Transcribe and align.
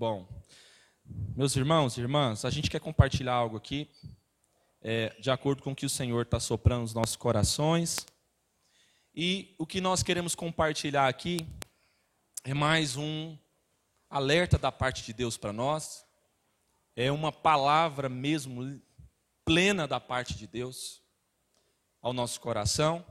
Bom. 0.00 0.26
Meus 1.36 1.54
irmãos 1.56 1.98
e 1.98 2.00
irmãs, 2.00 2.46
a 2.46 2.48
gente 2.48 2.70
quer 2.70 2.80
compartilhar 2.80 3.34
algo 3.34 3.58
aqui, 3.58 3.86
é, 4.80 5.10
de 5.20 5.30
acordo 5.30 5.62
com 5.62 5.72
o 5.72 5.76
que 5.76 5.84
o 5.84 5.90
Senhor 5.90 6.22
está 6.22 6.40
soprando 6.40 6.80
nos 6.80 6.94
nossos 6.94 7.16
corações. 7.16 8.06
E 9.14 9.54
o 9.58 9.66
que 9.66 9.78
nós 9.78 10.02
queremos 10.02 10.34
compartilhar 10.34 11.06
aqui 11.06 11.46
é 12.44 12.54
mais 12.54 12.96
um 12.96 13.36
alerta 14.08 14.56
da 14.56 14.72
parte 14.72 15.04
de 15.04 15.12
Deus 15.12 15.36
para 15.36 15.52
nós, 15.52 16.02
é 16.96 17.12
uma 17.12 17.30
palavra 17.30 18.08
mesmo 18.08 18.80
plena 19.44 19.86
da 19.86 20.00
parte 20.00 20.34
de 20.34 20.46
Deus 20.46 21.02
ao 22.00 22.14
nosso 22.14 22.40
coração. 22.40 23.04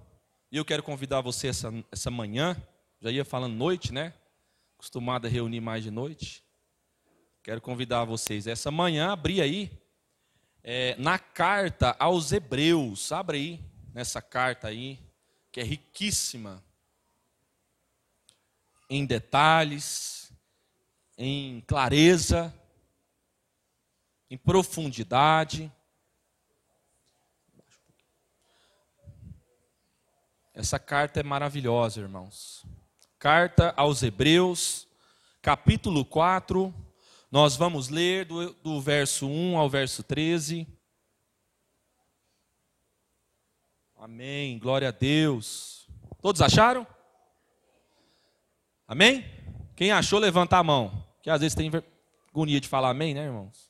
E 0.52 0.58
eu 0.58 0.66
quero 0.66 0.82
convidar 0.82 1.22
você 1.22 1.50
essa, 1.50 1.72
essa 1.92 2.10
manhã, 2.10 2.60
já 3.00 3.12
ia 3.12 3.24
falando 3.24 3.54
noite, 3.54 3.94
né? 3.94 4.12
acostumado 4.76 5.28
a 5.28 5.30
reunir 5.30 5.62
mais 5.62 5.84
de 5.84 5.92
noite. 5.92 6.49
Quero 7.42 7.62
convidar 7.62 8.04
vocês 8.04 8.48
essa 8.48 8.70
manhã, 8.70 9.14
abrir 9.14 9.42
aí, 9.42 9.72
é, 10.62 10.94
na 10.98 11.18
carta 11.18 11.96
aos 11.98 12.34
Hebreus, 12.34 13.14
abre 13.14 13.38
aí, 13.38 13.60
nessa 13.94 14.22
carta 14.22 14.68
aí, 14.68 15.00
que 15.50 15.62
é 15.62 15.64
riquíssima 15.64 16.62
em 18.90 19.06
detalhes, 19.06 20.34
em 21.18 21.62
clareza, 21.62 22.54
em 24.30 24.38
profundidade. 24.38 25.72
Essa 30.54 30.78
carta 30.78 31.22
é 31.22 31.24
maravilhosa, 31.24 32.02
irmãos. 32.02 32.66
Carta 33.18 33.74
aos 33.78 34.04
Hebreus, 34.04 34.88
capítulo 35.42 36.04
4. 36.04 36.89
Nós 37.32 37.56
vamos 37.56 37.90
ler 37.90 38.26
do, 38.26 38.54
do 38.54 38.82
verso 38.82 39.28
1 39.28 39.58
ao 39.58 39.70
verso 39.70 40.02
13. 40.02 40.68
Amém. 43.96 44.58
Glória 44.58 44.88
a 44.88 44.92
Deus. 44.92 45.88
Todos 46.22 46.42
acharam? 46.42 46.88
Amém? 48.88 49.24
Quem 49.76 49.92
achou, 49.92 50.18
levanta 50.18 50.58
a 50.58 50.64
mão. 50.64 51.06
Que 51.22 51.30
às 51.30 51.42
vezes 51.42 51.54
tem 51.54 51.70
agonia 52.30 52.60
de 52.60 52.68
falar 52.68 52.90
amém, 52.90 53.14
né, 53.14 53.26
irmãos? 53.26 53.70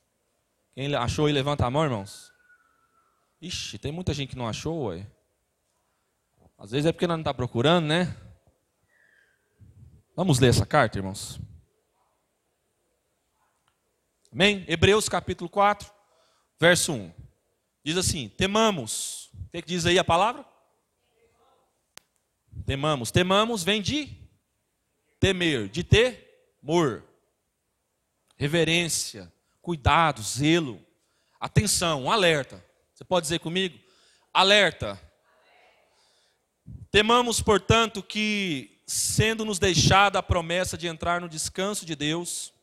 Quem 0.73 0.95
achou 0.95 1.27
e 1.27 1.33
levanta 1.33 1.65
a 1.65 1.69
mão, 1.69 1.83
irmãos? 1.83 2.31
Ixi, 3.41 3.77
tem 3.77 3.91
muita 3.91 4.13
gente 4.13 4.29
que 4.29 4.37
não 4.37 4.47
achou, 4.47 4.85
ué. 4.85 5.05
Às 6.57 6.71
vezes 6.71 6.85
é 6.85 6.91
porque 6.93 7.07
nós 7.07 7.17
não 7.17 7.21
está 7.21 7.33
procurando, 7.33 7.87
né? 7.87 8.15
Vamos 10.15 10.39
ler 10.39 10.49
essa 10.49 10.65
carta, 10.65 10.97
irmãos? 10.97 11.39
Amém? 14.31 14.63
Hebreus 14.67 15.09
capítulo 15.09 15.49
4, 15.49 15.91
verso 16.59 16.93
1. 16.93 17.11
Diz 17.83 17.97
assim: 17.97 18.29
Temamos. 18.29 19.31
O 19.33 19.49
que, 19.51 19.61
diz 19.63 19.87
aí 19.87 19.97
a 19.97 20.03
palavra? 20.03 20.45
Temamos. 22.63 23.09
Temamos 23.09 23.63
vem 23.63 23.81
de 23.81 24.15
temer, 25.19 25.67
de 25.67 25.83
temor, 25.83 27.03
reverência, 28.37 29.33
cuidado, 29.63 30.21
zelo, 30.21 30.79
atenção, 31.39 32.11
alerta. 32.11 32.63
Você 32.93 33.03
pode 33.03 33.25
dizer 33.25 33.39
comigo? 33.39 33.79
Alerta. 34.31 35.01
Temamos, 36.91 37.41
portanto, 37.41 38.03
que 38.03 38.79
sendo-nos 38.85 39.57
deixada 39.57 40.19
a 40.19 40.23
promessa 40.23 40.77
de 40.77 40.85
entrar 40.85 41.19
no 41.19 41.27
descanso 41.27 41.83
de 41.83 41.95
Deus, 41.95 42.53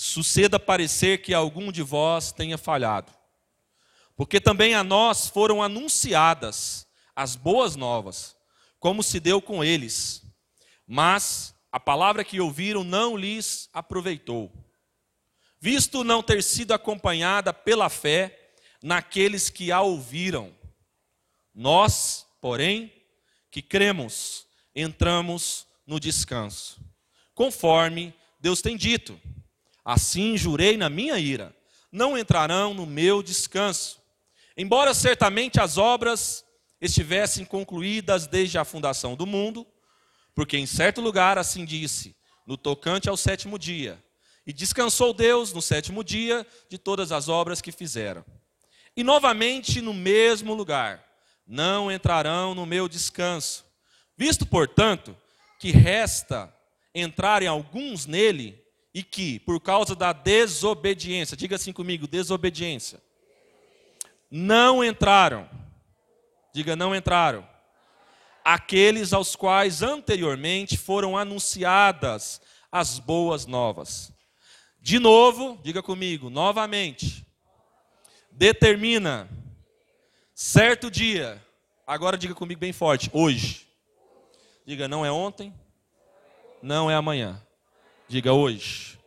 suceda 0.00 0.60
parecer 0.60 1.22
que 1.22 1.34
algum 1.34 1.72
de 1.72 1.82
vós 1.82 2.30
tenha 2.30 2.56
falhado. 2.56 3.12
Porque 4.14 4.40
também 4.40 4.72
a 4.72 4.84
nós 4.84 5.26
foram 5.26 5.60
anunciadas 5.60 6.86
as 7.16 7.34
boas 7.34 7.74
novas, 7.74 8.36
como 8.78 9.02
se 9.02 9.18
deu 9.18 9.42
com 9.42 9.64
eles. 9.64 10.22
Mas 10.86 11.52
a 11.72 11.80
palavra 11.80 12.22
que 12.22 12.40
ouviram 12.40 12.84
não 12.84 13.16
lhes 13.16 13.68
aproveitou, 13.72 14.52
visto 15.58 16.04
não 16.04 16.22
ter 16.22 16.44
sido 16.44 16.72
acompanhada 16.72 17.52
pela 17.52 17.88
fé 17.88 18.52
naqueles 18.80 19.50
que 19.50 19.72
a 19.72 19.80
ouviram. 19.80 20.54
Nós, 21.52 22.24
porém, 22.40 22.92
que 23.50 23.60
cremos, 23.60 24.46
entramos 24.76 25.66
no 25.84 25.98
descanso. 25.98 26.80
Conforme 27.34 28.14
Deus 28.38 28.62
tem 28.62 28.76
dito: 28.76 29.20
Assim 29.90 30.36
jurei 30.36 30.76
na 30.76 30.90
minha 30.90 31.18
ira, 31.18 31.56
não 31.90 32.18
entrarão 32.18 32.74
no 32.74 32.84
meu 32.84 33.22
descanso. 33.22 34.02
Embora 34.56 34.92
certamente 34.92 35.60
as 35.60 35.78
obras 35.78 36.44
estivessem 36.80 37.44
concluídas 37.44 38.26
desde 38.26 38.58
a 38.58 38.64
fundação 38.64 39.16
do 39.16 39.24
mundo, 39.24 39.66
porque 40.34 40.58
em 40.58 40.66
certo 40.66 41.00
lugar 41.00 41.38
assim 41.38 41.64
disse, 41.64 42.14
no 42.46 42.56
tocante 42.56 43.08
ao 43.08 43.16
sétimo 43.16 43.58
dia, 43.58 43.98
e 44.46 44.52
descansou 44.52 45.14
Deus 45.14 45.52
no 45.52 45.62
sétimo 45.62 46.04
dia 46.04 46.46
de 46.68 46.76
todas 46.76 47.12
as 47.12 47.28
obras 47.28 47.60
que 47.62 47.72
fizeram. 47.72 48.24
E 48.96 49.02
novamente 49.02 49.80
no 49.80 49.94
mesmo 49.94 50.52
lugar, 50.52 51.02
não 51.46 51.90
entrarão 51.90 52.54
no 52.54 52.66
meu 52.66 52.88
descanso 52.88 53.64
Visto, 54.18 54.44
portanto, 54.44 55.16
que 55.60 55.70
resta 55.70 56.52
entrarem 56.92 57.46
alguns 57.46 58.04
nele 58.04 58.60
e 58.98 59.02
que, 59.04 59.38
por 59.38 59.60
causa 59.60 59.94
da 59.94 60.12
desobediência, 60.12 61.36
diga 61.36 61.54
assim 61.54 61.72
comigo: 61.72 62.08
desobediência, 62.08 63.00
não 64.28 64.82
entraram, 64.84 65.48
diga 66.52 66.74
não 66.74 66.92
entraram, 66.92 67.48
aqueles 68.44 69.12
aos 69.12 69.36
quais 69.36 69.82
anteriormente 69.82 70.76
foram 70.76 71.16
anunciadas 71.16 72.40
as 72.72 72.98
boas 72.98 73.46
novas. 73.46 74.12
De 74.80 74.98
novo, 74.98 75.60
diga 75.62 75.80
comigo, 75.80 76.28
novamente, 76.28 77.24
determina 78.32 79.28
certo 80.34 80.90
dia, 80.90 81.40
agora 81.86 82.18
diga 82.18 82.34
comigo 82.34 82.60
bem 82.60 82.72
forte, 82.72 83.08
hoje 83.12 83.68
Diga, 84.68 84.86
não 84.86 85.06
é 85.06 85.10
ontem, 85.10 85.54
não 86.60 86.90
é 86.90 86.94
amanhã. 86.94 87.42
Diga 88.08 88.32
hoje. 88.32 88.98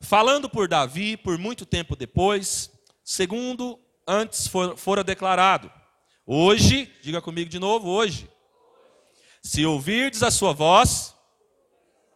Falando 0.00 0.48
por 0.48 0.68
Davi, 0.68 1.16
por 1.16 1.36
muito 1.36 1.66
tempo 1.66 1.96
depois, 1.96 2.70
segundo 3.02 3.80
antes 4.06 4.46
for, 4.46 4.76
fora 4.76 5.02
declarado. 5.02 5.72
Hoje, 6.24 6.92
diga 7.02 7.20
comigo 7.20 7.50
de 7.50 7.58
novo, 7.58 7.88
hoje. 7.88 8.30
Se 9.42 9.66
ouvirdes 9.66 10.22
a 10.22 10.30
sua 10.30 10.52
voz, 10.52 11.16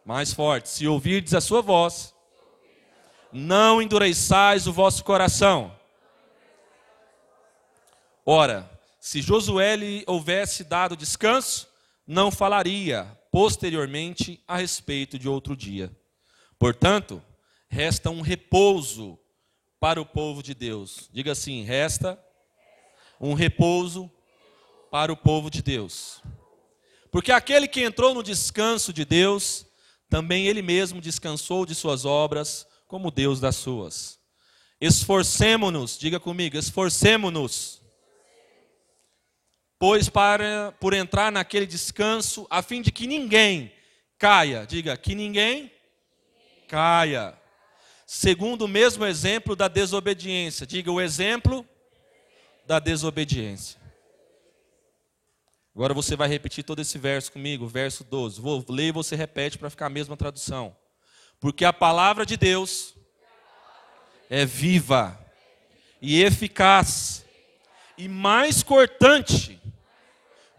mais 0.05 0.33
forte, 0.33 0.69
se 0.69 0.87
ouvirdes 0.87 1.33
a 1.33 1.41
sua 1.41 1.61
voz, 1.61 2.15
não 3.29 3.81
endureçais 3.81 4.67
o 4.67 4.73
vosso 4.73 5.03
coração. 5.03 5.77
Ora, 8.25 8.69
se 8.97 9.21
Josué 9.21 9.75
lhe 9.75 10.03
houvesse 10.07 10.63
dado 10.63 10.95
descanso, 10.95 11.67
não 12.07 12.31
falaria 12.31 13.19
posteriormente 13.31 14.43
a 14.47 14.57
respeito 14.57 15.17
de 15.17 15.29
outro 15.29 15.55
dia. 15.55 15.91
Portanto, 16.59 17.23
resta 17.69 18.09
um 18.09 18.21
repouso 18.21 19.17
para 19.79 19.99
o 19.99 20.05
povo 20.05 20.43
de 20.43 20.53
Deus. 20.53 21.09
Diga 21.11 21.31
assim: 21.31 21.63
resta 21.63 22.21
um 23.19 23.33
repouso 23.33 24.11
para 24.91 25.11
o 25.11 25.17
povo 25.17 25.49
de 25.49 25.61
Deus. 25.61 26.21
Porque 27.09 27.31
aquele 27.31 27.67
que 27.67 27.81
entrou 27.81 28.13
no 28.13 28.21
descanso 28.21 28.93
de 28.93 29.05
Deus, 29.05 29.65
também 30.09 30.47
ele 30.47 30.61
mesmo 30.61 31.01
descansou 31.01 31.65
de 31.65 31.73
suas 31.73 32.05
obras, 32.05 32.67
como 32.87 33.09
Deus 33.09 33.39
das 33.39 33.55
suas. 33.55 34.19
Esforcemo-nos, 34.79 35.97
diga 35.97 36.19
comigo, 36.19 36.57
esforcemo-nos 36.57 37.80
pois 39.81 40.07
para 40.07 40.71
por 40.79 40.93
entrar 40.93 41.31
naquele 41.31 41.65
descanso, 41.65 42.45
a 42.51 42.61
fim 42.61 42.83
de 42.83 42.91
que 42.91 43.07
ninguém 43.07 43.73
caia, 44.19 44.63
diga 44.63 44.95
que 44.95 45.15
ninguém 45.15 45.71
caia. 46.67 47.35
Segundo 48.05 48.65
o 48.65 48.67
mesmo 48.67 49.03
exemplo 49.03 49.55
da 49.55 49.67
desobediência, 49.67 50.67
diga 50.67 50.91
o 50.91 51.01
exemplo 51.01 51.67
da 52.67 52.77
desobediência. 52.77 53.81
Agora 55.73 55.95
você 55.95 56.15
vai 56.15 56.27
repetir 56.27 56.63
todo 56.63 56.79
esse 56.79 56.99
verso 56.99 57.31
comigo, 57.31 57.65
verso 57.65 58.03
12. 58.03 58.39
Vou 58.39 58.63
ler 58.69 58.89
e 58.89 58.91
você 58.91 59.15
repete 59.15 59.57
para 59.57 59.71
ficar 59.71 59.87
a 59.87 59.89
mesma 59.89 60.15
tradução. 60.15 60.75
Porque 61.39 61.65
a 61.65 61.73
palavra 61.73 62.23
de 62.23 62.37
Deus 62.37 62.93
é 64.29 64.45
viva 64.45 65.19
e 65.99 66.21
eficaz 66.21 67.25
e 67.97 68.07
mais 68.07 68.61
cortante 68.61 69.60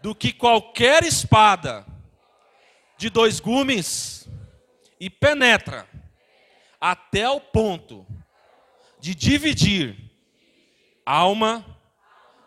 do 0.03 0.13
que 0.13 0.33
qualquer 0.33 1.01
espada 1.05 1.85
de 2.97 3.09
dois 3.09 3.39
gumes, 3.39 4.27
e 4.99 5.09
penetra 5.09 5.87
até 6.79 7.29
o 7.29 7.39
ponto 7.39 8.05
de 8.99 9.15
dividir 9.15 10.11
alma 11.05 11.65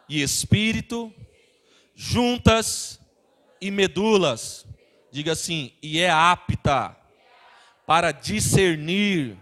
e 0.06 0.20
espírito, 0.20 1.10
juntas 1.94 3.00
e 3.58 3.70
medulas. 3.70 4.66
Diga 5.10 5.32
assim, 5.32 5.72
e 5.82 5.98
é 5.98 6.10
apta 6.10 6.94
para 7.86 8.12
discernir 8.12 9.34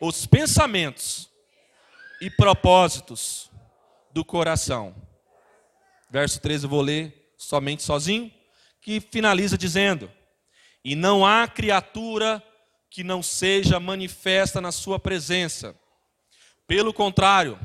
os 0.00 0.24
pensamentos 0.24 1.30
e 2.22 2.30
propósitos 2.30 3.50
do 4.14 4.24
coração. 4.24 4.94
Verso 6.08 6.40
13 6.40 6.64
eu 6.64 6.70
vou 6.70 6.80
ler 6.80 7.23
somente 7.44 7.82
sozinho, 7.82 8.32
que 8.80 9.00
finaliza 9.00 9.56
dizendo: 9.56 10.10
E 10.84 10.94
não 10.94 11.24
há 11.24 11.46
criatura 11.46 12.42
que 12.90 13.02
não 13.02 13.22
seja 13.22 13.80
manifesta 13.80 14.60
na 14.60 14.70
sua 14.70 14.98
presença. 14.98 15.74
Pelo 16.66 16.92
contrário, 16.92 17.58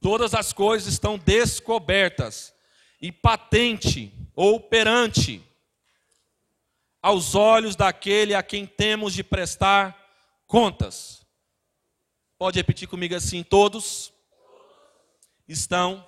todas 0.00 0.34
as 0.34 0.52
coisas 0.52 0.92
estão 0.92 1.18
descobertas 1.18 2.54
e 3.00 3.10
patente 3.10 4.12
ou 4.34 4.60
perante 4.60 5.42
aos 7.02 7.34
olhos 7.34 7.76
daquele 7.76 8.34
a 8.34 8.42
quem 8.42 8.66
temos 8.66 9.14
de 9.14 9.22
prestar 9.24 9.96
contas. 10.46 11.26
Pode 12.38 12.58
repetir 12.58 12.88
comigo 12.88 13.14
assim: 13.14 13.42
todos 13.42 14.12
estão 15.48 16.06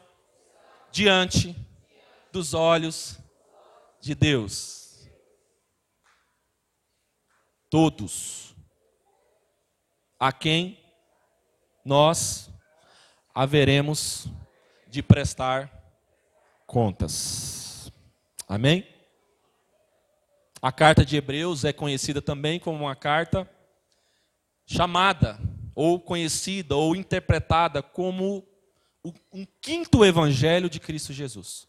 diante 0.90 1.56
dos 2.32 2.54
olhos 2.54 3.18
de 4.00 4.14
Deus. 4.14 5.08
Todos 7.70 8.54
a 10.18 10.32
quem 10.32 10.82
nós 11.84 12.50
haveremos 13.34 14.26
de 14.88 15.02
prestar 15.02 15.70
contas. 16.66 17.92
Amém? 18.48 18.86
A 20.60 20.72
carta 20.72 21.04
de 21.04 21.16
Hebreus 21.16 21.64
é 21.64 21.72
conhecida 21.72 22.20
também 22.20 22.58
como 22.58 22.84
uma 22.84 22.96
carta 22.96 23.48
chamada, 24.66 25.38
ou 25.74 26.00
conhecida, 26.00 26.74
ou 26.74 26.96
interpretada 26.96 27.82
como 27.82 28.44
um 29.32 29.46
quinto 29.60 30.04
evangelho 30.04 30.68
de 30.68 30.80
Cristo 30.80 31.12
Jesus. 31.12 31.67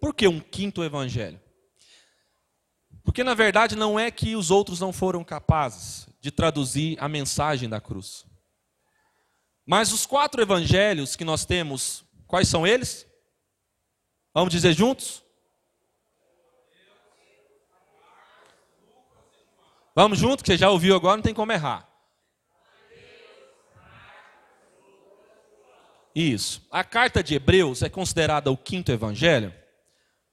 Por 0.00 0.14
que 0.14 0.28
um 0.28 0.40
quinto 0.40 0.84
evangelho? 0.84 1.40
Porque 3.02 3.22
na 3.22 3.34
verdade 3.34 3.76
não 3.76 3.98
é 3.98 4.10
que 4.10 4.34
os 4.34 4.50
outros 4.50 4.80
não 4.80 4.92
foram 4.92 5.22
capazes 5.22 6.08
de 6.20 6.30
traduzir 6.30 6.96
a 7.00 7.08
mensagem 7.08 7.68
da 7.68 7.80
cruz. 7.80 8.26
Mas 9.64 9.92
os 9.92 10.06
quatro 10.06 10.42
evangelhos 10.42 11.16
que 11.16 11.24
nós 11.24 11.44
temos, 11.44 12.04
quais 12.26 12.48
são 12.48 12.66
eles? 12.66 13.06
Vamos 14.34 14.52
dizer 14.52 14.72
juntos? 14.72 15.24
Vamos 19.94 20.18
juntos, 20.18 20.42
que 20.42 20.48
você 20.48 20.58
já 20.58 20.68
ouviu 20.68 20.94
agora, 20.94 21.16
não 21.16 21.22
tem 21.22 21.32
como 21.32 21.52
errar. 21.52 21.88
Isso. 26.14 26.66
A 26.70 26.84
carta 26.84 27.22
de 27.22 27.34
Hebreus 27.34 27.82
é 27.82 27.88
considerada 27.88 28.50
o 28.50 28.56
quinto 28.56 28.92
evangelho, 28.92 29.54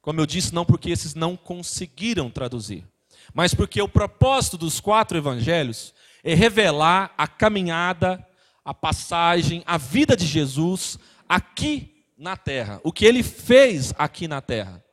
como 0.04 0.22
eu 0.22 0.28
disse, 0.28 0.54
não 0.54 0.64
porque 0.64 0.92
esses 0.92 1.16
não 1.16 1.36
conseguiram 1.36 2.30
traduzir, 2.30 2.86
mas 3.34 3.56
porque 3.56 3.82
o 3.82 3.90
propósito 3.90 4.56
dos 4.60 4.80
quatro 4.80 5.18
evangelhos 5.18 5.96
é 6.24 6.36
revelar 6.36 7.12
a 7.18 7.28
caminhada 7.28 8.24
a 8.66 8.74
passagem, 8.74 9.64
a 9.66 9.78
vida 9.78 10.16
de 10.16 10.26
Jesus 10.26 10.98
aqui 11.28 12.06
na 12.18 12.38
terra, 12.38 12.80
o 12.84 12.92
que 12.92 13.06
ele 13.06 13.22
fez 13.22 13.94
aqui 13.98 14.28
na 14.28 14.42
terra. 14.42 14.84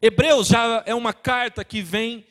Hebreus 0.00 0.48
já 0.48 0.82
é 0.86 0.94
uma 0.94 1.12
carta 1.12 1.64
que 1.64 1.82
vem 1.82 2.26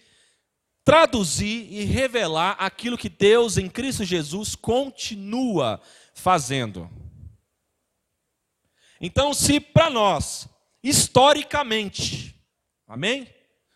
traduzir 0.84 1.68
e 1.72 1.84
revelar 1.84 2.56
aquilo 2.60 2.98
que 2.98 3.10
Deus 3.10 3.58
em 3.58 3.70
Cristo 3.70 4.04
Jesus 4.04 4.56
continua 4.56 5.82
fazendo. 6.14 6.90
Então, 9.00 9.34
se 9.34 9.60
para 9.60 9.90
nós, 9.90 10.50
historicamente, 10.90 12.36
amém? 12.88 13.28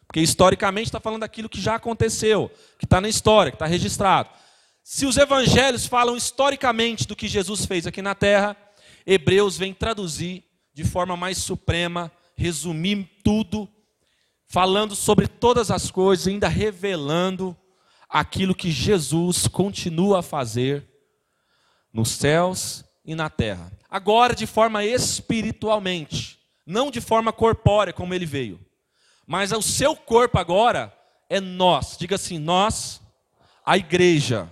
Porque 0.08 0.20
historicamente 0.20 0.88
está 0.88 1.00
falando 1.00 1.22
daquilo 1.22 1.50
que 1.50 1.62
já 1.62 1.76
aconteceu, 1.76 2.52
que 2.78 2.86
está 2.86 3.00
na 3.00 3.08
história, 3.08 3.52
que 3.52 3.56
está 3.56 3.66
registrado. 3.66 4.30
Se 4.84 5.06
os 5.06 5.16
evangelhos 5.18 5.86
falam 5.86 6.18
historicamente 6.18 7.08
do 7.08 7.16
que 7.16 7.28
Jesus 7.28 7.66
fez 7.66 7.88
aqui 7.88 8.02
na 8.02 8.16
terra, 8.16 8.58
Hebreus 9.06 9.58
vem 9.58 9.74
traduzir 9.74 10.44
de 10.74 10.84
forma 10.84 11.16
mais 11.16 11.38
suprema, 11.38 12.12
resumir 12.36 13.10
tudo, 13.24 13.70
falando 14.48 14.96
sobre 14.96 15.28
todas 15.28 15.72
as 15.72 15.90
coisas, 15.92 16.28
ainda 16.28 16.48
revelando 16.48 17.56
aquilo 18.10 18.56
que 18.56 18.70
Jesus 18.70 19.48
continua 19.48 20.20
a 20.20 20.24
fazer 20.24 20.86
nos 21.94 22.10
céus 22.10 22.84
e 23.06 23.16
na 23.16 23.30
terra. 23.30 23.72
Agora, 23.90 24.36
de 24.36 24.46
forma 24.46 24.84
espiritualmente, 24.84 26.41
não 26.72 26.90
de 26.90 27.02
forma 27.02 27.32
corpórea, 27.32 27.94
como 27.94 28.14
ele 28.14 28.26
veio, 28.26 28.60
mas 29.28 29.52
o 29.52 29.62
seu 29.62 29.96
corpo 29.96 30.40
agora 30.40 30.92
é 31.30 31.40
nós. 31.40 31.98
Diga 32.00 32.16
assim: 32.16 32.40
nós, 32.40 33.02
a 33.66 33.78
igreja 33.78 34.50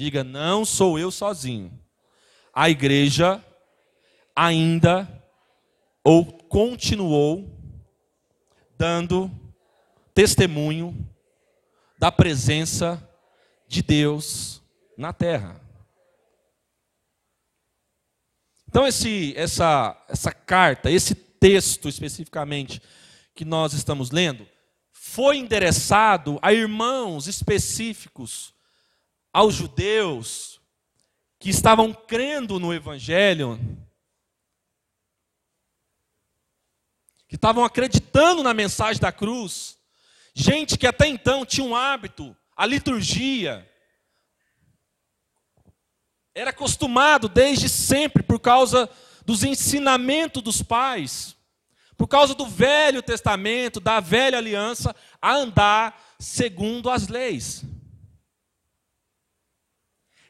Diga, 0.00 0.24
não 0.24 0.64
sou 0.64 0.98
eu 0.98 1.10
sozinho. 1.10 1.78
A 2.54 2.70
igreja 2.70 3.44
ainda 4.34 5.06
ou 6.02 6.24
continuou 6.24 7.54
dando 8.78 9.30
testemunho 10.14 11.06
da 11.98 12.10
presença 12.10 13.06
de 13.68 13.82
Deus 13.82 14.62
na 14.96 15.12
terra. 15.12 15.60
Então 18.66 18.86
esse, 18.86 19.34
essa, 19.36 20.02
essa 20.08 20.32
carta, 20.32 20.90
esse 20.90 21.14
texto 21.40 21.88
especificamente 21.88 22.80
que 23.34 23.44
nós 23.44 23.72
estamos 23.72 24.10
lendo, 24.10 24.46
foi 24.92 25.38
endereçado 25.38 26.38
a 26.42 26.52
irmãos 26.52 27.26
específicos 27.26 28.54
aos 29.32 29.54
judeus 29.54 30.60
que 31.38 31.48
estavam 31.48 31.94
crendo 31.94 32.60
no 32.60 32.74
Evangelho, 32.74 33.58
que 37.26 37.36
estavam 37.36 37.64
acreditando 37.64 38.42
na 38.42 38.52
mensagem 38.52 39.00
da 39.00 39.10
cruz, 39.10 39.78
gente 40.34 40.76
que 40.76 40.86
até 40.86 41.06
então 41.06 41.46
tinha 41.46 41.66
um 41.66 41.74
hábito, 41.74 42.36
a 42.54 42.66
liturgia, 42.66 43.66
era 46.34 46.50
acostumado 46.50 47.28
desde 47.28 47.68
sempre 47.68 48.22
por 48.22 48.38
causa 48.38 48.88
dos 49.30 49.44
ensinamentos 49.44 50.42
dos 50.42 50.60
pais, 50.60 51.36
por 51.96 52.08
causa 52.08 52.34
do 52.34 52.46
Velho 52.46 53.00
Testamento, 53.00 53.78
da 53.78 54.00
velha 54.00 54.36
aliança, 54.36 54.92
a 55.22 55.32
andar 55.34 56.16
segundo 56.18 56.90
as 56.90 57.06
leis 57.06 57.62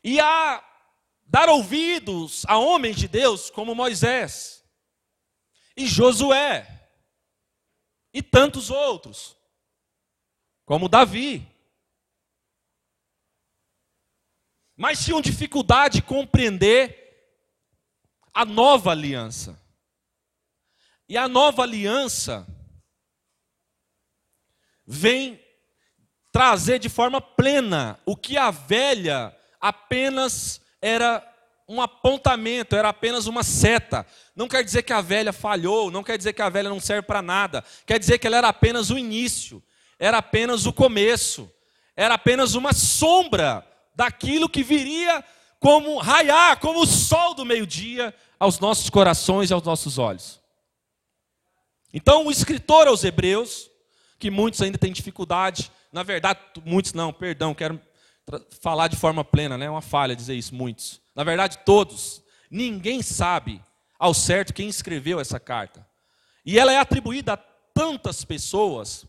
e 0.05 0.21
a 0.21 0.63
dar 1.25 1.49
ouvidos 1.49 2.45
a 2.47 2.59
homens 2.59 2.97
de 2.97 3.09
Deus 3.09 3.49
como 3.49 3.75
Moisés 3.75 4.63
e 5.75 5.87
Josué 5.87 6.91
e 8.13 8.23
tantos 8.23 8.69
outros, 8.69 9.35
como 10.67 10.91
Davi. 10.91 11.49
Mas 14.77 15.03
tinham 15.03 15.23
dificuldade 15.23 16.01
de 16.01 16.03
compreender 16.03 17.00
a 18.33 18.45
nova 18.45 18.91
aliança. 18.91 19.61
E 21.09 21.17
a 21.17 21.29
nova 21.29 21.63
aliança 21.63 22.47
vem 24.87 25.41
trazer 26.33 26.79
de 26.79 26.89
forma 26.89 27.21
plena 27.21 27.99
o 28.07 28.17
que 28.17 28.37
a 28.37 28.51
velha 28.51 29.37
apenas 29.61 30.61
era 30.81 31.27
um 31.69 31.81
apontamento, 31.81 32.75
era 32.75 32.89
apenas 32.89 33.27
uma 33.27 33.45
seta. 33.45 34.05
Não 34.35 34.49
quer 34.49 34.65
dizer 34.65 34.83
que 34.83 34.93
a 34.93 35.01
velha 35.01 35.33
falhou, 35.33 35.91
não 35.91 36.03
quer 36.03 36.19
dizer 36.19 36.33
que 36.33 36.43
a 36.43 36.49
velha 36.49 36.69
não 36.69 36.81
serve 36.81 37.03
para 37.03 37.23
nada. 37.23 37.65
Quer 37.87 37.99
dizer 37.99 38.19
que 38.19 38.27
ela 38.27 38.39
era 38.39 38.49
apenas 38.49 38.91
o 38.91 38.99
início, 38.99 39.63
era 39.99 40.19
apenas 40.19 40.67
o 40.67 40.73
começo, 40.73 41.51
era 41.97 42.15
apenas 42.15 42.55
uma 42.55 42.73
sombra 42.73 43.65
daquilo 43.95 44.49
que 44.49 44.63
viria 44.63 45.25
como 45.61 45.99
raiar, 45.99 46.59
como 46.59 46.81
o 46.81 46.87
sol 46.87 47.35
do 47.35 47.45
meio-dia 47.45 48.13
aos 48.39 48.59
nossos 48.59 48.91
corações 48.91 49.51
e 49.51 49.55
aos 49.55 49.63
nossos 49.63 49.99
olhos. 49.99 50.41
Então, 51.95 52.27
o 52.27 52.31
escritor 52.31 52.89
aos 52.89 53.05
Hebreus, 53.05 53.71
que 54.19 54.31
muitos 54.31 54.61
ainda 54.61 54.79
têm 54.79 54.93
dificuldade 54.93 55.71
na 55.93 56.03
verdade, 56.03 56.39
muitos 56.65 56.93
não, 56.93 57.13
perdão, 57.13 57.55
quero 57.55 57.81
falar 58.61 58.89
de 58.89 58.97
forma 58.97 59.25
plena, 59.25 59.59
né? 59.59 59.67
É 59.67 59.71
uma 59.71 59.83
falha 59.83 60.15
dizer 60.15 60.35
isso, 60.35 60.55
muitos. 60.55 61.01
Na 61.15 61.25
verdade, 61.25 61.59
todos. 61.65 62.23
Ninguém 62.51 63.03
sabe 63.03 63.63
ao 63.99 64.15
certo 64.15 64.55
quem 64.55 64.69
escreveu 64.69 65.19
essa 65.19 65.41
carta. 65.41 65.87
E 66.45 66.59
ela 66.59 66.73
é 66.73 66.79
atribuída 66.79 67.33
a 67.33 67.37
tantas 67.37 68.25
pessoas. 68.25 69.05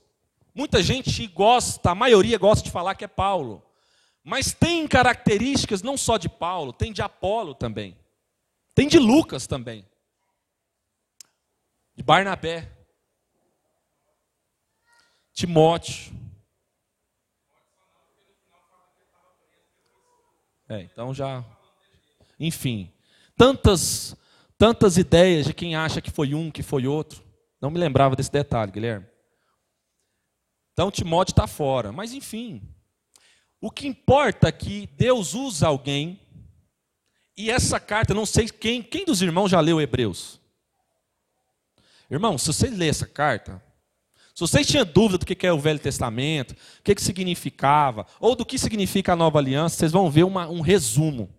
Muita 0.56 0.82
gente 0.82 1.26
gosta, 1.28 1.92
a 1.92 1.96
maioria 1.96 2.38
gosta 2.38 2.64
de 2.64 2.72
falar 2.72 2.96
que 2.96 3.06
é 3.06 3.08
Paulo. 3.08 3.64
Mas 4.24 4.54
tem 4.54 4.88
características 4.88 5.82
não 5.82 5.98
só 5.98 6.18
de 6.18 6.30
Paulo, 6.30 6.72
tem 6.72 6.94
de 6.94 7.02
Apolo 7.02 7.56
também. 7.56 7.98
Tem 8.76 8.88
de 8.88 9.00
Lucas 9.00 9.48
também. 9.48 9.86
De 11.96 12.04
Barnabé. 12.04 12.72
Timóteo. 15.34 16.14
É, 20.70 20.82
então 20.82 21.14
já. 21.14 21.44
Enfim. 22.40 22.94
Tantas, 23.36 24.16
tantas 24.58 24.98
ideias 24.98 25.48
de 25.48 25.54
quem 25.54 25.76
acha 25.76 26.00
que 26.02 26.12
foi 26.12 26.34
um, 26.36 26.52
que 26.52 26.62
foi 26.62 26.86
outro. 26.86 27.24
Não 27.60 27.72
me 27.72 27.80
lembrava 27.80 28.16
desse 28.16 28.32
detalhe, 28.32 28.72
Guilherme. 28.72 29.08
Então 30.74 30.92
Timóteo 30.92 31.34
está 31.34 31.48
fora. 31.48 31.92
Mas 31.92 32.14
enfim. 32.14 32.62
O 33.62 33.70
que 33.70 33.88
importa 33.88 34.48
é 34.48 34.52
que 34.52 34.90
Deus 34.98 35.36
usa 35.36 35.68
alguém. 35.68 36.20
E 37.38 37.52
essa 37.52 37.80
carta, 37.80 38.14
não 38.14 38.26
sei 38.26 38.50
quem, 38.50 38.82
quem 38.82 39.06
dos 39.06 39.22
irmãos 39.22 39.50
já 39.50 39.60
leu 39.60 39.80
Hebreus? 39.80 40.42
Irmão, 42.10 42.38
se 42.40 42.48
você 42.48 42.68
ler 42.68 42.90
essa 42.90 43.06
carta, 43.06 43.64
se 44.34 44.42
vocês 44.42 44.66
tinham 44.66 44.84
dúvida 44.84 45.20
do 45.20 45.26
que 45.26 45.46
é 45.46 45.54
o 45.54 45.60
Velho 45.60 45.80
Testamento, 45.80 46.52
o 46.52 46.84
que, 46.84 46.96
que 46.96 47.02
significava, 47.02 48.08
ou 48.20 48.36
do 48.36 48.46
que 48.46 48.58
significa 48.58 49.14
a 49.14 49.16
nova 49.16 49.38
aliança, 49.38 49.78
vocês 49.78 49.92
vão 49.92 50.10
ver 50.10 50.24
uma, 50.24 50.50
um 50.50 50.62
resumo. 50.62 51.34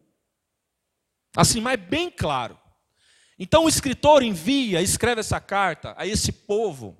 Assim, 1.37 1.61
mas 1.61 1.81
bem 1.81 2.09
claro. 2.09 2.57
Então 3.39 3.65
o 3.65 3.69
escritor 3.69 4.23
envia, 4.23 4.81
escreve 4.81 5.21
essa 5.21 5.41
carta 5.41 5.95
a 5.99 6.07
esse 6.07 6.31
povo, 6.31 6.97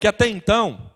que 0.00 0.08
até 0.08 0.26
então 0.26 0.92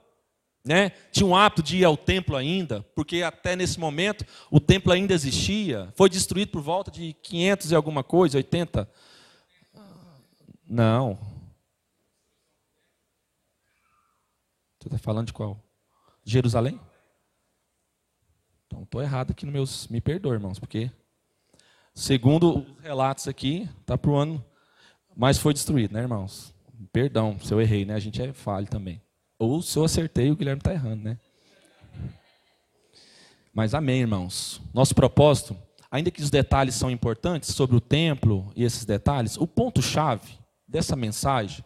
né, 0.64 0.90
tinha 1.10 1.26
um 1.26 1.34
hábito 1.34 1.62
de 1.62 1.78
ir 1.78 1.84
ao 1.84 1.96
templo 1.96 2.36
ainda, 2.36 2.82
porque 2.94 3.22
até 3.22 3.56
nesse 3.56 3.80
momento 3.80 4.24
o 4.50 4.60
templo 4.60 4.92
ainda 4.92 5.14
existia, 5.14 5.92
foi 5.96 6.10
destruído 6.10 6.50
por 6.50 6.60
volta 6.60 6.90
de 6.90 7.14
500 7.14 7.70
e 7.70 7.74
alguma 7.74 8.04
coisa, 8.04 8.36
80. 8.36 8.88
Não, 10.68 11.18
Você 14.80 14.88
está 14.88 14.98
falando 14.98 15.26
de 15.26 15.34
qual? 15.34 15.62
Jerusalém? 16.24 16.80
Então, 18.66 18.82
estou 18.82 19.02
errado 19.02 19.32
aqui 19.32 19.44
nos 19.44 19.52
meus. 19.52 19.88
Me 19.88 20.00
perdoe, 20.00 20.32
irmãos, 20.32 20.58
porque, 20.58 20.90
segundo 21.94 22.60
os 22.60 22.78
relatos 22.82 23.28
aqui, 23.28 23.68
está 23.78 23.98
para 23.98 24.10
o 24.10 24.16
ano. 24.16 24.42
Mas 25.14 25.36
foi 25.36 25.52
destruído, 25.52 25.92
né, 25.92 26.00
irmãos? 26.00 26.54
Perdão 26.90 27.38
se 27.40 27.52
eu 27.52 27.60
errei, 27.60 27.84
né? 27.84 27.92
A 27.92 27.98
gente 27.98 28.22
é 28.22 28.32
falho 28.32 28.66
também. 28.68 29.02
Ou 29.40 29.62
se 29.62 29.78
eu 29.78 29.84
acertei, 29.84 30.30
o 30.30 30.36
Guilherme 30.36 30.60
está 30.60 30.70
errando, 30.70 31.02
né? 31.02 31.18
Mas 33.54 33.72
amém, 33.72 34.00
irmãos. 34.00 34.60
Nosso 34.74 34.94
propósito, 34.94 35.56
ainda 35.90 36.10
que 36.10 36.20
os 36.20 36.28
detalhes 36.28 36.74
são 36.74 36.90
importantes 36.90 37.54
sobre 37.54 37.74
o 37.74 37.80
templo 37.80 38.52
e 38.54 38.62
esses 38.64 38.84
detalhes, 38.84 39.38
o 39.38 39.46
ponto-chave 39.46 40.38
dessa 40.68 40.94
mensagem 40.94 41.64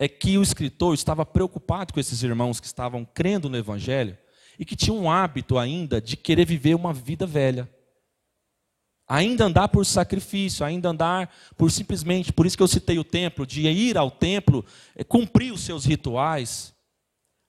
é 0.00 0.08
que 0.08 0.36
o 0.36 0.42
escritor 0.42 0.92
estava 0.92 1.24
preocupado 1.24 1.94
com 1.94 2.00
esses 2.00 2.24
irmãos 2.24 2.58
que 2.58 2.66
estavam 2.66 3.04
crendo 3.04 3.48
no 3.48 3.56
Evangelho 3.56 4.18
e 4.58 4.64
que 4.64 4.74
tinham 4.74 4.98
um 4.98 5.08
hábito 5.08 5.58
ainda 5.58 6.00
de 6.00 6.16
querer 6.16 6.44
viver 6.44 6.74
uma 6.74 6.92
vida 6.92 7.24
velha. 7.24 7.70
Ainda 9.06 9.44
andar 9.44 9.68
por 9.68 9.86
sacrifício, 9.86 10.66
ainda 10.66 10.88
andar 10.88 11.32
por 11.56 11.70
simplesmente, 11.70 12.32
por 12.32 12.46
isso 12.46 12.56
que 12.56 12.62
eu 12.64 12.68
citei 12.68 12.98
o 12.98 13.04
templo, 13.04 13.46
de 13.46 13.68
ir 13.68 13.96
ao 13.96 14.10
templo, 14.10 14.64
é, 14.96 15.04
cumprir 15.04 15.52
os 15.52 15.60
seus 15.60 15.84
rituais. 15.84 16.74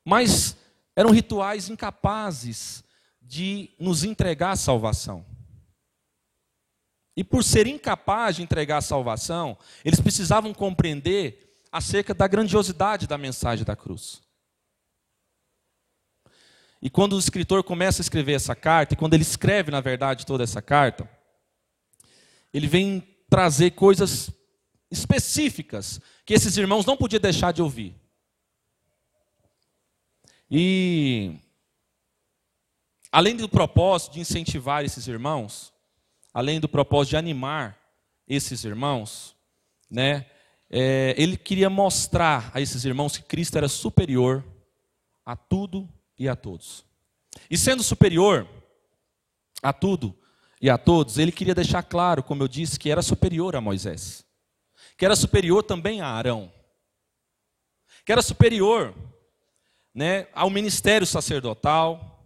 Mas 0.06 0.56
eram 0.96 1.12
rituais 1.12 1.70
incapazes 1.70 2.84
de 3.22 3.70
nos 3.80 4.04
entregar 4.04 4.52
a 4.52 4.56
salvação. 4.56 5.26
E 7.16 7.24
por 7.24 7.44
ser 7.44 7.68
incapaz 7.68 8.38
de 8.38 8.42
entregar 8.42 8.78
a 8.78 8.82
salvação, 8.82 9.58
eles 9.84 10.00
precisavam 10.00 10.54
compreender 10.54 11.60
acerca 11.72 12.14
da 12.14 12.28
grandiosidade 12.28 13.08
da 13.08 13.18
mensagem 13.18 13.66
da 13.66 13.76
cruz. 13.76 14.22
E 16.82 16.90
quando 16.90 17.14
o 17.14 17.20
escritor 17.20 17.64
começa 17.64 18.02
a 18.02 18.04
escrever 18.04 18.34
essa 18.34 18.56
carta, 18.56 18.94
e 18.94 18.98
quando 18.98 19.14
ele 19.14 19.22
escreve, 19.24 19.70
na 19.70 19.82
verdade, 19.82 20.26
toda 20.26 20.44
essa 20.44 20.62
carta, 20.62 21.08
ele 22.52 22.68
vem 22.68 23.08
trazer 23.30 23.72
coisas 23.72 24.32
específicas 24.90 26.02
que 26.26 26.34
esses 26.34 26.58
irmãos 26.58 26.86
não 26.86 26.98
podiam 26.98 27.22
deixar 27.22 27.52
de 27.52 27.62
ouvir. 27.62 28.01
E, 30.54 31.40
além 33.10 33.38
do 33.38 33.48
propósito 33.48 34.12
de 34.12 34.20
incentivar 34.20 34.84
esses 34.84 35.08
irmãos, 35.08 35.72
além 36.34 36.60
do 36.60 36.68
propósito 36.68 37.12
de 37.12 37.18
animar 37.18 37.80
esses 38.28 38.66
irmãos, 38.66 39.34
né, 39.90 40.26
é, 40.70 41.16
ele 41.18 41.38
queria 41.38 41.70
mostrar 41.70 42.52
a 42.54 42.60
esses 42.60 42.84
irmãos 42.84 43.16
que 43.16 43.24
Cristo 43.24 43.58
era 43.58 43.70
superior 43.70 44.44
a 45.26 45.38
tudo 45.38 45.88
e 46.20 46.28
a 46.28 46.36
todos. 46.36 46.84
E 47.50 47.58
sendo 47.58 47.82
superior 47.82 48.46
a 49.64 49.72
tudo 49.72 50.14
e 50.62 50.70
a 50.70 50.78
todos, 50.78 51.18
ele 51.18 51.32
queria 51.32 51.56
deixar 51.56 51.82
claro, 51.82 52.22
como 52.22 52.44
eu 52.44 52.48
disse, 52.50 52.78
que 52.78 52.92
era 52.92 53.02
superior 53.02 53.56
a 53.56 53.62
Moisés, 53.62 54.26
que 54.98 55.06
era 55.06 55.16
superior 55.16 55.64
também 55.64 56.02
a 56.02 56.08
Arão, 56.08 56.52
que 58.06 58.12
era 58.12 58.22
superior 58.22 58.94
né, 59.94 60.28
ao 60.34 60.50
ministério 60.50 61.06
sacerdotal, 61.06 62.24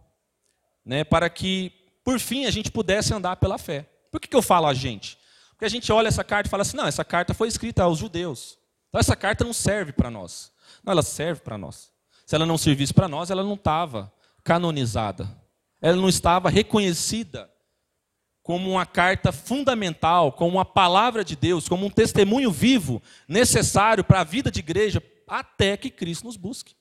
né, 0.86 1.04
para 1.04 1.30
que, 1.30 1.72
por 2.04 2.20
fim, 2.20 2.46
a 2.46 2.52
gente 2.52 2.72
pudesse 2.72 3.14
andar 3.14 3.36
pela 3.38 3.58
fé. 3.58 3.90
Por 4.12 4.20
que, 4.20 4.28
que 4.28 4.36
eu 4.36 4.42
falo 4.42 4.68
a 4.68 4.74
gente? 4.74 5.18
Porque 5.50 5.66
a 5.66 5.70
gente 5.70 5.92
olha 5.92 6.08
essa 6.08 6.24
carta 6.24 6.48
e 6.48 6.52
fala 6.52 6.62
assim: 6.62 6.78
não, 6.78 6.86
essa 6.86 7.04
carta 7.04 7.34
foi 7.34 7.48
escrita 7.48 7.84
aos 7.84 7.98
judeus. 7.98 8.58
Então 8.90 9.00
essa 9.00 9.16
carta 9.16 9.44
não 9.44 9.54
serve 9.54 9.92
para 9.92 10.12
nós. 10.12 10.52
Não, 10.84 10.92
ela 10.92 11.02
serve 11.02 11.42
para 11.42 11.58
nós. 11.58 11.92
Se 12.26 12.36
ela 12.36 12.46
não 12.46 12.58
servisse 12.58 12.94
para 12.94 13.08
nós, 13.08 13.30
ela 13.30 13.44
não 13.44 13.56
estava 13.56 14.12
canonizada. 14.44 15.30
Ela 15.82 15.98
não 15.98 16.10
estava 16.10 16.50
reconhecida 16.50 17.50
como 18.42 18.70
uma 18.70 18.86
carta 18.86 19.32
fundamental, 19.32 20.32
como 20.32 20.58
uma 20.58 20.66
palavra 20.66 21.26
de 21.26 21.36
Deus, 21.36 21.68
como 21.68 21.86
um 21.86 21.90
testemunho 21.90 22.52
vivo 22.52 23.02
necessário 23.28 24.04
para 24.04 24.22
a 24.22 24.24
vida 24.24 24.52
de 24.52 24.60
igreja 24.60 25.02
até 25.28 25.76
que 25.76 25.90
Cristo 25.90 26.26
nos 26.26 26.38
busque. 26.38 26.76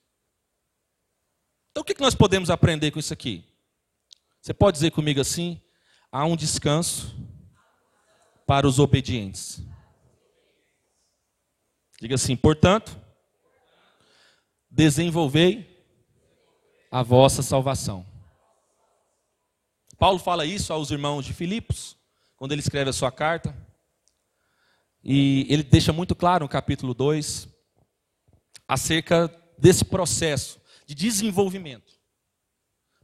Então 1.74 1.82
o 1.82 1.84
que 1.84 2.00
nós 2.00 2.14
podemos 2.14 2.50
aprender 2.50 2.92
com 2.92 3.00
isso 3.00 3.12
aqui? 3.12 3.44
Você 4.40 4.54
pode 4.54 4.76
dizer 4.76 4.92
comigo 4.92 5.20
assim: 5.20 5.60
há 6.12 6.24
um 6.24 6.36
descanso 6.36 7.12
para 8.46 8.64
os 8.64 8.78
obedientes. 8.78 9.60
Diga 12.00 12.14
assim, 12.14 12.36
portanto, 12.36 12.96
desenvolvei 14.70 15.84
a 16.92 17.02
vossa 17.02 17.42
salvação. 17.42 18.06
Paulo 19.98 20.20
fala 20.20 20.46
isso 20.46 20.72
aos 20.72 20.92
irmãos 20.92 21.26
de 21.26 21.34
Filipos, 21.34 21.96
quando 22.36 22.52
ele 22.52 22.60
escreve 22.60 22.90
a 22.90 22.92
sua 22.92 23.10
carta. 23.10 23.52
E 25.02 25.44
ele 25.50 25.64
deixa 25.64 25.92
muito 25.92 26.14
claro 26.14 26.44
no 26.44 26.48
capítulo 26.48 26.94
2 26.94 27.48
acerca 28.68 29.26
desse 29.58 29.84
processo 29.84 30.62
de 30.86 30.94
desenvolvimento. 30.94 31.94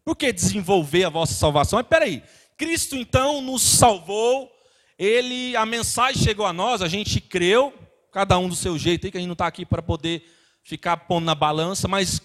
Por 0.04 0.16
que 0.16 0.32
desenvolver 0.32 1.04
a 1.04 1.10
vossa 1.10 1.34
salvação? 1.34 1.78
Mas 1.78 1.86
peraí, 1.86 2.22
Cristo 2.56 2.96
então 2.96 3.40
nos 3.40 3.62
salvou 3.62 4.50
ele, 4.98 5.56
a 5.56 5.64
mensagem 5.64 6.22
chegou 6.22 6.44
a 6.44 6.52
nós, 6.52 6.82
a 6.82 6.88
gente 6.88 7.20
creu, 7.20 7.72
cada 8.12 8.38
um 8.38 8.48
do 8.48 8.54
seu 8.54 8.78
jeito 8.78 9.10
que 9.10 9.16
a 9.16 9.20
gente 9.20 9.28
não 9.28 9.32
está 9.32 9.46
aqui 9.46 9.64
para 9.64 9.80
poder 9.80 10.22
ficar 10.62 10.96
pondo 10.96 11.24
na 11.24 11.34
balança, 11.34 11.88
mas 11.88 12.20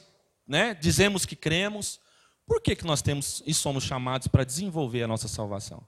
né, 0.46 0.74
dizemos 0.74 1.26
que 1.26 1.36
cremos. 1.36 2.00
Por 2.46 2.62
que, 2.62 2.76
que 2.76 2.86
nós 2.86 3.02
temos 3.02 3.42
e 3.46 3.54
somos 3.54 3.84
chamados 3.84 4.28
para 4.28 4.44
desenvolver 4.44 5.04
a 5.04 5.08
nossa 5.08 5.28
salvação? 5.28 5.88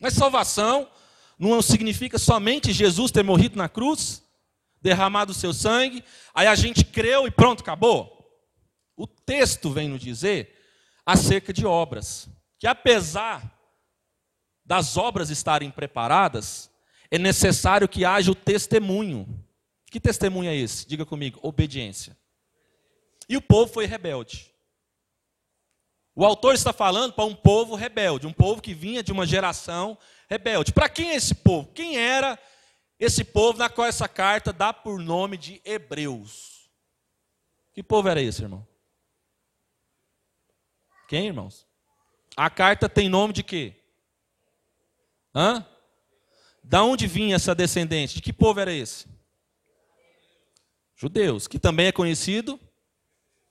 Mas 0.00 0.14
salvação 0.14 0.88
não 1.38 1.60
significa 1.60 2.18
somente 2.18 2.72
Jesus 2.72 3.10
ter 3.10 3.22
morrido 3.22 3.56
na 3.56 3.68
cruz, 3.68 4.22
derramado 4.80 5.32
o 5.32 5.34
seu 5.34 5.52
sangue, 5.52 6.02
aí 6.34 6.46
a 6.46 6.54
gente 6.54 6.84
creu 6.84 7.26
e 7.26 7.30
pronto, 7.30 7.60
acabou. 7.60 8.17
O 8.98 9.06
texto 9.06 9.70
vem 9.70 9.88
nos 9.88 10.00
dizer 10.00 10.56
acerca 11.06 11.52
de 11.52 11.64
obras, 11.64 12.28
que 12.58 12.66
apesar 12.66 13.56
das 14.64 14.96
obras 14.96 15.30
estarem 15.30 15.70
preparadas, 15.70 16.68
é 17.08 17.16
necessário 17.16 17.88
que 17.88 18.04
haja 18.04 18.32
o 18.32 18.34
testemunho. 18.34 19.42
Que 19.86 20.00
testemunho 20.00 20.50
é 20.50 20.56
esse? 20.56 20.86
Diga 20.86 21.06
comigo, 21.06 21.38
obediência. 21.44 22.18
E 23.28 23.36
o 23.36 23.40
povo 23.40 23.72
foi 23.72 23.86
rebelde. 23.86 24.52
O 26.12 26.24
autor 26.24 26.56
está 26.56 26.72
falando 26.72 27.12
para 27.12 27.24
um 27.24 27.36
povo 27.36 27.76
rebelde, 27.76 28.26
um 28.26 28.32
povo 28.32 28.60
que 28.60 28.74
vinha 28.74 29.00
de 29.00 29.12
uma 29.12 29.24
geração 29.24 29.96
rebelde. 30.28 30.72
Para 30.72 30.88
quem 30.88 31.10
é 31.10 31.14
esse 31.14 31.36
povo? 31.36 31.70
Quem 31.72 31.96
era 31.96 32.36
esse 32.98 33.22
povo 33.22 33.60
na 33.60 33.70
qual 33.70 33.86
essa 33.86 34.08
carta 34.08 34.52
dá 34.52 34.72
por 34.72 34.98
nome 34.98 35.36
de 35.36 35.62
Hebreus? 35.64 36.68
Que 37.72 37.80
povo 37.80 38.08
era 38.08 38.20
esse, 38.20 38.42
irmão? 38.42 38.67
Quem, 41.08 41.28
irmãos? 41.28 41.66
A 42.36 42.50
carta 42.50 42.86
tem 42.86 43.08
nome 43.08 43.32
de 43.32 43.42
quê? 43.42 43.74
Hã? 45.34 45.66
Da 46.62 46.82
onde 46.84 47.06
vinha 47.06 47.34
essa 47.34 47.54
descendente? 47.54 48.16
De 48.16 48.22
que 48.22 48.32
povo 48.32 48.60
era 48.60 48.72
esse? 48.72 49.08
Judeus, 50.94 51.48
que 51.48 51.58
também 51.58 51.86
é 51.86 51.92
conhecido 51.92 52.60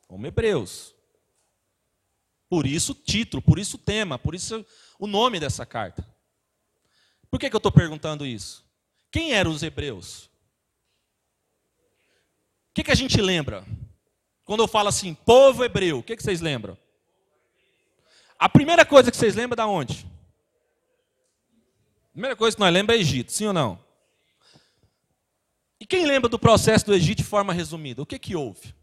como 0.08 0.28
hebreus. 0.28 0.94
Por 2.48 2.68
isso 2.68 2.92
o 2.92 2.96
título, 2.96 3.42
por 3.42 3.58
isso 3.58 3.76
o 3.76 3.80
tema, 3.80 4.20
por 4.20 4.36
isso 4.36 4.64
o 5.00 5.08
nome 5.08 5.40
dessa 5.40 5.66
carta. 5.66 6.08
Por 7.30 7.40
que, 7.40 7.50
que 7.50 7.56
eu 7.56 7.60
estou 7.60 7.72
perguntando 7.72 8.24
isso? 8.24 8.64
Quem 9.12 9.34
eram 9.34 9.50
os 9.50 9.64
hebreus? 9.64 10.26
O 12.70 12.74
que, 12.76 12.84
que 12.84 12.92
a 12.92 12.96
gente 12.96 13.20
lembra? 13.20 13.66
Quando 14.46 14.62
eu 14.62 14.68
falo 14.68 14.90
assim, 14.90 15.16
povo 15.16 15.64
hebreu, 15.66 15.98
o 16.00 16.04
que, 16.04 16.16
que 16.16 16.24
vocês 16.24 16.40
lembram? 16.40 16.78
A 18.40 18.48
primeira 18.48 18.86
coisa 18.86 19.10
que 19.10 19.18
vocês 19.18 19.36
lembram 19.36 19.54
é 19.54 19.58
da 19.58 19.68
onde? 19.68 20.06
A 22.10 22.12
primeira 22.14 22.36
coisa 22.36 22.56
que 22.56 22.62
nós 22.62 22.74
lembramos 22.74 23.00
é 23.00 23.04
Egito, 23.04 23.32
sim 23.32 23.48
ou 23.48 23.54
não? 23.54 23.80
E 25.80 25.86
quem 25.86 26.06
lembra 26.06 26.30
do 26.30 26.40
processo 26.40 26.86
do 26.86 26.94
Egito 26.94 27.20
de 27.20 27.24
forma 27.24 27.54
resumida? 27.54 28.02
O 28.02 28.06
que, 28.06 28.18
que 28.18 28.36
houve? 28.36 28.74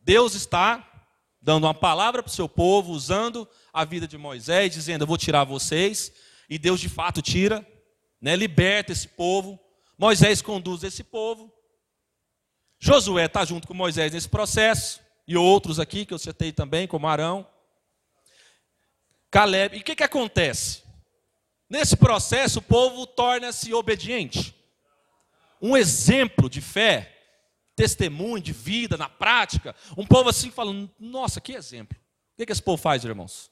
Deus 0.00 0.34
está 0.34 0.86
dando 1.40 1.64
uma 1.64 1.74
palavra 1.74 2.22
para 2.22 2.30
o 2.30 2.34
seu 2.34 2.48
povo, 2.48 2.92
usando 2.92 3.48
a 3.72 3.84
vida 3.84 4.08
de 4.08 4.16
Moisés, 4.18 4.72
dizendo: 4.72 5.02
Eu 5.02 5.06
vou 5.06 5.18
tirar 5.18 5.44
vocês. 5.44 6.12
E 6.48 6.58
Deus 6.58 6.80
de 6.80 6.88
fato 6.88 7.20
tira, 7.20 7.66
né, 8.20 8.34
liberta 8.34 8.92
esse 8.92 9.06
povo. 9.08 9.58
Moisés 9.98 10.40
conduz 10.40 10.82
esse 10.82 11.04
povo. 11.04 11.52
Josué 12.78 13.26
está 13.26 13.44
junto 13.44 13.68
com 13.68 13.74
Moisés 13.74 14.12
nesse 14.12 14.28
processo. 14.28 15.00
E 15.26 15.36
outros 15.36 15.78
aqui 15.78 16.06
que 16.06 16.14
eu 16.14 16.18
citei 16.18 16.52
também, 16.52 16.86
como 16.86 17.06
Arão. 17.06 17.46
Caleb. 19.30 19.76
E 19.76 19.80
o 19.80 19.84
que, 19.84 19.96
que 19.96 20.04
acontece? 20.04 20.82
Nesse 21.68 21.96
processo, 21.96 22.60
o 22.60 22.62
povo 22.62 23.06
torna-se 23.06 23.72
obediente. 23.74 24.54
Um 25.60 25.76
exemplo 25.76 26.48
de 26.48 26.60
fé 26.60 27.14
testemunho 27.76 28.42
de 28.42 28.52
vida, 28.52 28.96
na 28.96 29.08
prática. 29.08 29.74
Um 29.96 30.04
povo 30.04 30.28
assim 30.28 30.50
falando, 30.50 30.90
nossa, 30.98 31.40
que 31.40 31.52
exemplo. 31.52 31.96
O 31.96 32.36
que, 32.36 32.46
que 32.46 32.52
esse 32.52 32.62
povo 32.62 32.80
faz, 32.82 33.04
irmãos? 33.04 33.50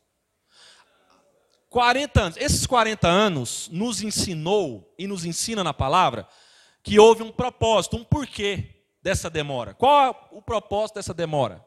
40 1.71 2.21
anos. 2.21 2.37
Esses 2.37 2.67
40 2.67 3.07
anos 3.07 3.69
nos 3.71 4.03
ensinou 4.03 4.93
e 4.99 5.07
nos 5.07 5.25
ensina 5.25 5.63
na 5.63 5.75
palavra 5.75 6.27
que 6.83 6.99
houve 6.99 7.23
um 7.23 7.31
propósito, 7.31 7.97
um 7.97 8.05
porquê 8.05 8.83
dessa 9.03 9.29
demora. 9.31 9.75
Qual 9.75 10.07
é 10.07 10.15
o 10.33 10.43
propósito 10.43 10.97
dessa 10.97 11.15
demora? 11.15 11.65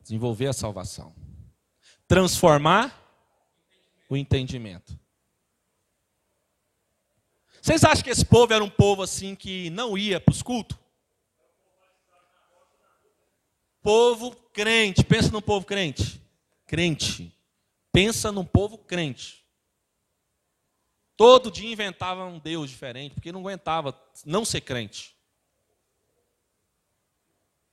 Desenvolver 0.00 0.48
a 0.48 0.52
salvação. 0.52 1.14
Transformar 2.12 2.94
o 4.06 4.18
entendimento. 4.18 5.00
Vocês 7.58 7.82
acham 7.84 8.04
que 8.04 8.10
esse 8.10 8.22
povo 8.22 8.52
era 8.52 8.62
um 8.62 8.68
povo 8.68 9.00
assim 9.00 9.34
que 9.34 9.70
não 9.70 9.96
ia 9.96 10.20
para 10.20 10.30
os 10.30 10.42
cultos? 10.42 10.76
Povo 13.80 14.36
crente, 14.52 15.02
pensa 15.02 15.30
num 15.30 15.40
povo 15.40 15.64
crente. 15.64 16.20
Crente. 16.66 17.34
Pensa 17.90 18.30
num 18.30 18.44
povo 18.44 18.76
crente. 18.76 19.42
Todo 21.16 21.50
dia 21.50 21.72
inventava 21.72 22.26
um 22.26 22.38
Deus 22.38 22.68
diferente, 22.68 23.14
porque 23.14 23.32
não 23.32 23.40
aguentava 23.40 23.98
não 24.26 24.44
ser 24.44 24.60
crente. 24.60 25.16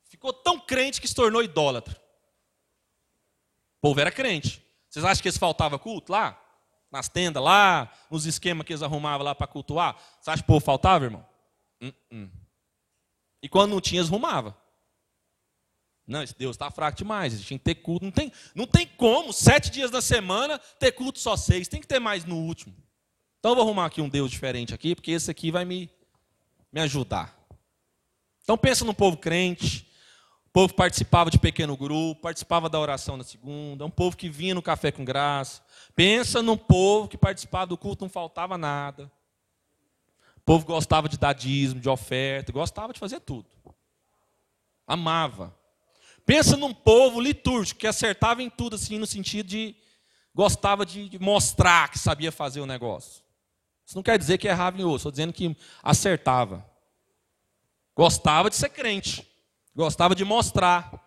Ficou 0.06 0.32
tão 0.32 0.58
crente 0.58 1.02
que 1.02 1.08
se 1.10 1.14
tornou 1.14 1.44
idólatra. 1.44 2.09
O 3.80 3.82
povo 3.82 4.00
era 4.00 4.12
crente. 4.12 4.64
Vocês 4.90 5.04
acham 5.04 5.22
que 5.22 5.28
eles 5.28 5.38
faltava 5.38 5.80
culto 5.80 6.12
lá? 6.12 6.40
nas 6.92 7.08
tendas 7.08 7.42
lá, 7.42 7.92
nos 8.10 8.26
esquemas 8.26 8.66
que 8.66 8.74
eles 8.74 8.82
arrumavam 8.82 9.24
lá 9.24 9.36
para 9.36 9.48
cultuar. 9.48 9.96
Você 10.20 10.32
acha 10.32 10.42
que 10.42 10.50
o 10.50 10.54
povo 10.54 10.66
faltava, 10.66 11.06
irmão? 11.06 11.26
Uh 11.82 11.94
-uh. 12.12 12.30
E 13.42 13.48
quando 13.48 13.72
não 13.72 13.82
tinha, 13.82 14.02
eles 14.02 14.10
arrumavam. 14.10 14.56
Não, 16.06 16.24
esse 16.24 16.36
Deus 16.36 16.56
está 16.56 16.72
fraco 16.72 16.98
demais, 16.98 17.34
tem 17.46 17.58
que 17.58 17.64
ter 17.64 17.76
culto. 17.76 18.04
Não 18.04 18.12
tem, 18.12 18.32
não 18.56 18.66
tem 18.66 18.88
como, 18.88 19.32
sete 19.32 19.70
dias 19.70 19.92
da 19.92 20.02
semana, 20.02 20.58
ter 20.80 20.92
culto 20.92 21.20
só 21.20 21.38
seis. 21.38 21.68
Tem 21.68 21.80
que 21.80 21.88
ter 21.88 22.00
mais 22.00 22.26
no 22.26 22.36
último. 22.36 22.76
Então 23.38 23.52
eu 23.52 23.56
vou 23.56 23.64
arrumar 23.64 23.86
aqui 23.86 24.02
um 24.02 24.10
Deus 24.10 24.32
diferente 24.32 24.74
aqui, 24.74 24.96
porque 24.96 25.12
esse 25.12 25.30
aqui 25.30 25.52
vai 25.52 25.64
me, 25.64 25.90
me 26.72 26.82
ajudar. 26.82 27.38
Então 28.44 28.58
pensa 28.58 28.84
no 28.84 28.94
povo 28.94 29.18
crente, 29.18 29.88
o 30.50 30.52
povo 30.52 30.74
participava 30.74 31.30
de 31.30 31.38
pequeno 31.38 31.78
grupo, 31.78 32.22
participava 32.22 32.68
da 32.68 32.80
oração 32.80 33.16
na 33.16 33.24
segunda, 33.24 33.86
um 33.86 33.90
povo 33.90 34.18
que 34.18 34.28
vinha 34.28 34.56
no 34.56 34.64
café 34.64 34.92
com 34.92 35.06
graça. 35.06 35.62
Pensa 35.96 36.42
num 36.42 36.58
povo 36.58 37.08
que 37.08 37.20
participava 37.20 37.68
do 37.68 37.78
culto, 37.78 38.04
não 38.04 38.10
faltava 38.10 38.58
nada. 38.58 39.12
O 40.38 40.42
povo 40.42 40.66
gostava 40.66 41.08
de 41.08 41.20
dar 41.20 41.34
dízimo, 41.34 41.80
de 41.80 41.88
oferta, 41.88 42.52
gostava 42.52 42.92
de 42.92 43.00
fazer 43.00 43.20
tudo. 43.20 43.46
Amava. 44.88 45.56
Pensa 46.26 46.58
num 46.58 46.74
povo 46.74 47.22
litúrgico 47.22 47.82
que 47.82 47.88
acertava 47.88 48.42
em 48.42 48.50
tudo, 48.50 48.76
assim, 48.76 48.98
no 48.98 49.06
sentido 49.06 49.46
de 49.46 49.76
gostava 50.34 50.84
de 50.84 51.20
mostrar 51.22 51.92
que 51.92 52.00
sabia 52.00 52.32
fazer 52.32 52.60
o 52.60 52.66
negócio. 52.66 53.22
Isso 53.86 53.96
não 53.96 54.02
quer 54.02 54.18
dizer 54.18 54.40
que 54.40 54.48
errava 54.48 54.82
em 54.82 54.84
outro, 54.84 54.98
estou 54.98 55.12
dizendo 55.12 55.32
que 55.32 55.56
acertava. 55.84 56.66
Gostava 57.96 58.50
de 58.50 58.56
ser 58.56 58.70
crente 58.70 59.29
gostava 59.76 60.16
de 60.16 60.26
mostrar 60.26 61.06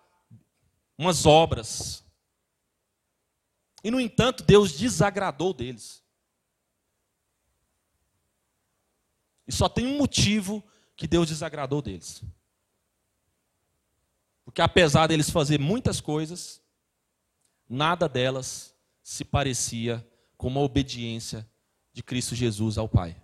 umas 0.96 1.27
obras. 1.27 2.05
E, 3.85 3.90
no 3.90 4.01
entanto, 4.01 4.44
Deus 4.44 4.72
desagradou 4.72 5.53
deles. 5.53 6.03
E 9.46 9.53
só 9.53 9.68
tem 9.68 9.87
um 9.87 9.98
motivo 9.98 10.64
que 10.96 11.07
Deus 11.07 11.29
desagradou 11.29 11.83
deles. 11.83 12.22
Porque 14.44 14.62
apesar 14.62 15.07
deles 15.07 15.31
fazer 15.31 15.59
muitas 15.59 16.01
coisas, 16.01 16.62
nada 17.68 18.09
delas 18.09 18.75
se 19.03 19.25
parecia 19.25 20.07
com 20.37 20.48
uma 20.48 20.61
obediência 20.61 21.48
de 21.92 22.03
Cristo 22.03 22.35
Jesus 22.35 22.79
ao 22.79 22.88
Pai. 22.88 23.20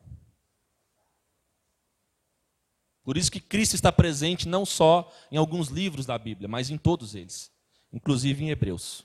Por 3.08 3.16
isso 3.16 3.32
que 3.32 3.40
Cristo 3.40 3.72
está 3.72 3.90
presente 3.90 4.46
não 4.46 4.66
só 4.66 5.10
em 5.32 5.38
alguns 5.38 5.68
livros 5.68 6.04
da 6.04 6.18
Bíblia, 6.18 6.46
mas 6.46 6.68
em 6.68 6.76
todos 6.76 7.14
eles, 7.14 7.50
inclusive 7.90 8.44
em 8.44 8.50
Hebreus, 8.50 9.02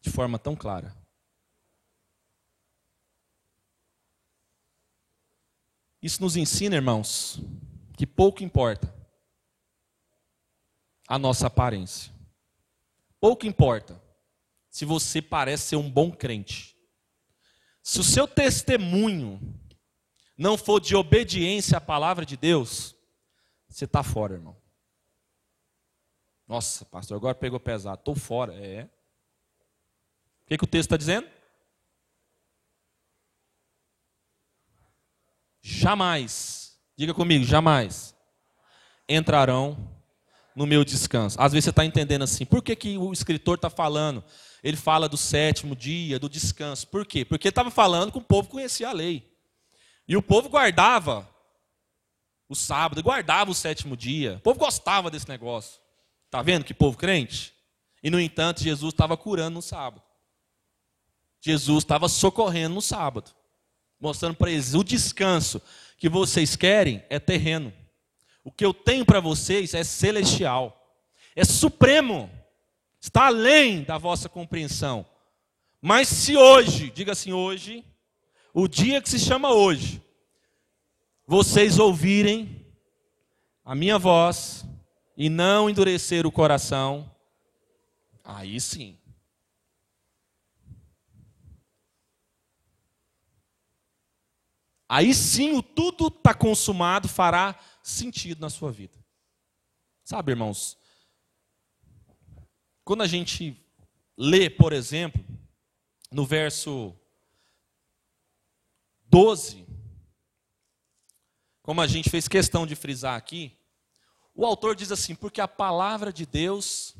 de 0.00 0.10
forma 0.10 0.40
tão 0.40 0.56
clara. 0.56 0.92
Isso 6.02 6.20
nos 6.20 6.36
ensina, 6.36 6.74
irmãos, 6.74 7.40
que 7.96 8.04
pouco 8.04 8.42
importa 8.42 8.92
a 11.06 11.16
nossa 11.16 11.46
aparência. 11.46 12.12
Pouco 13.20 13.46
importa 13.46 14.02
se 14.68 14.84
você 14.84 15.22
parece 15.22 15.68
ser 15.68 15.76
um 15.76 15.88
bom 15.88 16.10
crente. 16.10 16.76
Se 17.84 18.00
o 18.00 18.02
seu 18.02 18.26
testemunho 18.26 19.40
não 20.36 20.58
for 20.58 20.80
de 20.80 20.96
obediência 20.96 21.78
à 21.78 21.80
palavra 21.80 22.26
de 22.26 22.36
Deus, 22.36 22.94
você 23.74 23.86
está 23.86 24.04
fora, 24.04 24.34
irmão. 24.34 24.56
Nossa, 26.46 26.84
pastor, 26.84 27.16
agora 27.16 27.34
pegou 27.34 27.58
pesado. 27.58 27.98
Estou 27.98 28.14
fora. 28.14 28.54
É. 28.54 28.84
O 28.84 30.46
que, 30.46 30.58
que 30.58 30.64
o 30.64 30.68
texto 30.68 30.86
está 30.86 30.96
dizendo? 30.96 31.28
Jamais, 35.60 36.78
diga 36.96 37.12
comigo, 37.12 37.44
jamais 37.44 38.14
entrarão 39.08 39.90
no 40.54 40.66
meu 40.66 40.84
descanso. 40.84 41.40
Às 41.40 41.52
vezes 41.52 41.64
você 41.64 41.70
está 41.70 41.84
entendendo 41.84 42.22
assim, 42.22 42.44
por 42.44 42.62
que, 42.62 42.76
que 42.76 42.96
o 42.96 43.12
escritor 43.12 43.56
está 43.56 43.68
falando? 43.68 44.22
Ele 44.62 44.76
fala 44.76 45.08
do 45.08 45.16
sétimo 45.16 45.74
dia, 45.74 46.20
do 46.20 46.28
descanso. 46.28 46.86
Por 46.86 47.04
quê? 47.04 47.24
Porque 47.24 47.48
estava 47.48 47.70
falando 47.70 48.12
que 48.12 48.18
o 48.18 48.22
povo 48.22 48.48
conhecia 48.50 48.88
a 48.88 48.92
lei. 48.92 49.36
E 50.06 50.16
o 50.16 50.22
povo 50.22 50.48
guardava 50.48 51.28
o 52.48 52.54
sábado, 52.54 53.02
guardava 53.02 53.50
o 53.50 53.54
sétimo 53.54 53.96
dia. 53.96 54.36
O 54.36 54.40
povo 54.40 54.58
gostava 54.58 55.10
desse 55.10 55.28
negócio. 55.28 55.80
Está 56.26 56.42
vendo 56.42 56.64
que 56.64 56.74
povo 56.74 56.96
crente? 56.96 57.54
E, 58.02 58.10
no 58.10 58.20
entanto, 58.20 58.62
Jesus 58.62 58.92
estava 58.92 59.16
curando 59.16 59.54
no 59.54 59.62
sábado. 59.62 60.02
Jesus 61.40 61.84
estava 61.84 62.08
socorrendo 62.08 62.74
no 62.74 62.82
sábado. 62.82 63.30
Mostrando 64.00 64.36
para 64.36 64.50
eles 64.50 64.74
o 64.74 64.84
descanso 64.84 65.60
que 65.96 66.08
vocês 66.08 66.56
querem 66.56 67.02
é 67.08 67.18
terreno. 67.18 67.72
O 68.42 68.50
que 68.50 68.64
eu 68.64 68.74
tenho 68.74 69.06
para 69.06 69.20
vocês 69.20 69.72
é 69.72 69.82
celestial. 69.82 70.98
É 71.34 71.44
supremo. 71.44 72.30
Está 73.00 73.26
além 73.26 73.82
da 73.82 73.96
vossa 73.96 74.28
compreensão. 74.28 75.06
Mas 75.80 76.08
se 76.08 76.36
hoje, 76.36 76.90
diga 76.90 77.12
assim, 77.12 77.32
hoje, 77.32 77.84
o 78.52 78.66
dia 78.66 79.00
que 79.00 79.08
se 79.08 79.18
chama 79.18 79.52
hoje, 79.52 80.02
vocês 81.26 81.78
ouvirem 81.78 82.66
a 83.64 83.74
minha 83.74 83.98
voz 83.98 84.64
e 85.16 85.28
não 85.28 85.70
endurecer 85.70 86.26
o 86.26 86.32
coração, 86.32 87.10
aí 88.22 88.60
sim. 88.60 88.98
Aí 94.88 95.14
sim 95.14 95.52
o 95.52 95.62
tudo 95.62 96.08
está 96.08 96.34
consumado 96.34 97.08
fará 97.08 97.58
sentido 97.82 98.40
na 98.40 98.50
sua 98.50 98.70
vida. 98.70 99.02
Sabe, 100.04 100.32
irmãos, 100.32 100.78
quando 102.84 103.02
a 103.02 103.06
gente 103.06 103.56
lê, 104.16 104.50
por 104.50 104.72
exemplo, 104.72 105.24
no 106.12 106.26
verso 106.26 106.94
12, 109.06 109.63
como 111.64 111.80
a 111.80 111.86
gente 111.86 112.10
fez 112.10 112.28
questão 112.28 112.66
de 112.66 112.76
frisar 112.76 113.16
aqui, 113.16 113.58
o 114.34 114.44
autor 114.44 114.76
diz 114.76 114.92
assim: 114.92 115.14
porque 115.14 115.40
a 115.40 115.48
palavra 115.48 116.12
de 116.12 116.26
Deus 116.26 116.94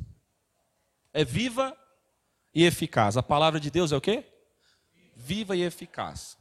é 1.12 1.22
viva 1.22 1.76
e 2.54 2.64
eficaz. 2.64 3.18
A 3.18 3.22
palavra 3.22 3.60
de 3.60 3.70
Deus 3.70 3.92
é 3.92 3.96
o 3.96 4.00
quê? 4.00 4.24
Viva 5.14 5.54
e 5.54 5.62
eficaz. 5.62 6.38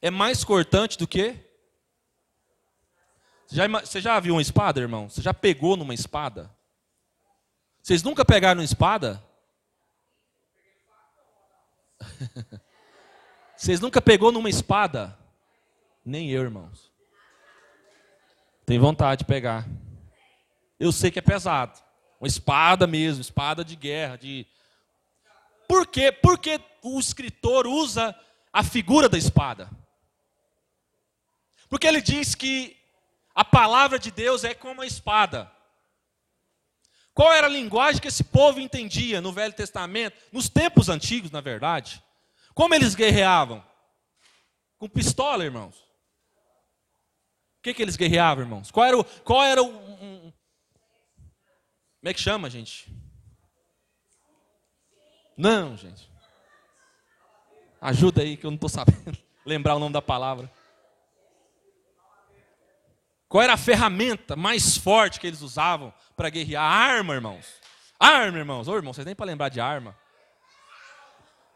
É 0.00 0.08
mais 0.08 0.44
cortante 0.44 0.96
do 0.96 1.08
que? 1.08 1.34
Você 3.44 3.56
já, 3.56 3.66
você 3.66 4.00
já 4.00 4.20
viu 4.20 4.36
uma 4.36 4.42
espada, 4.42 4.80
irmão? 4.80 5.10
Você 5.10 5.20
já 5.20 5.34
pegou 5.34 5.76
numa 5.76 5.94
espada? 5.94 6.56
Vocês 7.82 8.04
nunca 8.04 8.24
pegaram 8.24 8.60
uma 8.60 8.64
espada? 8.64 9.20
Vocês 13.56 13.80
nunca 13.80 14.00
pegou 14.00 14.30
numa 14.30 14.48
espada? 14.48 15.18
Nem 16.04 16.30
eu, 16.30 16.42
irmãos. 16.42 16.93
Tem 18.66 18.78
vontade 18.78 19.20
de 19.20 19.24
pegar. 19.24 19.66
Eu 20.78 20.90
sei 20.90 21.10
que 21.10 21.18
é 21.18 21.22
pesado. 21.22 21.78
Uma 22.20 22.28
espada 22.28 22.86
mesmo, 22.86 23.20
espada 23.20 23.64
de 23.64 23.76
guerra, 23.76 24.16
de 24.16 24.46
Por 25.68 25.86
quê? 25.86 26.10
Porque 26.10 26.60
o 26.82 26.98
escritor 26.98 27.66
usa 27.66 28.18
a 28.52 28.62
figura 28.62 29.08
da 29.08 29.18
espada. 29.18 29.70
Porque 31.68 31.86
ele 31.86 32.00
diz 32.00 32.34
que 32.34 32.76
a 33.34 33.44
palavra 33.44 33.98
de 33.98 34.10
Deus 34.10 34.44
é 34.44 34.54
como 34.54 34.80
a 34.80 34.86
espada. 34.86 35.50
Qual 37.12 37.32
era 37.32 37.46
a 37.46 37.50
linguagem 37.50 38.00
que 38.00 38.08
esse 38.08 38.24
povo 38.24 38.60
entendia 38.60 39.20
no 39.20 39.32
Velho 39.32 39.52
Testamento, 39.52 40.16
nos 40.32 40.48
tempos 40.48 40.88
antigos, 40.88 41.30
na 41.30 41.40
verdade? 41.40 42.02
Como 42.54 42.74
eles 42.74 42.94
guerreavam? 42.94 43.64
Com 44.78 44.88
pistola, 44.88 45.44
irmãos. 45.44 45.83
Que, 47.64 47.72
que 47.72 47.80
eles 47.80 47.96
guerreavam, 47.96 48.44
irmãos? 48.44 48.70
Qual 48.70 48.84
era 48.84 48.98
o. 48.98 49.02
Qual 49.02 49.42
era 49.42 49.62
o 49.62 49.66
um, 49.66 50.30
como 51.98 52.10
é 52.10 52.12
que 52.12 52.20
chama, 52.20 52.50
gente? 52.50 52.94
Não, 55.34 55.74
gente. 55.74 56.06
Ajuda 57.80 58.20
aí 58.20 58.36
que 58.36 58.44
eu 58.44 58.50
não 58.50 58.56
estou 58.56 58.68
sabendo 58.68 59.16
lembrar 59.46 59.76
o 59.76 59.78
nome 59.78 59.94
da 59.94 60.02
palavra. 60.02 60.52
Qual 63.26 63.42
era 63.42 63.54
a 63.54 63.56
ferramenta 63.56 64.36
mais 64.36 64.76
forte 64.76 65.18
que 65.18 65.26
eles 65.26 65.40
usavam 65.40 65.92
para 66.14 66.28
guerrear? 66.28 66.62
A 66.62 66.68
arma, 66.68 67.14
irmãos. 67.14 67.46
Arma, 67.98 68.36
irmãos. 68.36 68.68
Ô, 68.68 68.76
irmãos, 68.76 68.94
vocês 68.94 69.06
nem 69.06 69.14
para 69.14 69.24
lembrar 69.24 69.48
de 69.48 69.58
arma. 69.58 69.96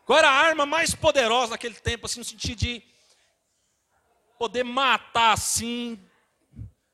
Qual 0.07 0.18
era 0.18 0.31
a 0.31 0.35
arma 0.35 0.64
mais 0.64 0.94
poderosa 0.94 1.51
naquele 1.51 1.75
tempo, 1.75 2.07
assim, 2.07 2.18
no 2.21 2.25
sentido 2.25 2.59
de 2.59 2.83
poder 4.38 4.64
matar 4.64 5.33
assim? 5.33 5.98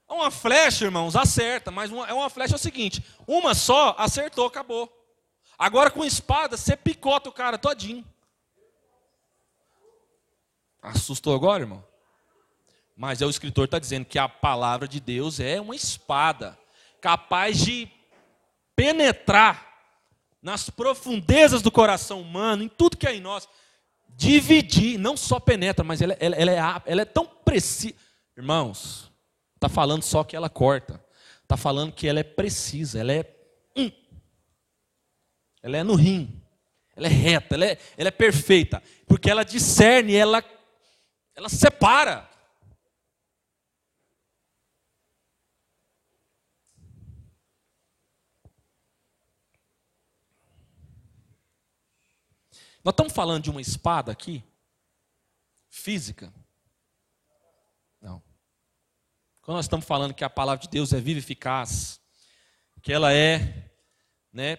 Uma 0.08 0.30
flecha, 0.30 0.84
irmãos, 0.84 1.16
acerta, 1.16 1.70
mas 1.70 1.90
uma, 1.90 2.06
é 2.06 2.12
uma 2.12 2.30
flecha 2.30 2.54
é 2.54 2.56
o 2.56 2.58
seguinte: 2.58 3.04
uma 3.26 3.54
só 3.54 3.94
acertou, 3.98 4.46
acabou. 4.46 4.90
Agora 5.58 5.90
com 5.90 6.04
espada, 6.04 6.56
você 6.56 6.76
picota 6.76 7.28
o 7.28 7.32
cara 7.32 7.58
todinho. 7.58 8.04
Assustou 10.82 11.34
agora, 11.34 11.62
irmão? 11.62 11.84
Mas 12.96 13.22
é 13.22 13.26
o 13.26 13.30
escritor 13.30 13.64
está 13.64 13.78
dizendo 13.78 14.04
que 14.04 14.18
a 14.18 14.28
palavra 14.28 14.86
de 14.86 15.00
Deus 15.00 15.40
é 15.40 15.60
uma 15.60 15.74
espada 15.74 16.58
capaz 17.00 17.58
de 17.58 17.88
penetrar 18.76 19.74
nas 20.42 20.68
profundezas 20.68 21.62
do 21.62 21.70
coração 21.70 22.20
humano, 22.20 22.62
em 22.62 22.68
tudo 22.68 22.96
que 22.96 23.06
é 23.06 23.14
em 23.14 23.20
nós, 23.20 23.48
dividir, 24.16 24.98
não 24.98 25.16
só 25.16 25.40
penetra, 25.40 25.84
mas 25.84 26.00
ela, 26.00 26.16
ela, 26.20 26.36
ela 26.36 26.50
é, 26.50 26.82
ela 26.86 27.02
é 27.02 27.04
tão 27.04 27.26
precisa. 27.26 27.94
Irmãos, 28.36 29.10
está 29.54 29.68
falando 29.68 30.02
só 30.02 30.24
que 30.24 30.36
ela 30.36 30.48
corta, 30.48 31.02
está 31.42 31.56
falando 31.56 31.92
que 31.92 32.06
ela 32.06 32.20
é 32.20 32.24
precisa, 32.24 33.00
ela 33.00 33.12
é. 33.12 33.24
Hum, 33.76 33.90
ela 35.62 35.78
é 35.78 35.82
no 35.82 35.94
rim, 35.94 36.42
ela 36.96 37.06
é 37.06 37.10
reta, 37.10 37.54
ela 37.54 37.64
é, 37.64 37.78
ela 37.96 38.08
é 38.08 38.12
perfeita, 38.12 38.82
porque 39.06 39.30
ela 39.30 39.44
discerne, 39.44 40.14
ela, 40.14 40.44
ela 41.34 41.48
separa. 41.48 42.28
Nós 52.84 52.92
estamos 52.92 53.14
falando 53.14 53.42
de 53.42 53.50
uma 53.50 53.62
espada 53.62 54.12
aqui, 54.12 54.44
física. 55.70 56.30
Não. 57.98 58.22
Quando 59.40 59.56
nós 59.56 59.64
estamos 59.64 59.86
falando 59.86 60.12
que 60.12 60.22
a 60.22 60.28
palavra 60.28 60.60
de 60.60 60.68
Deus 60.68 60.92
é 60.92 61.00
viva 61.00 61.18
e 61.18 61.22
eficaz, 61.22 61.98
que 62.82 62.92
ela 62.92 63.10
é 63.10 63.70
né, 64.30 64.58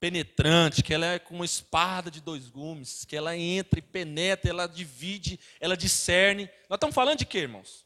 penetrante, 0.00 0.82
que 0.82 0.94
ela 0.94 1.04
é 1.04 1.18
como 1.18 1.40
uma 1.40 1.44
espada 1.44 2.10
de 2.10 2.22
dois 2.22 2.48
gumes, 2.48 3.04
que 3.04 3.14
ela 3.14 3.36
entra 3.36 3.78
e 3.78 3.82
penetra, 3.82 4.48
ela 4.48 4.66
divide, 4.66 5.38
ela 5.60 5.76
discerne. 5.76 6.48
Nós 6.70 6.78
estamos 6.78 6.94
falando 6.94 7.18
de 7.18 7.26
quê, 7.26 7.40
irmãos? 7.40 7.84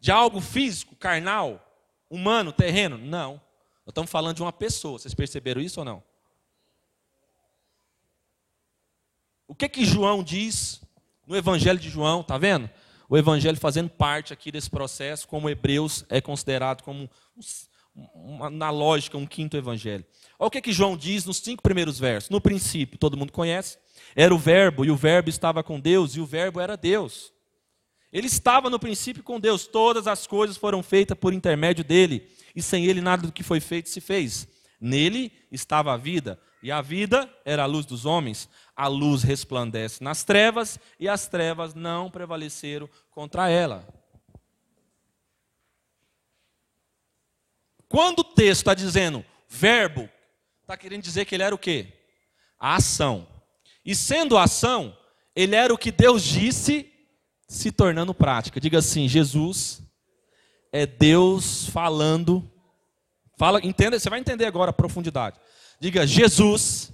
De 0.00 0.10
algo 0.10 0.40
físico, 0.40 0.96
carnal, 0.96 1.64
humano, 2.10 2.52
terreno? 2.52 2.98
Não. 2.98 3.34
Nós 3.84 3.92
estamos 3.92 4.10
falando 4.10 4.34
de 4.34 4.42
uma 4.42 4.52
pessoa. 4.52 4.98
Vocês 4.98 5.14
perceberam 5.14 5.60
isso 5.60 5.78
ou 5.78 5.84
não? 5.84 6.02
O 9.48 9.54
que 9.54 9.68
que 9.68 9.84
João 9.84 10.22
diz 10.22 10.80
no 11.26 11.36
Evangelho 11.36 11.78
de 11.78 11.88
João? 11.88 12.22
Tá 12.22 12.36
vendo? 12.36 12.68
O 13.08 13.16
Evangelho 13.16 13.56
fazendo 13.58 13.88
parte 13.88 14.32
aqui 14.32 14.50
desse 14.50 14.68
processo, 14.68 15.28
como 15.28 15.48
Hebreus 15.48 16.04
é 16.08 16.20
considerado 16.20 16.82
como 16.82 17.08
uma, 17.94 18.50
na 18.50 18.70
lógica 18.70 19.16
um 19.16 19.26
quinto 19.26 19.56
Evangelho. 19.56 20.04
Olha 20.38 20.48
o 20.48 20.50
que 20.50 20.60
que 20.60 20.72
João 20.72 20.96
diz 20.96 21.24
nos 21.24 21.38
cinco 21.38 21.62
primeiros 21.62 21.98
versos. 21.98 22.30
No 22.30 22.40
princípio, 22.40 22.98
todo 22.98 23.16
mundo 23.16 23.32
conhece, 23.32 23.78
era 24.14 24.34
o 24.34 24.38
Verbo 24.38 24.84
e 24.84 24.90
o 24.90 24.96
Verbo 24.96 25.30
estava 25.30 25.62
com 25.62 25.78
Deus 25.78 26.16
e 26.16 26.20
o 26.20 26.26
Verbo 26.26 26.60
era 26.60 26.76
Deus. 26.76 27.32
Ele 28.12 28.26
estava 28.26 28.68
no 28.70 28.78
princípio 28.78 29.22
com 29.22 29.38
Deus. 29.38 29.66
Todas 29.66 30.06
as 30.06 30.26
coisas 30.26 30.56
foram 30.56 30.82
feitas 30.82 31.16
por 31.16 31.32
intermédio 31.32 31.84
dele 31.84 32.28
e 32.54 32.62
sem 32.62 32.86
ele 32.86 33.00
nada 33.00 33.26
do 33.26 33.32
que 33.32 33.42
foi 33.42 33.60
feito 33.60 33.88
se 33.88 34.00
fez. 34.00 34.48
Nele 34.80 35.32
estava 35.50 35.92
a 35.92 35.96
vida, 35.96 36.38
e 36.66 36.72
a 36.72 36.82
vida 36.82 37.32
era 37.44 37.62
a 37.62 37.66
luz 37.66 37.86
dos 37.86 38.04
homens. 38.04 38.48
A 38.74 38.88
luz 38.88 39.22
resplandece 39.22 40.02
nas 40.02 40.24
trevas, 40.24 40.80
e 40.98 41.08
as 41.08 41.28
trevas 41.28 41.74
não 41.74 42.10
prevaleceram 42.10 42.90
contra 43.08 43.48
ela. 43.48 43.86
Quando 47.88 48.18
o 48.18 48.24
texto 48.24 48.62
está 48.62 48.74
dizendo 48.74 49.24
verbo, 49.48 50.10
está 50.62 50.76
querendo 50.76 51.04
dizer 51.04 51.24
que 51.24 51.36
ele 51.36 51.44
era 51.44 51.54
o 51.54 51.58
quê? 51.58 51.86
A 52.58 52.74
ação. 52.74 53.28
E 53.84 53.94
sendo 53.94 54.36
ação, 54.36 54.98
ele 55.36 55.54
era 55.54 55.72
o 55.72 55.78
que 55.78 55.92
Deus 55.92 56.20
disse, 56.20 56.92
se 57.46 57.70
tornando 57.70 58.12
prática. 58.12 58.58
Diga 58.58 58.78
assim: 58.78 59.06
Jesus 59.06 59.80
é 60.72 60.84
Deus 60.84 61.68
falando 61.68 62.50
Fala, 63.36 63.60
entenda, 63.62 63.98
você 63.98 64.08
vai 64.08 64.18
entender 64.18 64.46
agora 64.46 64.70
a 64.70 64.74
profundidade. 64.74 65.38
Diga, 65.78 66.06
Jesus 66.06 66.90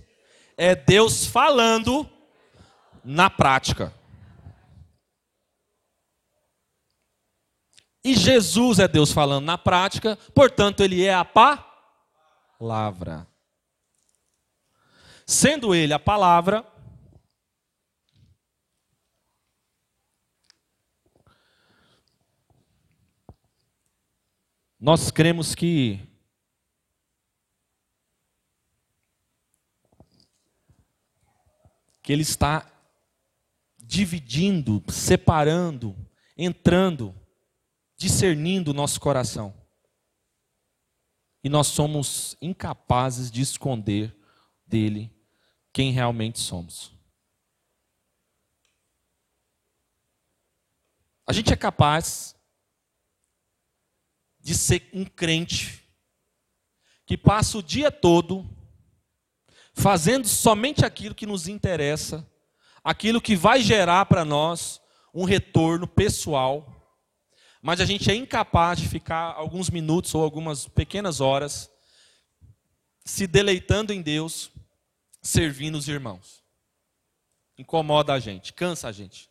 é 0.57 0.75
Deus 0.75 1.25
falando 1.25 2.09
na 3.05 3.31
prática. 3.31 3.95
E 8.05 8.15
Jesus 8.15 8.81
é 8.81 8.89
Deus 8.89 9.13
falando 9.13 9.45
na 9.45 9.57
prática, 9.57 10.17
portanto, 10.35 10.83
ele 10.83 11.05
é 11.05 11.15
a 11.15 11.25
palavra. 11.25 13.25
Sendo 15.25 15.73
ele 15.73 15.93
a 15.93 16.01
palavra, 16.01 16.67
nós 24.81 25.13
cremos 25.13 25.55
que 25.55 26.01
que 32.03 32.13
Ele 32.13 32.23
está 32.23 32.69
dividindo, 33.79 34.83
separando, 34.91 35.97
entrando, 36.37 37.15
discernindo 37.97 38.71
o 38.71 38.75
nosso 38.75 39.01
coração. 39.01 39.55
E 41.45 41.49
nós 41.49 41.67
somos 41.69 42.37
incapazes 42.41 43.31
de 43.31 43.41
esconder 43.41 44.17
dele 44.67 45.13
quem 45.73 45.93
realmente 45.93 46.39
somos. 46.39 46.93
A 51.27 51.33
gente 51.33 51.53
é 51.53 51.57
capaz 51.57 52.37
de 54.41 54.55
ser 54.55 54.89
um 54.93 55.05
crente 55.05 55.83
que 57.07 57.17
passa 57.17 57.59
o 57.59 57.63
dia 57.63 57.91
todo 57.91 58.49
fazendo 59.73 60.27
somente 60.27 60.85
aquilo 60.85 61.15
que 61.15 61.27
nos 61.27 61.49
interessa, 61.49 62.27
aquilo 62.85 63.21
que 63.21 63.35
vai 63.35 63.63
gerar 63.63 64.07
para 64.07 64.25
nós 64.25 64.81
um 65.15 65.25
retorno 65.25 65.87
pessoal, 65.87 66.67
mas 67.61 67.81
a 67.81 67.85
gente 67.85 68.11
é 68.11 68.15
incapaz 68.15 68.79
de 68.79 68.89
ficar 68.89 69.35
alguns 69.35 69.71
minutos 69.71 70.15
ou 70.15 70.23
algumas 70.23 70.67
pequenas 70.67 71.21
horas 71.21 71.71
se 73.05 73.27
deleitando 73.27 73.93
em 73.93 74.01
Deus, 74.01 74.51
servindo 75.23 75.77
os 75.77 75.89
irmãos. 75.89 76.43
Incomoda 77.57 78.13
a 78.13 78.19
gente, 78.19 78.53
cansa 78.53 78.89
a 78.89 78.93
gente. 78.93 79.31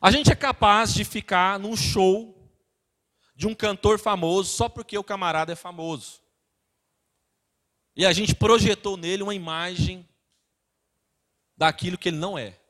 A 0.00 0.10
gente 0.10 0.32
é 0.32 0.34
capaz 0.34 0.94
de 0.94 1.04
ficar 1.04 1.58
num 1.58 1.76
show 1.76 2.39
de 3.40 3.46
um 3.46 3.54
cantor 3.54 3.98
famoso 3.98 4.54
só 4.54 4.68
porque 4.68 4.98
o 4.98 5.02
camarada 5.02 5.50
é 5.50 5.56
famoso. 5.56 6.20
E 7.96 8.04
a 8.04 8.12
gente 8.12 8.34
projetou 8.34 8.98
nele 8.98 9.22
uma 9.22 9.34
imagem 9.34 10.06
daquilo 11.56 11.96
que 11.96 12.10
ele 12.10 12.18
não 12.18 12.38
é. 12.38 12.60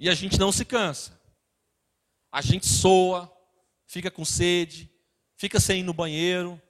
E 0.00 0.08
a 0.08 0.14
gente 0.14 0.36
não 0.36 0.50
se 0.50 0.64
cansa. 0.64 1.16
A 2.32 2.42
gente 2.42 2.66
soa, 2.66 3.32
fica 3.86 4.10
com 4.10 4.24
sede, 4.24 4.90
fica 5.36 5.60
sem 5.60 5.78
ir 5.78 5.84
no 5.84 5.94
banheiro, 5.94 6.60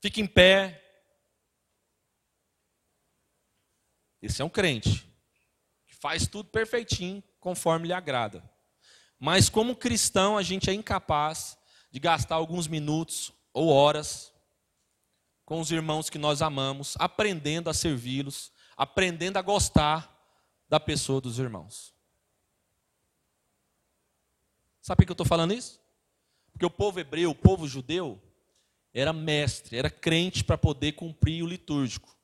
fica 0.00 0.22
em 0.22 0.26
pé. 0.26 0.82
Esse 4.22 4.40
é 4.40 4.44
um 4.44 4.48
crente 4.48 5.06
que 5.86 5.94
faz 5.94 6.26
tudo 6.26 6.48
perfeitinho, 6.48 7.22
conforme 7.38 7.88
lhe 7.88 7.92
agrada. 7.92 8.42
Mas 9.18 9.50
como 9.50 9.76
cristão, 9.76 10.38
a 10.38 10.42
gente 10.42 10.70
é 10.70 10.72
incapaz 10.72 11.57
de 11.98 12.00
gastar 12.00 12.36
alguns 12.36 12.68
minutos 12.68 13.32
ou 13.52 13.70
horas 13.70 14.32
com 15.44 15.58
os 15.58 15.72
irmãos 15.72 16.08
que 16.08 16.16
nós 16.16 16.40
amamos, 16.40 16.94
aprendendo 16.96 17.68
a 17.68 17.74
servi-los, 17.74 18.52
aprendendo 18.76 19.36
a 19.36 19.42
gostar 19.42 20.16
da 20.68 20.78
pessoa 20.78 21.20
dos 21.20 21.40
irmãos. 21.40 21.92
Sabe 24.80 24.98
por 24.98 25.06
que 25.06 25.10
eu 25.10 25.14
estou 25.14 25.26
falando 25.26 25.52
isso? 25.52 25.80
Porque 26.52 26.64
o 26.64 26.70
povo 26.70 27.00
hebreu, 27.00 27.32
o 27.32 27.34
povo 27.34 27.66
judeu, 27.66 28.22
era 28.94 29.12
mestre, 29.12 29.76
era 29.76 29.90
crente 29.90 30.44
para 30.44 30.56
poder 30.56 30.92
cumprir 30.92 31.42
o 31.42 31.48
litúrgico, 31.48 32.16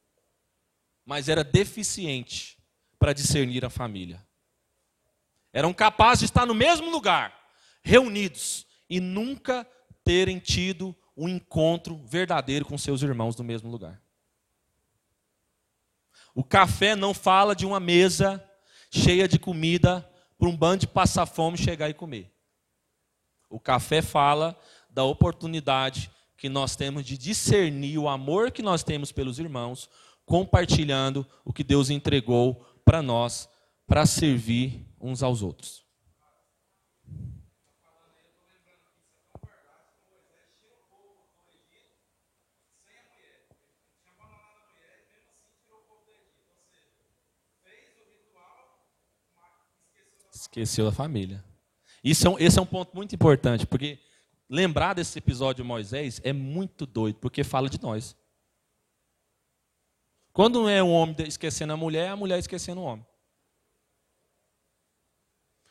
mas 1.05 1.29
era 1.29 1.43
deficiente 1.43 2.57
para 2.97 3.13
discernir 3.13 3.65
a 3.65 3.71
família 3.71 4.25
eram 5.55 5.73
capazes 5.73 6.19
de 6.19 6.25
estar 6.27 6.45
no 6.45 6.53
mesmo 6.53 6.91
lugar, 6.91 7.33
reunidos, 7.81 8.67
e 8.88 9.01
nunca 9.01 9.66
terem 10.03 10.38
tido 10.38 10.94
um 11.16 11.29
encontro 11.29 11.97
verdadeiro 12.05 12.64
com 12.64 12.77
seus 12.77 13.03
irmãos 13.03 13.37
no 13.37 13.44
mesmo 13.44 13.70
lugar. 13.70 14.03
O 16.35 16.42
café 16.42 16.97
não 16.97 17.14
fala 17.14 17.55
de 17.55 17.64
uma 17.64 17.79
mesa 17.79 18.44
cheia 18.90 19.29
de 19.29 19.38
comida 19.38 20.09
para 20.37 20.49
um 20.49 20.57
bando 20.57 20.81
de 20.81 20.87
passar 20.88 21.27
fome 21.27 21.57
chegar 21.57 21.88
e 21.88 21.94
comer. 21.94 22.33
O 23.49 23.61
café 23.61 24.03
fala 24.03 24.59
da 24.90 25.05
oportunidade 25.05 26.11
que 26.37 26.49
nós 26.49 26.75
temos 26.75 27.05
de 27.05 27.16
discernir 27.16 27.99
o 27.99 28.09
amor 28.09 28.51
que 28.51 28.62
nós 28.62 28.83
temos 28.83 29.12
pelos 29.12 29.38
irmãos, 29.38 29.88
compartilhando 30.27 31.27
o 31.44 31.53
que 31.53 31.62
Deus 31.62 31.88
entregou 31.88 32.66
para 32.85 33.01
nós 33.01 33.49
para 33.87 34.05
servir 34.05 34.87
uns 35.01 35.23
aos 35.23 35.40
outros. 35.40 35.84
Esqueceu 50.55 50.87
a 50.87 50.93
família. 50.93 51.45
Isso 52.03 52.29
é 52.29 52.31
um, 52.31 52.38
esse 52.38 52.61
é 52.61 52.62
um 52.62 52.67
ponto 52.67 52.95
muito 52.95 53.12
importante, 53.12 53.67
porque 53.67 53.99
lembrar 54.49 54.95
desse 54.95 55.19
episódio 55.19 55.64
de 55.64 55.69
Moisés 55.69 56.21
é 56.23 56.33
muito 56.33 56.87
doido, 56.87 57.17
porque 57.17 57.43
fala 57.43 57.69
de 57.69 57.83
nós. 57.83 58.14
Quando 60.33 60.69
é 60.69 60.81
um 60.81 60.93
homem 60.93 61.17
esquecendo 61.27 61.73
a 61.73 61.77
mulher, 61.77 62.07
é 62.07 62.11
a 62.11 62.17
mulher 62.17 62.38
esquecendo 62.38 62.83
o 62.83 62.85
homem. 62.85 63.05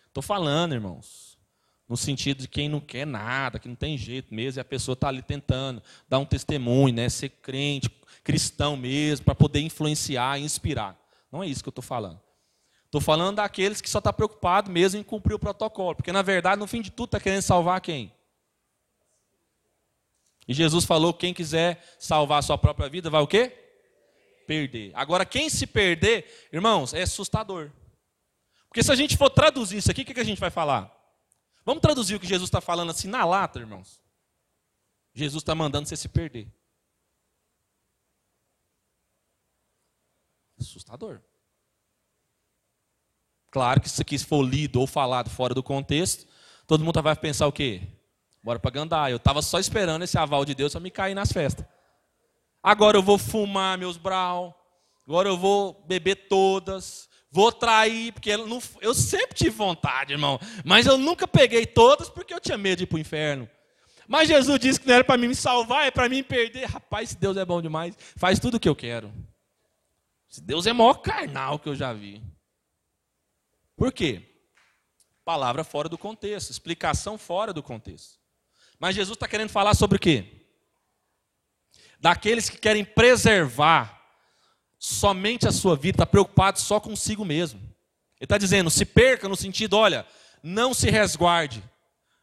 Estou 0.10 0.22
falando, 0.22 0.74
irmãos, 0.74 1.39
no 1.88 1.96
sentido 1.96 2.41
de 2.41 2.50
quem 2.50 2.67
não 2.67 2.82
quer 2.82 3.08
nada, 3.08 3.60
que 3.60 3.69
não 3.69 3.76
tem 3.76 3.98
jeito 3.98 4.34
mesmo, 4.34 4.60
e 4.60 4.62
a 4.62 4.65
pessoa 4.65 4.96
está 4.96 5.08
ali 5.08 5.22
tentando 5.22 5.82
dar 6.10 6.19
um 6.19 6.26
testemunho, 6.26 6.93
né, 6.93 7.08
ser 7.08 7.30
crente, 7.30 7.89
cristão 8.22 8.76
mesmo, 8.76 9.24
para 9.24 9.34
poder 9.34 9.62
influenciar, 9.62 10.41
inspirar. 10.41 11.00
Não 11.32 11.41
é 11.41 11.48
isso 11.48 11.63
que 11.63 11.69
eu 11.69 11.72
estou 11.72 11.82
falando. 11.82 12.19
Estou 12.93 13.01
falando 13.01 13.38
daqueles 13.38 13.82
que 13.82 13.89
só 13.89 13.97
estão 13.97 14.12
tá 14.12 14.15
preocupados 14.15 14.71
mesmo 14.71 14.99
em 14.99 15.03
cumprir 15.03 15.34
o 15.34 15.39
protocolo, 15.39 15.95
porque 15.95 16.12
na 16.12 16.21
verdade, 16.21 16.60
no 16.60 16.67
fim 16.67 16.79
de 16.79 16.91
tudo, 16.91 17.08
está 17.08 17.19
querendo 17.19 17.41
salvar 17.41 17.82
quem? 17.82 18.13
E 20.47 20.53
Jesus 20.53 20.86
falou: 20.86 21.12
quem 21.12 21.34
quiser 21.34 21.84
salvar 21.97 22.38
a 22.38 22.41
sua 22.43 22.56
própria 22.56 22.88
vida, 22.88 23.10
vai 23.10 23.19
o 23.19 23.25
quê? 23.25 23.51
Perder. 24.45 24.91
Agora, 24.93 25.25
quem 25.25 25.49
se 25.49 25.65
perder, 25.65 26.47
irmãos, 26.53 26.93
é 26.93 27.01
assustador. 27.01 27.71
Porque 28.67 28.84
se 28.84 28.91
a 28.91 28.95
gente 28.95 29.17
for 29.17 29.32
traduzir 29.32 29.77
isso 29.77 29.89
aqui, 29.89 30.03
o 30.03 30.06
que 30.06 30.19
a 30.19 30.23
gente 30.23 30.39
vai 30.39 30.51
falar? 30.51 30.95
Vamos 31.65 31.82
traduzir 31.82 32.13
o 32.13 32.19
que 32.19 32.27
Jesus 32.27 32.47
está 32.47 32.62
falando 32.62 32.91
assim 32.91 33.08
na 33.08 33.25
lata, 33.25 33.58
irmãos. 33.58 33.99
Jesus 35.15 35.41
está 35.41 35.56
mandando 35.56 35.89
você 35.89 35.97
se 35.97 36.08
perder. 36.08 36.47
Assustador. 40.60 41.23
Claro 43.54 43.80
que 43.80 43.88
se 43.88 43.94
isso 43.94 44.02
aqui 44.02 44.18
for 44.18 44.42
lido 44.42 44.80
ou 44.82 44.88
falado 44.88 45.30
fora 45.30 45.54
do 45.54 45.62
contexto, 45.62 46.26
todo 46.66 46.84
mundo 46.84 47.00
vai 47.04 47.16
pensar 47.16 47.46
o 47.46 47.52
quê? 47.52 47.84
Bora 48.44 48.58
para 48.58 48.72
Gandai. 48.72 49.13
Eu 49.13 49.18
estava 49.18 49.44
só 49.44 49.60
esperando 49.60 50.02
esse 50.02 50.18
aval 50.18 50.44
de 50.44 50.56
Deus 50.56 50.72
para 50.72 50.82
me 50.82 50.89
cair 50.89 51.13
nas 51.13 51.32
festas. 51.32 51.63
Agora 52.63 52.98
eu 52.98 53.04
vou 53.04 53.20
fumar 53.20 53.78
meus 53.78 53.96
brau. 53.96 54.60
Agora 55.08 55.30
eu 55.30 55.38
vou 55.38 55.86
beber 55.88 56.28
todas 56.28 57.08
vou 57.34 57.52
trair, 57.52 58.13
porque 58.13 58.30
eu, 58.30 58.46
não, 58.46 58.62
eu 58.80 58.94
sempre 58.94 59.36
tive 59.36 59.50
vontade, 59.50 60.13
irmão, 60.13 60.39
mas 60.63 60.86
eu 60.86 61.00
nunca 61.00 61.28
peguei 61.28 61.66
todas 61.66 62.08
porque 62.08 62.32
eu 62.32 62.39
tinha 62.39 62.60
medo 62.60 62.78
de 62.78 62.84
ir 62.84 62.88
para 62.88 62.98
o 62.98 63.00
inferno. 63.00 63.50
Mas 64.08 64.28
Jesus 64.28 64.60
disse 64.60 64.80
que 64.80 64.88
não 64.88 64.94
era 64.94 65.04
para 65.04 65.18
mim 65.18 65.28
me 65.30 65.36
salvar, 65.36 65.88
é 65.88 65.92
para 65.92 66.08
mim 66.08 66.22
perder. 66.22 66.66
Rapaz, 66.66 67.10
se 67.10 67.18
Deus 67.18 67.36
é 67.36 67.44
bom 67.44 67.60
demais, 67.60 67.98
faz 68.16 68.39
tudo 68.39 68.58
o 68.58 68.60
que 68.60 68.70
eu 68.70 68.76
quero. 68.76 69.12
Se 70.30 70.42
Deus 70.42 70.68
é 70.68 70.74
maior 70.74 70.96
carnal 70.96 71.58
que 71.58 71.68
eu 71.68 71.76
já 71.76 71.92
vi. 71.92 72.22
Por 73.76 73.92
quê? 73.92 74.30
Palavra 75.26 75.64
fora 75.64 75.88
do 75.88 75.98
contexto, 75.98 76.52
explicação 76.52 77.18
fora 77.18 77.54
do 77.54 77.64
contexto. 77.64 78.20
Mas 78.80 78.96
Jesus 78.96 79.16
está 79.16 79.28
querendo 79.28 79.50
falar 79.50 79.74
sobre 79.74 79.98
o 79.98 80.00
quê? 80.00 80.48
Daqueles 82.00 82.50
que 82.50 82.58
querem 82.58 82.84
preservar 82.84 84.02
somente 84.78 85.48
a 85.48 85.52
sua 85.52 85.78
vida, 85.78 85.96
está 85.96 86.06
preocupado 86.06 86.60
só 86.60 86.78
consigo 86.78 87.24
mesmo. 87.24 87.60
Ele 87.60 88.26
está 88.26 88.38
dizendo: 88.38 88.70
se 88.70 88.86
perca 88.86 89.30
no 89.30 89.36
sentido, 89.38 89.78
olha, 89.78 90.06
não 90.44 90.74
se 90.74 90.90
resguarde, 90.90 91.64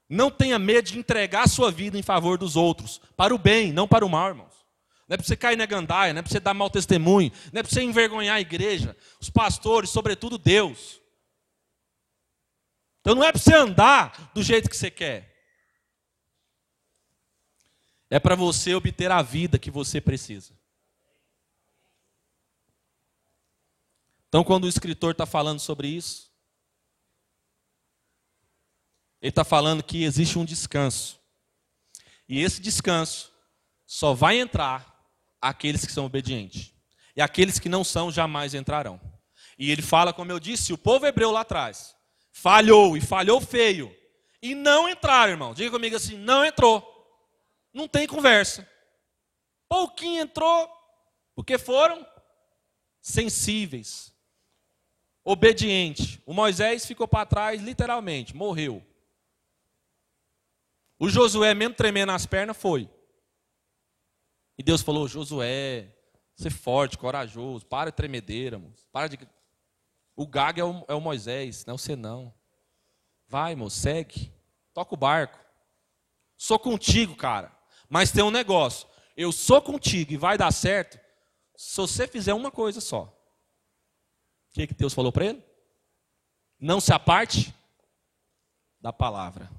não 0.06 0.30
tenha 0.30 0.58
medo 0.58 0.90
de 0.90 0.98
entregar 0.98 1.44
a 1.44 1.48
sua 1.48 1.70
vida 1.70 1.96
em 1.96 2.02
favor 2.02 2.36
dos 2.36 2.56
outros, 2.56 3.00
para 3.16 3.34
o 3.34 3.38
bem, 3.38 3.72
não 3.72 3.88
para 3.88 4.04
o 4.04 4.08
mal, 4.10 4.28
irmãos. 4.28 4.60
Não 5.08 5.14
é 5.14 5.16
para 5.16 5.26
você 5.26 5.36
cair 5.36 5.56
na 5.56 5.66
gandaia, 5.66 6.12
não 6.12 6.20
é 6.20 6.22
para 6.22 6.30
você 6.30 6.38
dar 6.38 6.54
mau 6.54 6.68
testemunho, 6.68 7.32
não 7.52 7.60
é 7.60 7.62
para 7.62 7.72
você 7.72 7.82
envergonhar 7.82 8.36
a 8.36 8.40
igreja, 8.40 8.94
os 9.18 9.30
pastores, 9.30 9.90
sobretudo 9.90 10.36
Deus. 10.36 10.99
Então 13.00 13.14
não 13.14 13.24
é 13.24 13.32
para 13.32 13.40
você 13.40 13.54
andar 13.54 14.30
do 14.34 14.42
jeito 14.42 14.68
que 14.68 14.76
você 14.76 14.90
quer. 14.90 15.30
É 18.10 18.18
para 18.18 18.34
você 18.34 18.74
obter 18.74 19.10
a 19.10 19.22
vida 19.22 19.58
que 19.58 19.70
você 19.70 20.00
precisa. 20.00 20.58
Então, 24.28 24.44
quando 24.44 24.64
o 24.64 24.68
escritor 24.68 25.12
está 25.12 25.26
falando 25.26 25.58
sobre 25.58 25.88
isso, 25.88 26.30
ele 29.20 29.30
está 29.30 29.44
falando 29.44 29.82
que 29.82 30.04
existe 30.04 30.38
um 30.38 30.44
descanso. 30.44 31.18
E 32.28 32.40
esse 32.40 32.60
descanso 32.60 33.32
só 33.86 34.14
vai 34.14 34.38
entrar 34.38 35.04
aqueles 35.40 35.84
que 35.84 35.92
são 35.92 36.04
obedientes. 36.04 36.72
E 37.16 37.20
aqueles 37.20 37.58
que 37.58 37.68
não 37.68 37.82
são 37.82 38.10
jamais 38.10 38.54
entrarão. 38.54 39.00
E 39.58 39.70
ele 39.70 39.82
fala, 39.82 40.12
como 40.12 40.30
eu 40.30 40.38
disse, 40.38 40.72
o 40.72 40.78
povo 40.78 41.06
hebreu 41.06 41.30
lá 41.30 41.40
atrás 41.40 41.96
falhou 42.40 42.96
e 42.96 43.00
falhou 43.00 43.40
feio. 43.40 43.94
E 44.42 44.54
não 44.54 44.88
entraram, 44.88 45.32
irmão. 45.32 45.54
Diga 45.54 45.70
comigo 45.70 45.96
assim: 45.96 46.16
não 46.16 46.44
entrou. 46.44 46.86
Não 47.72 47.86
tem 47.86 48.06
conversa. 48.06 48.68
Pouquinho 49.68 50.22
entrou, 50.22 50.68
porque 51.34 51.56
foram 51.58 52.04
sensíveis, 53.00 54.12
obedientes. 55.22 56.18
O 56.26 56.32
Moisés 56.32 56.84
ficou 56.86 57.06
para 57.06 57.26
trás, 57.26 57.60
literalmente, 57.60 58.34
morreu. 58.34 58.84
O 60.98 61.08
Josué, 61.08 61.54
mesmo 61.54 61.74
tremendo 61.74 62.10
as 62.10 62.26
pernas, 62.26 62.56
foi. 62.56 62.90
E 64.58 64.62
Deus 64.62 64.82
falou: 64.82 65.06
Josué, 65.06 65.94
ser 66.34 66.50
forte, 66.50 66.98
corajoso, 66.98 67.66
para 67.66 67.90
de 67.90 67.96
tremedeira, 67.96 68.58
moço. 68.58 68.86
para 68.90 69.08
de. 69.08 69.18
O 70.20 70.26
gago 70.26 70.60
é 70.60 70.64
o, 70.64 70.84
é 70.86 70.94
o 70.94 71.00
Moisés, 71.00 71.64
não 71.64 71.76
é 71.76 71.78
você 71.78 71.96
não. 71.96 72.30
Vai, 73.26 73.54
moço, 73.54 73.80
segue. 73.80 74.30
Toca 74.74 74.94
o 74.94 74.98
barco. 74.98 75.38
Sou 76.36 76.58
contigo, 76.58 77.16
cara. 77.16 77.50
Mas 77.88 78.12
tem 78.12 78.22
um 78.22 78.30
negócio. 78.30 78.86
Eu 79.16 79.32
sou 79.32 79.62
contigo 79.62 80.12
e 80.12 80.18
vai 80.18 80.36
dar 80.36 80.52
certo 80.52 81.00
se 81.56 81.74
você 81.74 82.06
fizer 82.06 82.34
uma 82.34 82.50
coisa 82.50 82.82
só. 82.82 83.04
O 83.04 84.52
que, 84.52 84.66
que 84.66 84.74
Deus 84.74 84.92
falou 84.92 85.10
para 85.10 85.24
ele? 85.24 85.42
Não 86.58 86.82
se 86.82 86.92
aparte 86.92 87.54
da 88.78 88.92
palavra. 88.92 89.50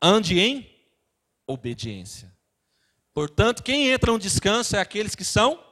Ande 0.00 0.40
em 0.40 0.82
obediência. 1.46 2.34
Portanto, 3.12 3.62
quem 3.62 3.90
entra 3.90 4.10
no 4.10 4.18
descanso 4.18 4.76
é 4.76 4.80
aqueles 4.80 5.14
que 5.14 5.26
são. 5.26 5.62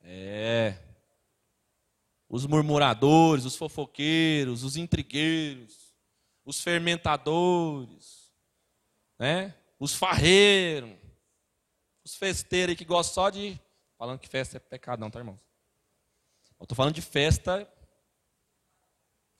É. 0.00 0.87
Os 2.28 2.46
murmuradores, 2.46 3.44
os 3.44 3.56
fofoqueiros, 3.56 4.62
os 4.62 4.76
intrigueiros, 4.76 5.94
os 6.44 6.60
fermentadores, 6.60 8.32
né? 9.18 9.54
os 9.78 9.94
farreiros, 9.94 10.96
os 12.04 12.14
festeiros 12.14 12.76
que 12.76 12.84
gostam 12.84 13.14
só 13.14 13.30
de. 13.30 13.58
Falando 13.96 14.18
que 14.18 14.28
festa 14.28 14.56
é 14.56 14.60
pecado, 14.60 15.00
não, 15.00 15.10
tá, 15.10 15.18
irmãos? 15.18 15.40
Eu 16.58 16.64
estou 16.64 16.76
falando 16.76 16.94
de 16.94 17.02
festa 17.02 17.68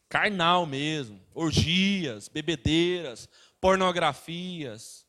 carnal 0.08 0.64
mesmo, 0.64 1.20
orgias, 1.34 2.28
bebedeiras, 2.28 3.28
pornografias, 3.60 5.06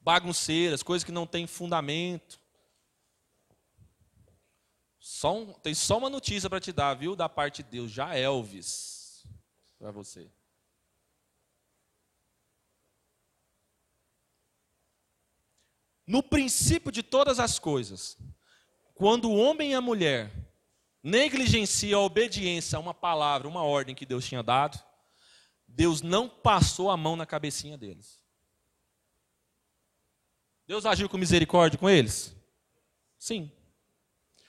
bagunceiras, 0.00 0.82
coisas 0.82 1.04
que 1.04 1.12
não 1.12 1.26
têm 1.26 1.46
fundamento. 1.46 2.40
Só 5.08 5.36
um, 5.36 5.52
tem 5.52 5.72
só 5.72 5.98
uma 5.98 6.10
notícia 6.10 6.50
para 6.50 6.58
te 6.58 6.72
dar, 6.72 6.92
viu, 6.94 7.14
da 7.14 7.28
parte 7.28 7.62
de 7.62 7.70
Deus, 7.70 7.92
já 7.92 8.16
Elvis, 8.18 9.24
para 9.78 9.92
você. 9.92 10.28
No 16.04 16.24
princípio 16.24 16.90
de 16.90 17.04
todas 17.04 17.38
as 17.38 17.56
coisas, 17.56 18.18
quando 18.96 19.30
o 19.30 19.36
homem 19.36 19.70
e 19.70 19.74
a 19.74 19.80
mulher 19.80 20.32
negligenciam 21.00 22.00
a 22.00 22.04
obediência 22.04 22.76
a 22.76 22.80
uma 22.80 22.92
palavra, 22.92 23.46
uma 23.46 23.62
ordem 23.62 23.94
que 23.94 24.04
Deus 24.04 24.26
tinha 24.26 24.42
dado, 24.42 24.76
Deus 25.68 26.02
não 26.02 26.28
passou 26.28 26.90
a 26.90 26.96
mão 26.96 27.14
na 27.14 27.24
cabecinha 27.24 27.78
deles. 27.78 28.20
Deus 30.66 30.84
agiu 30.84 31.08
com 31.08 31.16
misericórdia 31.16 31.78
com 31.78 31.88
eles? 31.88 32.34
Sim. 33.16 33.55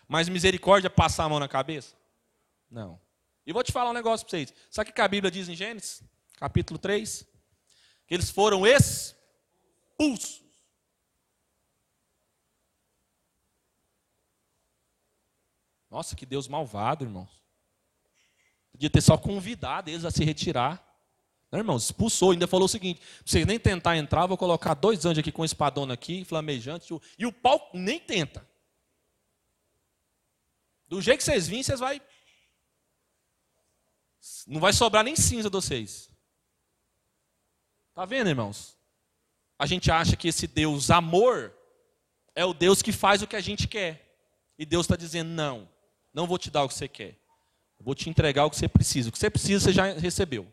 Mas 0.07 0.29
misericórdia 0.29 0.89
passar 0.89 1.25
a 1.25 1.29
mão 1.29 1.39
na 1.39 1.47
cabeça? 1.47 1.95
Não. 2.69 2.99
E 3.45 3.53
vou 3.53 3.63
te 3.63 3.71
falar 3.71 3.89
um 3.89 3.93
negócio 3.93 4.25
para 4.25 4.31
vocês. 4.37 4.53
Sabe 4.69 4.89
o 4.89 4.93
que 4.93 5.01
a 5.01 5.07
Bíblia 5.07 5.31
diz 5.31 5.49
em 5.49 5.55
Gênesis? 5.55 6.03
Capítulo 6.37 6.77
3? 6.79 7.25
Que 8.05 8.13
eles 8.13 8.29
foram 8.29 8.65
expulsos. 8.65 10.43
Nossa, 15.89 16.15
que 16.15 16.25
Deus 16.25 16.47
malvado, 16.47 17.03
irmãos. 17.05 17.41
Podia 18.71 18.89
ter 18.89 19.01
só 19.01 19.17
convidado 19.17 19.89
eles 19.89 20.05
a 20.05 20.11
se 20.11 20.23
retirar. 20.23 20.85
Não, 21.51 21.59
irmãos, 21.59 21.85
expulsou, 21.85 22.31
ainda 22.31 22.45
falou 22.45 22.65
o 22.65 22.69
seguinte: 22.69 23.01
vocês 23.25 23.45
nem 23.45 23.57
tentar 23.57 23.97
entrar, 23.97 24.25
vou 24.25 24.37
colocar 24.37 24.73
dois 24.73 25.05
anjos 25.05 25.19
aqui 25.19 25.31
com 25.31 25.45
espadona 25.45 25.93
aqui, 25.93 26.23
flamejante, 26.25 26.93
e 27.17 27.25
o 27.25 27.31
pau 27.31 27.71
nem 27.73 27.99
tenta. 27.99 28.47
Do 30.87 31.01
jeito 31.01 31.19
que 31.19 31.23
vocês 31.23 31.47
vêm, 31.47 31.61
vocês 31.61 31.79
vai. 31.79 32.01
Não 34.45 34.59
vai 34.59 34.73
sobrar 34.73 35.03
nem 35.03 35.15
cinza 35.15 35.49
de 35.49 35.55
vocês. 35.55 36.09
Tá 37.93 38.05
vendo, 38.05 38.29
irmãos? 38.29 38.77
A 39.59 39.65
gente 39.65 39.91
acha 39.91 40.15
que 40.15 40.27
esse 40.27 40.47
Deus 40.47 40.89
amor 40.89 41.53
é 42.35 42.45
o 42.45 42.53
Deus 42.53 42.81
que 42.81 42.91
faz 42.91 43.21
o 43.21 43.27
que 43.27 43.35
a 43.35 43.41
gente 43.41 43.67
quer. 43.67 44.15
E 44.57 44.65
Deus 44.65 44.85
está 44.85 44.95
dizendo: 44.95 45.29
não, 45.29 45.69
não 46.13 46.27
vou 46.27 46.37
te 46.37 46.49
dar 46.49 46.63
o 46.63 46.67
que 46.67 46.75
você 46.75 46.87
quer. 46.87 47.17
Vou 47.79 47.93
te 47.93 48.09
entregar 48.09 48.45
o 48.45 48.49
que 48.49 48.55
você 48.55 48.67
precisa. 48.67 49.09
O 49.09 49.11
que 49.11 49.19
você 49.19 49.29
precisa, 49.29 49.65
você 49.65 49.73
já 49.73 49.93
recebeu. 49.93 50.51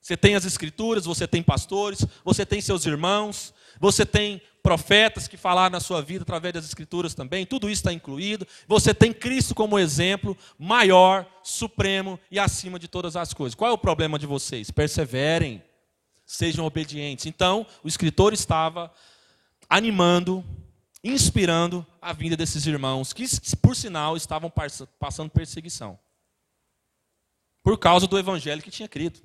Você 0.00 0.16
tem 0.16 0.34
as 0.36 0.44
escrituras, 0.44 1.06
você 1.06 1.26
tem 1.26 1.42
pastores, 1.42 2.04
você 2.22 2.44
tem 2.44 2.60
seus 2.60 2.84
irmãos, 2.84 3.54
você 3.80 4.04
tem 4.04 4.42
profetas 4.64 5.28
que 5.28 5.36
falaram 5.36 5.74
na 5.74 5.78
sua 5.78 6.00
vida 6.00 6.22
através 6.22 6.54
das 6.54 6.64
escrituras 6.64 7.14
também, 7.14 7.44
tudo 7.44 7.68
isso 7.68 7.80
está 7.80 7.92
incluído. 7.92 8.48
Você 8.66 8.94
tem 8.94 9.12
Cristo 9.12 9.54
como 9.54 9.78
exemplo 9.78 10.34
maior, 10.58 11.26
supremo 11.42 12.18
e 12.30 12.38
acima 12.38 12.78
de 12.78 12.88
todas 12.88 13.14
as 13.14 13.34
coisas. 13.34 13.54
Qual 13.54 13.70
é 13.70 13.74
o 13.74 13.78
problema 13.78 14.18
de 14.18 14.26
vocês? 14.26 14.70
Perseverem, 14.70 15.62
sejam 16.24 16.64
obedientes. 16.64 17.26
Então, 17.26 17.66
o 17.82 17.88
escritor 17.88 18.32
estava 18.32 18.90
animando, 19.68 20.42
inspirando 21.04 21.86
a 22.00 22.14
vinda 22.14 22.34
desses 22.34 22.66
irmãos, 22.66 23.12
que, 23.12 23.26
por 23.60 23.76
sinal, 23.76 24.16
estavam 24.16 24.50
passando 24.98 25.28
perseguição. 25.28 25.98
Por 27.62 27.78
causa 27.78 28.06
do 28.06 28.18
evangelho 28.18 28.62
que 28.62 28.70
tinha 28.70 28.88
crido. 28.88 29.20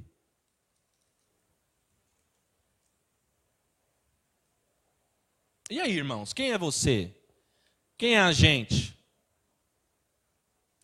E 5.69 5.79
aí, 5.79 5.91
irmãos, 5.91 6.33
quem 6.33 6.51
é 6.51 6.57
você? 6.57 7.15
Quem 7.95 8.15
é 8.15 8.19
a 8.19 8.31
gente? 8.31 8.97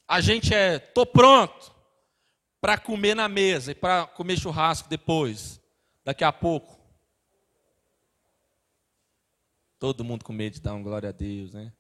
A 0.08 0.22
gente 0.22 0.54
é, 0.54 0.78
tô 0.78 1.08
pronto 1.08 1.74
para 2.62 2.78
comer 2.78 3.16
na 3.16 3.28
mesa 3.28 3.72
e 3.72 3.76
para 3.76 4.06
comer 4.06 4.38
churrasco 4.38 4.88
depois, 4.88 5.60
daqui 6.04 6.24
a 6.24 6.32
pouco. 6.32 6.80
Todo 9.80 10.04
mundo 10.04 10.24
com 10.24 10.32
medo 10.32 10.54
de 10.54 10.62
dar 10.62 10.76
uma 10.76 10.84
glória 10.84 11.10
a 11.10 11.12
Deus, 11.12 11.54
né? 11.54 11.74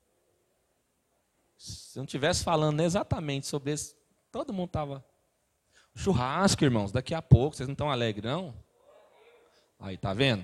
Se 1.58 2.00
eu 2.00 2.02
não 2.02 2.06
estivesse 2.06 2.44
falando 2.44 2.82
exatamente 2.82 3.46
sobre 3.46 3.74
isso, 3.74 3.96
todo 4.32 4.52
mundo 4.52 4.68
estava. 4.68 5.06
Churrasco, 5.96 6.64
irmãos, 6.64 6.92
daqui 6.92 7.14
a 7.14 7.22
pouco, 7.22 7.56
vocês 7.56 7.68
não 7.68 7.74
estão 7.74 7.92
alegres, 7.92 8.26
não? 8.26 8.54
Aí, 9.80 9.96
tá 9.96 10.12
vendo? 10.12 10.44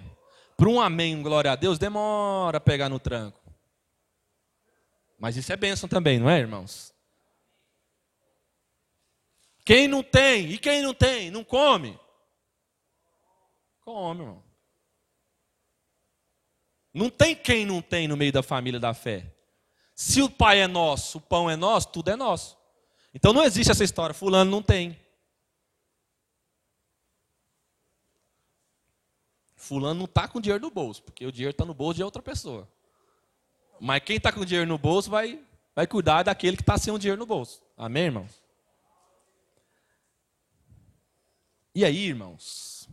Para 0.62 0.70
um 0.70 0.80
amém, 0.80 1.20
glória 1.24 1.52
a 1.52 1.56
Deus, 1.56 1.80
demora 1.80 2.60
a 2.60 2.62
pegar 2.62 2.88
no 2.88 3.00
tranco. 3.00 3.42
Mas 5.18 5.36
isso 5.36 5.52
é 5.52 5.58
bênção 5.58 5.90
também, 5.90 6.20
não 6.20 6.30
é, 6.30 6.38
irmãos? 6.38 6.94
Quem 9.66 9.88
não 9.88 10.04
tem, 10.04 10.52
e 10.52 10.60
quem 10.60 10.84
não 10.84 10.94
tem, 10.94 11.32
não 11.32 11.44
come? 11.44 12.00
Come, 13.80 14.22
irmão. 14.22 14.44
Não 16.94 17.10
tem 17.10 17.36
quem 17.36 17.66
não 17.66 17.82
tem 17.82 18.08
no 18.08 18.16
meio 18.16 18.32
da 18.32 18.44
família 18.44 18.80
da 18.80 18.94
fé. 18.94 19.34
Se 19.96 20.22
o 20.22 20.30
pai 20.30 20.62
é 20.62 20.68
nosso, 20.68 21.18
o 21.18 21.22
pão 21.22 21.50
é 21.50 21.56
nosso, 21.56 21.88
tudo 21.88 22.12
é 22.12 22.16
nosso. 22.16 22.56
Então 23.16 23.34
não 23.34 23.44
existe 23.44 23.72
essa 23.72 23.84
história, 23.84 24.14
fulano 24.14 24.52
não 24.52 24.62
tem. 24.62 25.01
Fulano 29.62 29.94
não 30.00 30.06
está 30.06 30.28
com 30.28 30.42
dinheiro 30.42 30.60
no 30.60 30.72
bolso, 30.72 31.04
porque 31.04 31.24
o 31.24 31.32
dinheiro 31.32 31.52
está 31.52 31.64
no 31.64 31.76
bolso 31.76 31.98
de 31.98 32.04
outra 32.04 32.20
pessoa. 32.20 32.68
Mas 33.80 34.04
quem 34.04 34.18
está 34.18 34.32
com 34.32 34.44
dinheiro 34.44 34.68
no 34.68 34.76
bolso 34.76 35.08
vai, 35.08 35.40
vai 35.76 35.86
cuidar 35.86 36.24
daquele 36.24 36.58
que 36.58 36.64
está 36.64 36.80
sem 36.80 36.92
o 36.92 36.98
dinheiro 36.98 37.20
no 37.20 37.28
bolso. 37.28 37.62
Amém, 37.78 38.06
irmãos? 38.06 38.44
E 41.76 41.86
aí, 41.86 42.08
irmãos? 42.08 42.90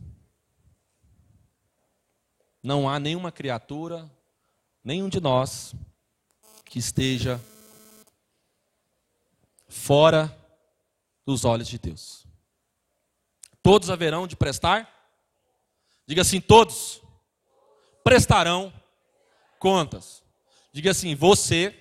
Não 2.61 2.87
há 2.87 2.99
nenhuma 2.99 3.31
criatura, 3.31 4.07
nenhum 4.83 5.09
de 5.09 5.19
nós, 5.19 5.73
que 6.65 6.77
esteja 6.77 7.41
fora 9.67 10.31
dos 11.25 11.45
olhos 11.45 11.67
de 11.67 11.79
Deus. 11.79 12.27
Todos 13.63 13.89
haverão 13.89 14.27
de 14.27 14.35
prestar 14.35 14.98
Diga 16.09 16.23
assim: 16.23 16.41
todos 16.41 17.03
prestarão 18.03 18.73
contas. 19.59 20.23
Diga 20.73 20.89
assim, 20.89 21.13
você. 21.13 21.75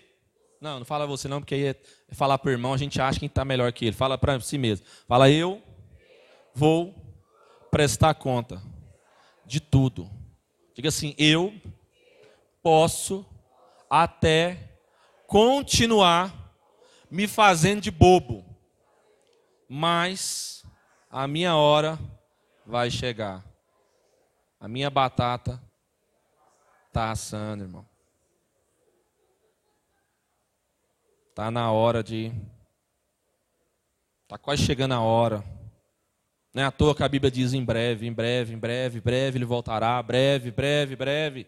Não, 0.61 0.81
não 0.81 0.85
fala 0.85 1.07
você 1.07 1.27
não, 1.29 1.41
porque 1.41 1.55
aí 1.55 1.65
é 1.69 1.77
falar 2.13 2.37
para 2.37 2.51
o 2.51 2.53
irmão, 2.53 2.75
a 2.75 2.77
gente 2.77 3.01
acha 3.01 3.19
que 3.19 3.25
está 3.25 3.43
melhor 3.43 3.73
que 3.73 3.87
ele. 3.87 3.97
Fala 3.97 4.19
para 4.19 4.39
si 4.41 4.59
mesmo. 4.59 4.85
Fala, 5.07 5.31
eu 5.31 5.63
vou 6.55 6.95
prestar 7.71 8.13
conta 8.17 8.63
de 9.47 9.61
tudo. 9.61 10.11
Diga 10.75 10.91
assim, 10.91 11.15
eu 11.17 11.55
posso 12.63 13.25
até 13.89 14.75
continuar 15.27 16.55
me 17.11 17.27
fazendo 17.27 17.81
de 17.81 17.91
bobo, 17.91 18.45
mas 19.67 20.67
a 21.11 21.27
minha 21.27 21.57
hora 21.57 21.99
vai 22.67 22.91
chegar. 22.91 23.48
A 24.61 24.67
minha 24.67 24.91
batata 24.91 25.63
está 26.89 27.11
assando, 27.11 27.65
irmão. 27.65 27.89
Está 31.29 31.51
na 31.51 31.71
hora 31.71 32.03
de. 32.03 32.33
Está 34.25 34.37
quase 34.37 34.65
chegando 34.65 34.95
a 34.95 35.01
hora. 35.01 35.45
Não 36.53 36.65
é 36.65 36.67
à 36.67 36.73
toa 36.73 36.95
que 36.97 37.05
a 37.05 37.09
Bíblia 37.09 37.31
diz 37.31 37.53
em 37.53 37.65
breve, 37.65 38.07
em 38.07 38.13
breve, 38.13 38.53
em 38.55 38.59
breve, 38.59 39.01
breve 39.01 39.39
ele 39.39 39.45
voltará, 39.45 40.03
breve, 40.03 40.51
breve, 40.51 40.97
breve. 40.97 41.47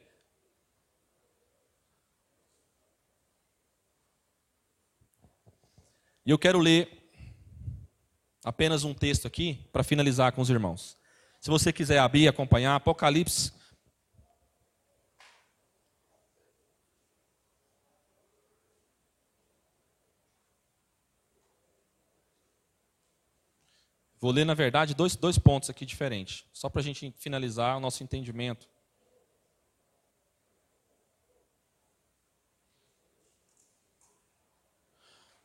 E 6.24 6.30
eu 6.30 6.38
quero 6.38 6.60
ler 6.60 7.10
apenas 8.44 8.84
um 8.84 8.94
texto 8.94 9.26
aqui 9.26 9.68
para 9.72 9.82
finalizar 9.82 10.30
com 10.30 10.40
os 10.40 10.50
irmãos. 10.50 10.99
Se 11.40 11.48
você 11.48 11.72
quiser 11.72 11.98
abrir 11.98 12.28
acompanhar, 12.28 12.74
Apocalipse. 12.74 13.50
Vou 24.20 24.30
ler, 24.30 24.44
na 24.44 24.52
verdade, 24.52 24.94
dois, 24.94 25.16
dois 25.16 25.38
pontos 25.38 25.70
aqui 25.70 25.86
diferentes, 25.86 26.44
só 26.52 26.68
para 26.68 26.82
a 26.82 26.84
gente 26.84 27.10
finalizar 27.16 27.78
o 27.78 27.80
nosso 27.80 28.02
entendimento. 28.02 28.68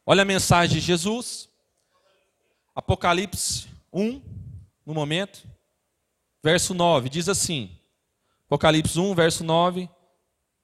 Olha 0.05 0.23
a 0.23 0.25
mensagem 0.25 0.77
de 0.77 0.85
Jesus, 0.85 1.49
Apocalipse 2.75 3.69
1, 3.93 4.21
no 4.85 4.93
momento. 4.93 5.54
Verso 6.45 6.75
9, 6.75 7.09
diz 7.09 7.27
assim: 7.27 7.75
Apocalipse 8.45 8.99
1, 8.99 9.15
verso 9.15 9.43
9. 9.43 9.89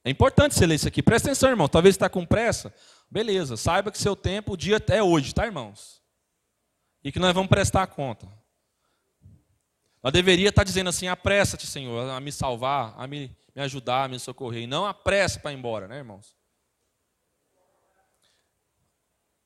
É 0.06 0.12
importante 0.12 0.54
você 0.54 0.68
ler 0.68 0.76
isso 0.76 0.88
aqui. 0.88 1.02
Presta 1.02 1.30
atenção, 1.30 1.50
irmão. 1.50 1.68
Talvez 1.68 1.96
está 1.96 2.08
com 2.08 2.24
pressa. 2.24 2.72
Beleza, 3.10 3.58
saiba 3.58 3.90
que 3.92 3.98
seu 3.98 4.16
tempo, 4.16 4.54
o 4.54 4.58
dia 4.58 4.80
é 4.90 5.02
hoje, 5.02 5.34
tá, 5.34 5.44
irmãos? 5.44 6.00
E 7.04 7.12
que 7.12 7.18
nós 7.18 7.34
vamos 7.34 7.50
prestar 7.50 7.88
conta. 7.88 8.28
Nós 10.04 10.14
deveria 10.14 10.50
estar 10.50 10.64
dizendo 10.64 10.92
assim: 10.92 11.08
apressa-te, 11.08 11.66
Senhor, 11.66 12.12
a 12.12 12.20
me 12.20 12.32
salvar, 12.32 12.94
a 12.96 13.08
me, 13.08 13.36
me 13.56 13.64
ajudar, 13.64 14.04
a 14.04 14.08
me 14.08 14.20
socorrer. 14.20 14.62
E 14.62 14.68
não 14.68 14.86
apressa 14.86 15.40
para 15.40 15.52
ir 15.52 15.58
embora, 15.58 15.88
né, 15.88 15.98
irmãos? 15.98 16.36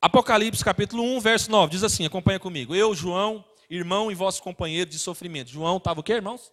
Apocalipse 0.01 0.65
capítulo 0.65 1.01
1, 1.01 1.21
verso 1.21 1.49
9, 1.49 1.71
diz 1.71 1.81
assim: 1.81 2.05
acompanha 2.05 2.41
comigo. 2.41 2.75
Eu, 2.75 2.93
João, 2.93 3.41
irmão 3.69 4.11
e 4.11 4.15
vosso 4.15 4.41
companheiro 4.41 4.89
de 4.89 4.99
sofrimento. 4.99 5.49
João 5.49 5.77
estava 5.77 5.99
o 5.99 6.03
quê, 6.03 6.13
irmãos? 6.13 6.51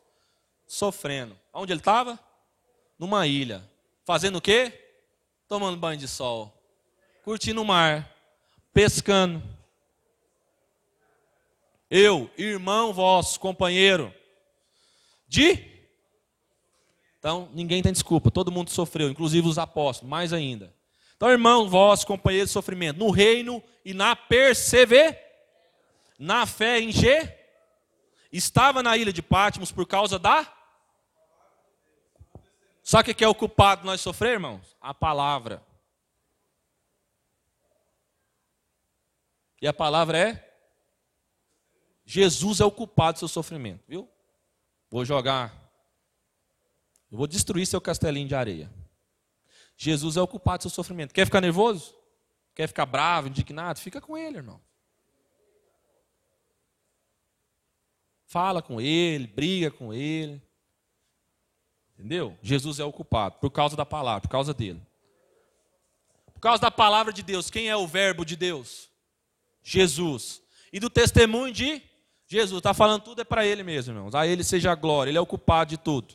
Sofrendo. 0.66 1.38
Onde 1.52 1.72
ele 1.72 1.80
estava? 1.80 2.18
Numa 2.98 3.26
ilha. 3.26 3.68
Fazendo 4.04 4.36
o 4.36 4.40
quê? 4.40 4.72
Tomando 5.48 5.76
banho 5.76 5.98
de 5.98 6.08
sol. 6.08 6.52
Curtindo 7.24 7.62
o 7.62 7.64
mar. 7.64 8.10
Pescando. 8.72 9.42
Eu, 11.90 12.30
irmão 12.38 12.92
vosso, 12.92 13.38
companheiro. 13.38 14.14
De? 15.28 15.70
Então, 17.18 17.50
ninguém 17.52 17.82
tem 17.82 17.92
desculpa. 17.92 18.30
Todo 18.30 18.50
mundo 18.50 18.70
sofreu, 18.70 19.08
inclusive 19.08 19.46
os 19.46 19.58
apóstolos, 19.58 20.10
mais 20.10 20.32
ainda. 20.32 20.74
Então, 21.16 21.30
irmão 21.30 21.68
vosso, 21.68 22.06
companheiro 22.06 22.46
de 22.46 22.52
sofrimento. 22.52 22.98
No 22.98 23.10
reino 23.10 23.62
e 23.84 23.92
na 23.92 24.16
perseveração 24.16 25.31
na 26.22 26.46
fé 26.46 26.78
em 26.78 26.92
G, 26.92 27.36
estava 28.30 28.80
na 28.80 28.96
ilha 28.96 29.12
de 29.12 29.20
Pátimos 29.20 29.72
por 29.72 29.84
causa 29.88 30.20
da. 30.20 30.46
Sabe 32.80 33.10
o 33.10 33.14
que 33.14 33.24
é 33.24 33.28
o 33.28 33.34
culpado 33.34 33.84
nós 33.84 34.00
sofrer, 34.00 34.34
irmãos? 34.34 34.76
A 34.80 34.94
palavra. 34.94 35.60
E 39.60 39.66
a 39.66 39.72
palavra 39.72 40.16
é? 40.16 40.56
Jesus 42.04 42.60
é 42.60 42.64
o 42.64 42.70
culpado 42.70 43.16
do 43.16 43.18
seu 43.18 43.28
sofrimento, 43.28 43.82
viu? 43.88 44.08
Vou 44.88 45.04
jogar. 45.04 45.52
Eu 47.10 47.18
vou 47.18 47.26
destruir 47.26 47.66
seu 47.66 47.80
castelinho 47.80 48.28
de 48.28 48.34
areia. 48.36 48.72
Jesus 49.76 50.16
é 50.16 50.22
o 50.22 50.28
culpado 50.28 50.58
do 50.58 50.62
seu 50.62 50.70
sofrimento. 50.70 51.12
Quer 51.12 51.24
ficar 51.24 51.40
nervoso? 51.40 51.96
Quer 52.54 52.68
ficar 52.68 52.86
bravo, 52.86 53.26
indignado? 53.26 53.80
Fica 53.80 54.00
com 54.00 54.16
ele, 54.16 54.36
irmão. 54.36 54.60
Fala 58.32 58.62
com 58.62 58.80
ele, 58.80 59.26
briga 59.26 59.70
com 59.70 59.92
ele. 59.92 60.40
Entendeu? 61.92 62.34
Jesus 62.42 62.80
é 62.80 62.84
o 62.84 62.90
culpado 62.90 63.36
por 63.38 63.50
causa 63.50 63.76
da 63.76 63.84
palavra, 63.84 64.22
por 64.22 64.30
causa 64.30 64.54
dele. 64.54 64.80
Por 66.32 66.40
causa 66.40 66.62
da 66.62 66.70
palavra 66.70 67.12
de 67.12 67.22
Deus, 67.22 67.50
quem 67.50 67.68
é 67.68 67.76
o 67.76 67.86
verbo 67.86 68.24
de 68.24 68.34
Deus? 68.34 68.88
Jesus. 69.62 70.40
E 70.72 70.80
do 70.80 70.88
testemunho 70.88 71.52
de 71.52 71.82
Jesus. 72.26 72.58
Está 72.58 72.72
falando 72.72 73.02
tudo 73.02 73.20
é 73.20 73.24
para 73.24 73.46
ele 73.46 73.62
mesmo, 73.62 73.94
irmãos. 73.94 74.14
A 74.14 74.26
ele 74.26 74.42
seja 74.42 74.72
a 74.72 74.74
glória, 74.74 75.10
ele 75.10 75.18
é 75.18 75.20
o 75.20 75.26
culpado 75.26 75.68
de 75.68 75.76
tudo. 75.76 76.14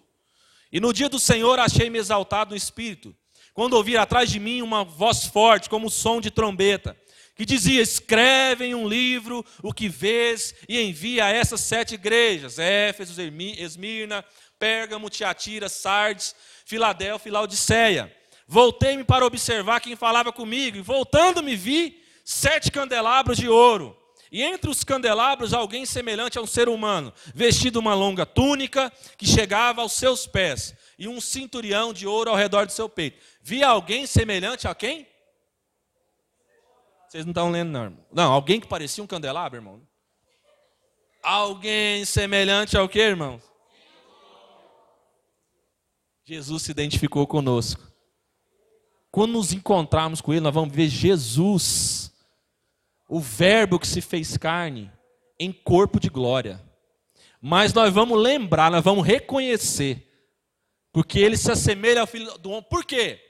E 0.72 0.80
no 0.80 0.91
dia 0.91 1.07
do 1.07 1.20
Senhor 1.20 1.59
achei-me 1.59 1.99
exaltado 1.99 2.49
no 2.49 2.57
espírito, 2.57 3.15
quando 3.53 3.74
ouvi 3.74 3.95
atrás 3.95 4.30
de 4.30 4.39
mim 4.39 4.63
uma 4.63 4.84
voz 4.84 5.26
forte, 5.26 5.70
como 5.70 5.86
o 5.86 5.91
som 5.91 6.20
de 6.20 6.32
trombeta 6.32 6.97
que 7.38 7.46
dizia: 7.46 7.82
escreve 7.82 8.66
em 8.66 8.76
um 8.76 8.88
livro 8.88 9.46
o 9.62 9.72
que 9.72 9.88
vês 9.88 10.56
e 10.68 10.82
envia 10.82 11.26
a 11.26 11.30
essas 11.30 11.62
sete 11.62 11.94
igrejas: 11.94 12.58
Éfeso, 12.58 13.22
Esmirna, 13.22 14.26
Pérgamo, 14.58 15.10
Tiatira, 15.10 15.70
Sardes, 15.70 16.36
Filadélfia 16.66 17.30
e 17.30 17.32
Laodiceia. 17.32 18.16
Voltei-me 18.48 19.04
para 19.04 19.26
observar 19.26 19.80
quem 19.80 19.96
falava 19.96 20.34
comigo, 20.34 20.78
e 20.78 20.82
voltando-me 20.82 21.56
vi 21.56 22.02
sete 22.26 22.72
candelabros 22.72 23.38
de 23.38 23.48
ouro. 23.48 23.96
E 24.32 24.44
entre 24.44 24.70
os 24.70 24.84
candelabros, 24.84 25.54
alguém 25.54 25.86
semelhante 25.86 26.38
a 26.38 26.42
um 26.42 26.48
ser 26.48 26.68
humano, 26.68 27.14
vestido 27.34 27.80
uma 27.80 27.94
longa 27.94 28.26
túnica 28.26 28.92
que 29.18 29.26
chegava 29.26 29.82
aos 29.82 29.94
seus 29.94 30.28
pés, 30.28 30.76
e 30.98 31.08
um 31.08 31.22
cinturião 31.22 31.94
de 31.94 32.08
ouro 32.08 32.30
ao 32.30 32.36
redor 32.36 32.66
do 32.66 32.72
seu 32.72 32.90
peito. 32.90 33.20
Vi 33.42 33.64
alguém 33.64 34.06
semelhante 34.06 34.68
a 34.68 34.76
quem? 34.76 35.08
Vocês 37.08 37.26
não 37.26 37.32
estão 37.32 37.49
lendo, 37.49 37.72
não, 37.72 37.84
irmão. 37.86 38.05
Não, 38.12 38.34
alguém 38.34 38.60
que 38.60 38.68
parecia 38.68 39.03
um 39.03 39.08
candelabro, 39.08 39.58
irmão. 39.58 39.82
Alguém 41.24 42.03
semelhante 42.03 42.78
ao 42.78 42.89
que, 42.89 42.99
irmão? 42.99 43.41
Jesus 46.26 46.64
se 46.64 46.72
identificou 46.72 47.26
conosco. 47.26 47.82
Quando 49.10 49.34
nos 49.34 49.53
encontrarmos 49.53 50.20
com 50.20 50.34
Ele, 50.34 50.41
nós 50.41 50.53
vamos 50.53 50.76
ver 50.76 50.89
Jesus, 50.89 52.12
o 53.08 53.22
Verbo 53.22 53.80
que 53.80 53.88
se 53.88 54.01
fez 54.01 54.36
carne, 54.38 54.91
em 55.39 55.53
corpo 55.53 56.01
de 56.01 56.10
glória. 56.10 56.62
Mas 57.41 57.74
nós 57.74 57.93
vamos 57.93 58.20
lembrar, 58.20 58.70
nós 58.70 58.84
vamos 58.84 59.08
reconhecer, 59.08 60.05
porque 60.91 61.20
Ele 61.20 61.38
se 61.38 61.49
assemelha 61.49 62.01
ao 62.01 62.08
Filho 62.08 62.38
do 62.38 62.49
Homem. 62.49 62.66
Por 62.70 62.84
quê? 62.84 63.22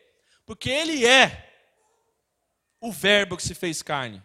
Porque 0.45 0.69
Ele 0.69 1.05
é 1.05 1.47
o 2.80 2.91
Verbo 2.91 3.38
que 3.38 3.43
se 3.43 3.55
fez 3.55 3.82
carne. 3.82 4.21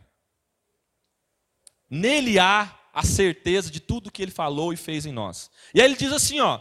Nele 1.89 2.39
há 2.39 2.79
a 2.93 3.03
certeza 3.03 3.71
de 3.71 3.81
tudo 3.81 4.11
que 4.11 4.23
ele 4.23 4.31
falou 4.31 4.73
e 4.73 4.77
fez 4.77 5.07
em 5.07 5.13
nós. 5.13 5.51
E 5.75 5.81
aí 5.81 5.87
ele 5.87 5.97
diz 5.97 6.13
assim, 6.13 6.41
ó, 6.41 6.61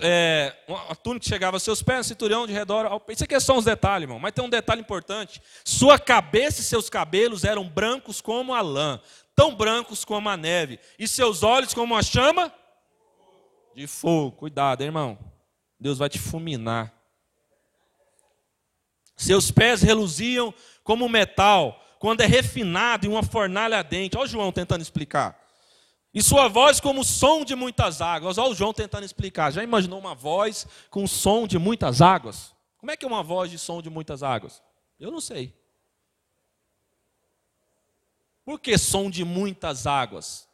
é, 0.00 0.56
a 0.88 0.94
túnica 0.94 1.26
chegava 1.26 1.56
aos 1.56 1.62
seus 1.62 1.82
pés, 1.82 2.00
um 2.00 2.08
cinturão 2.08 2.46
de 2.46 2.52
redor. 2.52 3.02
Isso 3.08 3.24
aqui 3.24 3.34
é 3.34 3.40
só 3.40 3.56
uns 3.56 3.64
detalhes, 3.64 4.04
irmão, 4.04 4.18
mas 4.18 4.32
tem 4.32 4.44
um 4.44 4.48
detalhe 4.48 4.80
importante. 4.80 5.42
Sua 5.64 5.98
cabeça 5.98 6.60
e 6.60 6.64
seus 6.64 6.88
cabelos 6.88 7.44
eram 7.44 7.68
brancos 7.68 8.20
como 8.20 8.54
a 8.54 8.60
lã, 8.60 9.00
tão 9.34 9.54
brancos 9.54 10.04
como 10.04 10.28
a 10.28 10.36
neve, 10.36 10.78
e 10.98 11.08
seus 11.08 11.42
olhos 11.42 11.74
como 11.74 11.96
a 11.96 12.02
chama 12.02 12.52
de 13.74 13.86
fogo. 13.86 14.36
Cuidado, 14.36 14.82
irmão. 14.82 15.18
Deus 15.78 15.98
vai 15.98 16.08
te 16.08 16.18
fulminar. 16.18 16.94
Seus 19.16 19.50
pés 19.50 19.82
reluziam 19.82 20.54
como 20.82 21.08
metal, 21.08 21.80
quando 21.98 22.20
é 22.20 22.26
refinado 22.26 23.06
em 23.06 23.10
uma 23.10 23.22
fornalha 23.22 23.78
ardente. 23.78 24.16
Olha 24.16 24.26
o 24.26 24.28
João 24.28 24.52
tentando 24.52 24.82
explicar. 24.82 25.40
E 26.14 26.22
sua 26.22 26.48
voz 26.48 26.78
como 26.78 27.00
o 27.00 27.04
som 27.04 27.44
de 27.44 27.54
muitas 27.54 28.02
águas. 28.02 28.36
Olha 28.36 28.50
o 28.50 28.54
João 28.54 28.74
tentando 28.74 29.04
explicar. 29.04 29.50
Já 29.50 29.62
imaginou 29.62 29.98
uma 29.98 30.14
voz 30.14 30.66
com 30.90 31.04
o 31.04 31.08
som 31.08 31.46
de 31.46 31.58
muitas 31.58 32.02
águas? 32.02 32.54
Como 32.76 32.90
é 32.90 32.96
que 32.96 33.04
é 33.04 33.08
uma 33.08 33.22
voz 33.22 33.50
de 33.50 33.58
som 33.58 33.80
de 33.80 33.88
muitas 33.88 34.22
águas? 34.22 34.62
Eu 34.98 35.10
não 35.10 35.20
sei. 35.20 35.54
Por 38.44 38.58
que 38.58 38.76
som 38.76 39.08
de 39.08 39.24
muitas 39.24 39.86
águas? 39.86 40.48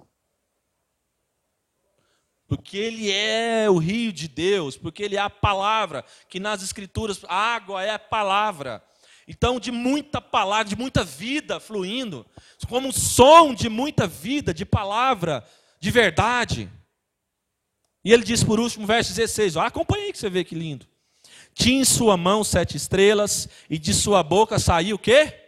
Porque 2.47 2.77
ele 2.77 3.11
é 3.11 3.69
o 3.69 3.77
rio 3.77 4.13
de 4.13 4.29
Deus, 4.29 4.77
porque 4.77 5.03
ele 5.03 5.17
é 5.17 5.21
a 5.21 5.29
palavra, 5.29 6.05
que 6.29 6.41
nas 6.41 6.63
escrituras, 6.63 7.23
a 7.29 7.35
água 7.35 7.83
é 7.83 7.91
a 7.91 7.99
palavra. 7.99 8.83
Então, 9.31 9.61
de 9.61 9.71
muita 9.71 10.23
palavra, 10.23 10.65
de 10.65 10.75
muita 10.75 11.05
vida 11.05 11.61
fluindo, 11.61 12.25
como 12.67 12.89
um 12.89 12.93
som 12.93 13.53
de 13.53 13.69
muita 13.69 14.07
vida, 14.07 14.55
de 14.55 14.65
palavra, 14.65 15.47
de 15.79 15.91
verdade. 15.91 16.71
E 18.03 18.11
ele 18.11 18.25
diz 18.25 18.43
por 18.43 18.59
último, 18.59 18.87
verso 18.87 19.13
16, 19.13 19.57
ó, 19.57 19.61
acompanha 19.61 20.07
aí 20.07 20.13
que 20.13 20.19
você 20.19 20.31
vê 20.31 20.43
que 20.45 20.55
lindo. 20.55 20.87
Tinha 21.53 21.83
em 21.83 21.85
sua 21.85 22.17
mão 22.17 22.43
sete 22.43 22.79
estrelas, 22.79 23.47
e 23.69 23.79
de 23.79 23.93
sua 23.93 24.23
boca 24.23 24.59
saiu 24.59 24.97
o 24.97 24.99
quê? 24.99 25.39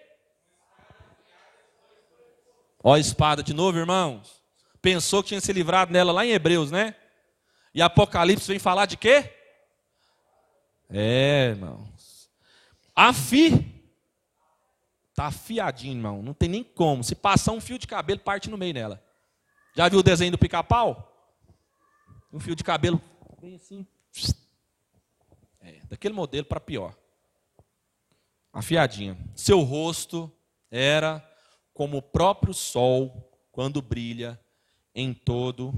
Ó 2.84 2.98
espada 2.98 3.42
de 3.42 3.54
novo, 3.54 3.78
irmãos. 3.78 4.42
Pensou 4.82 5.22
que 5.22 5.28
tinha 5.28 5.40
se 5.40 5.54
livrado 5.54 5.90
nela 5.90 6.12
lá 6.12 6.26
em 6.26 6.32
Hebreus, 6.32 6.70
né? 6.70 6.94
E 7.74 7.80
Apocalipse 7.80 8.46
vem 8.46 8.58
falar 8.58 8.84
de 8.84 8.98
quê? 8.98 9.32
É, 10.90 11.50
irmãos. 11.50 11.89
Afi. 13.00 13.66
Tá 15.14 15.28
afiadinho, 15.28 15.96
irmão. 15.96 16.22
Não 16.22 16.34
tem 16.34 16.50
nem 16.50 16.62
como. 16.62 17.02
Se 17.02 17.14
passar 17.14 17.52
um 17.52 17.60
fio 17.60 17.78
de 17.78 17.86
cabelo, 17.86 18.20
parte 18.20 18.50
no 18.50 18.58
meio 18.58 18.74
nela. 18.74 19.02
Já 19.74 19.88
viu 19.88 20.00
o 20.00 20.02
desenho 20.02 20.32
do 20.32 20.38
pica-pau? 20.38 21.06
Um 22.30 22.38
fio 22.38 22.54
de 22.54 22.62
cabelo 22.62 23.00
bem 23.40 23.54
assim. 23.54 23.86
É, 25.60 25.80
daquele 25.88 26.12
modelo 26.12 26.44
para 26.44 26.60
pior. 26.60 26.94
Afiadinha. 28.52 29.16
Seu 29.34 29.60
rosto 29.60 30.30
era 30.70 31.26
como 31.72 31.96
o 31.96 32.02
próprio 32.02 32.52
sol 32.52 33.32
quando 33.50 33.80
brilha 33.80 34.38
em 34.94 35.14
todo 35.14 35.72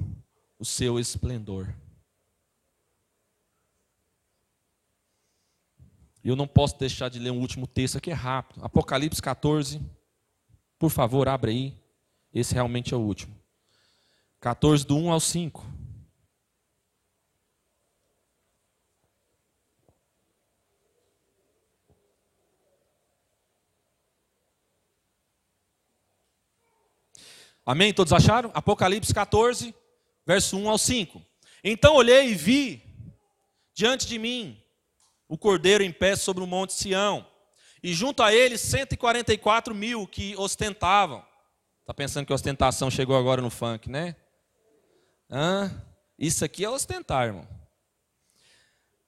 o 0.58 0.64
seu 0.64 0.98
esplendor. 0.98 1.72
E 6.24 6.28
eu 6.28 6.36
não 6.36 6.46
posso 6.46 6.78
deixar 6.78 7.08
de 7.08 7.18
ler 7.18 7.30
um 7.30 7.40
último 7.40 7.66
texto 7.66 7.98
aqui, 7.98 8.10
é 8.10 8.14
rápido. 8.14 8.64
Apocalipse 8.64 9.20
14. 9.20 9.80
Por 10.78 10.90
favor, 10.90 11.28
abre 11.28 11.50
aí. 11.50 11.78
Esse 12.32 12.54
realmente 12.54 12.94
é 12.94 12.96
o 12.96 13.00
último. 13.00 13.36
14, 14.40 14.86
do 14.86 14.96
1 14.96 15.12
ao 15.12 15.20
5. 15.20 15.66
Amém? 27.64 27.92
Todos 27.92 28.12
acharam? 28.12 28.50
Apocalipse 28.54 29.14
14, 29.14 29.74
verso 30.26 30.56
1 30.56 30.68
ao 30.68 30.78
5. 30.78 31.22
Então 31.62 31.94
olhei 31.94 32.30
e 32.30 32.34
vi 32.34 32.82
diante 33.72 34.06
de 34.06 34.18
mim 34.18 34.61
o 35.32 35.38
cordeiro 35.38 35.82
em 35.82 35.90
pé 35.90 36.14
sobre 36.14 36.44
o 36.44 36.46
monte 36.46 36.74
Sião, 36.74 37.26
e 37.82 37.94
junto 37.94 38.22
a 38.22 38.34
ele 38.34 38.58
144 38.58 39.74
mil 39.74 40.06
que 40.06 40.36
ostentavam. 40.36 41.24
Está 41.80 41.94
pensando 41.94 42.26
que 42.26 42.32
a 42.32 42.34
ostentação 42.34 42.90
chegou 42.90 43.16
agora 43.16 43.40
no 43.40 43.48
funk, 43.48 43.88
né? 43.88 44.14
Hã? 45.30 45.72
Isso 46.18 46.44
aqui 46.44 46.66
é 46.66 46.68
ostentar, 46.68 47.28
irmão. 47.28 47.48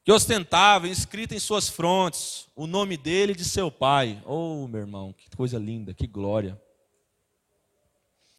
Que 0.02 0.10
ostentava, 0.10 0.88
escrito 0.88 1.34
em 1.34 1.38
suas 1.38 1.68
frontes, 1.68 2.48
o 2.56 2.66
nome 2.66 2.96
dele 2.96 3.32
e 3.32 3.36
de 3.36 3.44
seu 3.44 3.70
pai. 3.70 4.22
Oh, 4.24 4.66
meu 4.66 4.80
irmão, 4.80 5.12
que 5.12 5.28
coisa 5.36 5.58
linda, 5.58 5.92
que 5.92 6.06
glória. 6.06 6.58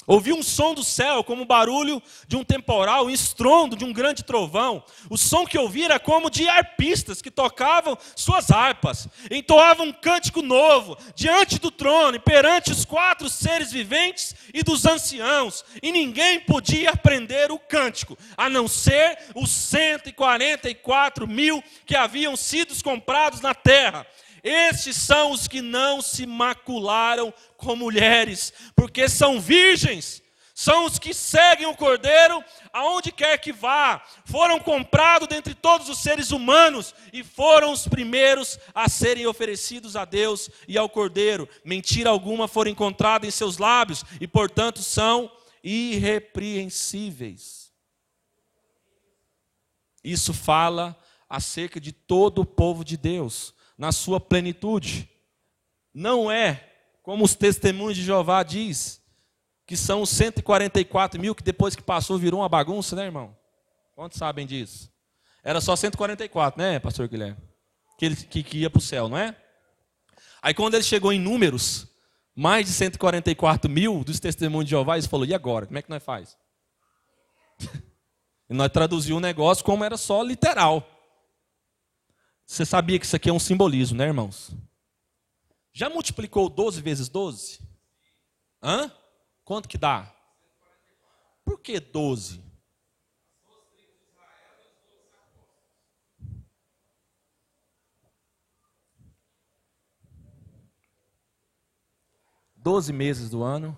Ouvi 0.08 0.32
um 0.32 0.44
som 0.44 0.74
do 0.74 0.84
céu, 0.84 1.24
como 1.24 1.42
o 1.42 1.48
barulho 1.48 2.02
de 2.28 2.36
um 2.36 2.44
temporal, 2.44 3.06
um 3.06 3.10
estrondo 3.10 3.76
de 3.76 3.84
um 3.84 3.92
grande 3.92 4.24
trovão. 4.24 4.84
O 5.10 5.18
som 5.18 5.46
que 5.46 5.58
ouvi 5.58 5.84
era 5.84 6.00
como 6.00 6.30
de 6.30 6.48
arpistas 6.48 7.22
que 7.22 7.32
tocavam 7.32 7.98
suas 8.16 8.52
harpas, 8.52 9.08
entoavam 9.32 9.88
um 9.88 9.94
cântico 9.94 10.44
novo 10.44 10.96
diante 11.16 11.60
do 11.60 11.72
trono 11.72 12.18
e 12.18 12.20
perante 12.20 12.72
os 12.72 12.86
quatro 12.86 13.28
seres 13.30 13.72
viventes 13.72 14.36
e 14.54 14.62
dos 14.62 14.86
anciãos. 14.86 15.66
E 15.82 15.92
ninguém 15.92 16.40
podia 16.40 16.92
aprender 16.92 17.52
o 17.52 17.58
cântico, 17.58 18.18
a 18.38 18.48
não 18.48 18.68
ser 18.68 19.18
os 19.34 19.50
144 19.50 21.28
mil 21.28 21.64
que 21.86 21.96
haviam 21.96 22.36
sido 22.36 22.76
comprados 22.84 23.42
na 23.42 23.54
terra. 23.54 24.06
Estes 24.46 24.96
são 24.98 25.32
os 25.32 25.48
que 25.48 25.60
não 25.60 26.04
se 26.04 26.28
macularam 26.28 27.34
com 27.58 27.76
mulheres, 27.76 28.54
porque 28.76 29.10
são 29.10 29.42
virgens. 29.42 30.22
São 30.54 30.86
os 30.86 31.00
que 31.00 31.16
seguem 31.16 31.66
o 31.66 31.76
Cordeiro 31.76 32.44
aonde 32.72 33.12
quer 33.12 33.40
que 33.40 33.52
vá. 33.52 34.06
Foram 34.24 34.60
comprados 34.60 35.28
dentre 35.28 35.56
todos 35.56 35.90
os 35.90 35.98
seres 35.98 36.30
humanos 36.30 36.94
e 37.12 37.24
foram 37.24 37.72
os 37.72 37.88
primeiros 37.88 38.60
a 38.74 38.88
serem 38.88 39.26
oferecidos 39.26 39.96
a 39.96 40.06
Deus 40.06 40.48
e 40.68 40.78
ao 40.78 40.88
Cordeiro. 40.88 41.50
Mentira 41.66 42.12
alguma 42.12 42.48
foi 42.48 42.70
encontrada 42.70 43.26
em 43.26 43.32
seus 43.32 43.58
lábios 43.58 44.06
e, 44.22 44.28
portanto, 44.28 44.84
são 44.84 45.32
irrepreensíveis. 45.64 47.74
Isso 50.04 50.36
fala 50.36 50.96
acerca 51.28 51.82
de 51.82 51.92
todo 51.92 52.44
o 52.44 52.46
povo 52.46 52.86
de 52.86 52.96
Deus 52.96 53.55
na 53.78 53.92
sua 53.92 54.20
plenitude. 54.20 55.10
Não 55.94 56.32
é 56.32 56.72
como 57.02 57.24
os 57.24 57.36
testemunhos 57.36 57.96
de 57.96 58.04
Jeová 58.04 58.42
diz, 58.44 59.02
que 59.66 59.78
são 59.78 60.02
os 60.02 60.10
144 60.10 61.20
mil 61.20 61.36
que 61.36 61.44
depois 61.44 61.76
que 61.76 61.84
passou 61.84 62.18
virou 62.18 62.42
uma 62.42 62.50
bagunça, 62.50 62.96
né, 62.96 63.06
irmão? 63.06 63.36
Quantos 63.96 64.18
sabem 64.18 64.46
disso? 64.46 64.92
Era 65.44 65.62
só 65.62 65.76
144, 65.76 66.60
né, 66.60 66.80
pastor 66.80 67.08
Guilherme? 67.08 67.38
Que, 67.98 68.06
ele, 68.06 68.16
que, 68.16 68.44
que 68.44 68.58
ia 68.58 68.70
para 68.70 68.80
o 68.80 68.82
céu, 68.82 69.08
não 69.08 69.18
é? 69.18 69.36
Aí 70.42 70.54
quando 70.54 70.74
ele 70.74 70.84
chegou 70.84 71.14
em 71.14 71.20
números, 71.20 71.88
mais 72.36 72.66
de 72.66 72.74
144 72.74 73.70
mil 73.70 74.04
dos 74.04 74.20
testemunhos 74.20 74.66
de 74.66 74.72
Jeová, 74.72 74.98
ele 74.98 75.08
falou, 75.08 75.26
e 75.26 75.34
agora? 75.34 75.66
Como 75.66 75.78
é 75.78 75.82
que 75.82 75.90
nós 75.90 76.04
faz? 76.04 76.38
e 78.50 78.54
nós 78.54 78.70
traduzimos 78.72 79.20
o 79.20 79.22
negócio 79.22 79.64
como 79.64 79.84
era 79.84 79.96
só 79.96 80.22
literal. 80.22 80.95
Você 82.46 82.66
sabia 82.66 83.00
que 83.00 83.06
isso 83.06 83.16
aqui 83.16 83.30
é 83.30 83.34
um 83.34 83.40
simbolismo, 83.40 83.98
né, 83.98 84.06
irmãos? 84.06 84.52
Já 85.74 85.90
multiplicou 85.90 86.48
12 86.48 86.82
vezes 86.82 87.10
12? 87.10 87.60
Hã? 88.62 88.92
Quanto 89.44 89.68
que 89.68 89.78
dá? 89.78 90.14
Por 91.44 91.60
que 91.60 91.80
12? 91.80 92.44
Doze 102.56 102.92
meses 102.92 103.30
do 103.30 103.44
ano, 103.44 103.78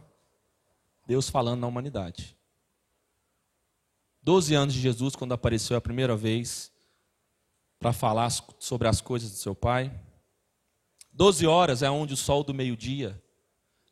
Deus 1.06 1.30
falando 1.30 1.60
na 1.60 1.68
humanidade. 1.68 2.38
Doze 4.22 4.56
anos 4.56 4.74
de 4.74 4.80
Jesus, 4.80 5.16
quando 5.16 5.34
apareceu 5.34 5.76
a 5.76 5.82
primeira 5.82 6.16
vez, 6.16 6.72
para 7.80 7.94
falar 7.94 8.30
sobre 8.60 8.88
as 8.88 9.02
coisas 9.02 9.32
do 9.32 9.38
seu 9.38 9.56
Pai. 9.56 9.92
Doze 11.12 11.48
horas 11.48 11.82
é 11.82 11.90
onde 11.90 12.14
o 12.14 12.18
sol 12.18 12.44
do 12.44 12.54
meio-dia 12.54 13.22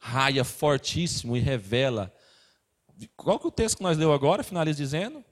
raia 0.06 0.44
fortíssimo 0.44 1.36
e 1.36 1.40
revela. 1.40 2.14
Qual 3.16 3.40
que 3.40 3.46
é 3.46 3.50
o 3.50 3.52
texto 3.52 3.78
que 3.78 3.84
nós 3.84 3.98
leu 3.98 4.14
agora? 4.14 4.44
Finaliza 4.44 4.78
dizendo: 4.78 5.26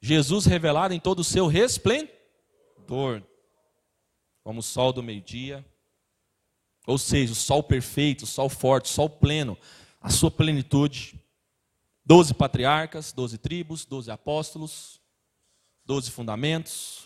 Jesus 0.00 0.46
revelado 0.46 0.94
em 0.94 1.00
todo 1.00 1.18
o 1.18 1.24
seu 1.24 1.46
resplendor, 1.46 3.22
como 4.42 4.60
o 4.60 4.62
sol 4.62 4.92
do 4.92 5.02
meio-dia. 5.02 5.64
Ou 6.86 6.96
seja, 6.96 7.32
o 7.32 7.36
sol 7.36 7.62
perfeito, 7.62 8.22
o 8.22 8.26
sol 8.26 8.48
forte, 8.48 8.86
o 8.86 8.94
sol 8.94 9.10
pleno, 9.10 9.58
a 10.00 10.08
sua 10.08 10.30
plenitude. 10.30 11.20
Doze 12.04 12.32
patriarcas, 12.32 13.12
doze 13.12 13.36
tribos, 13.36 13.84
doze 13.84 14.10
apóstolos, 14.10 15.00
doze 15.84 16.10
fundamentos, 16.10 17.05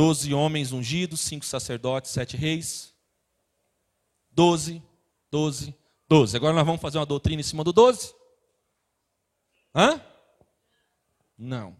Doze 0.00 0.32
homens 0.32 0.72
ungidos, 0.72 1.20
cinco 1.20 1.44
sacerdotes, 1.44 2.10
sete 2.10 2.34
reis. 2.34 2.94
Doze, 4.30 4.82
doze, 5.30 5.74
doze. 6.08 6.34
Agora 6.34 6.54
nós 6.54 6.64
vamos 6.64 6.80
fazer 6.80 6.96
uma 6.96 7.04
doutrina 7.04 7.40
em 7.40 7.42
cima 7.42 7.62
do 7.62 7.70
doze? 7.70 8.14
Hã? 9.74 10.00
Não. 11.36 11.76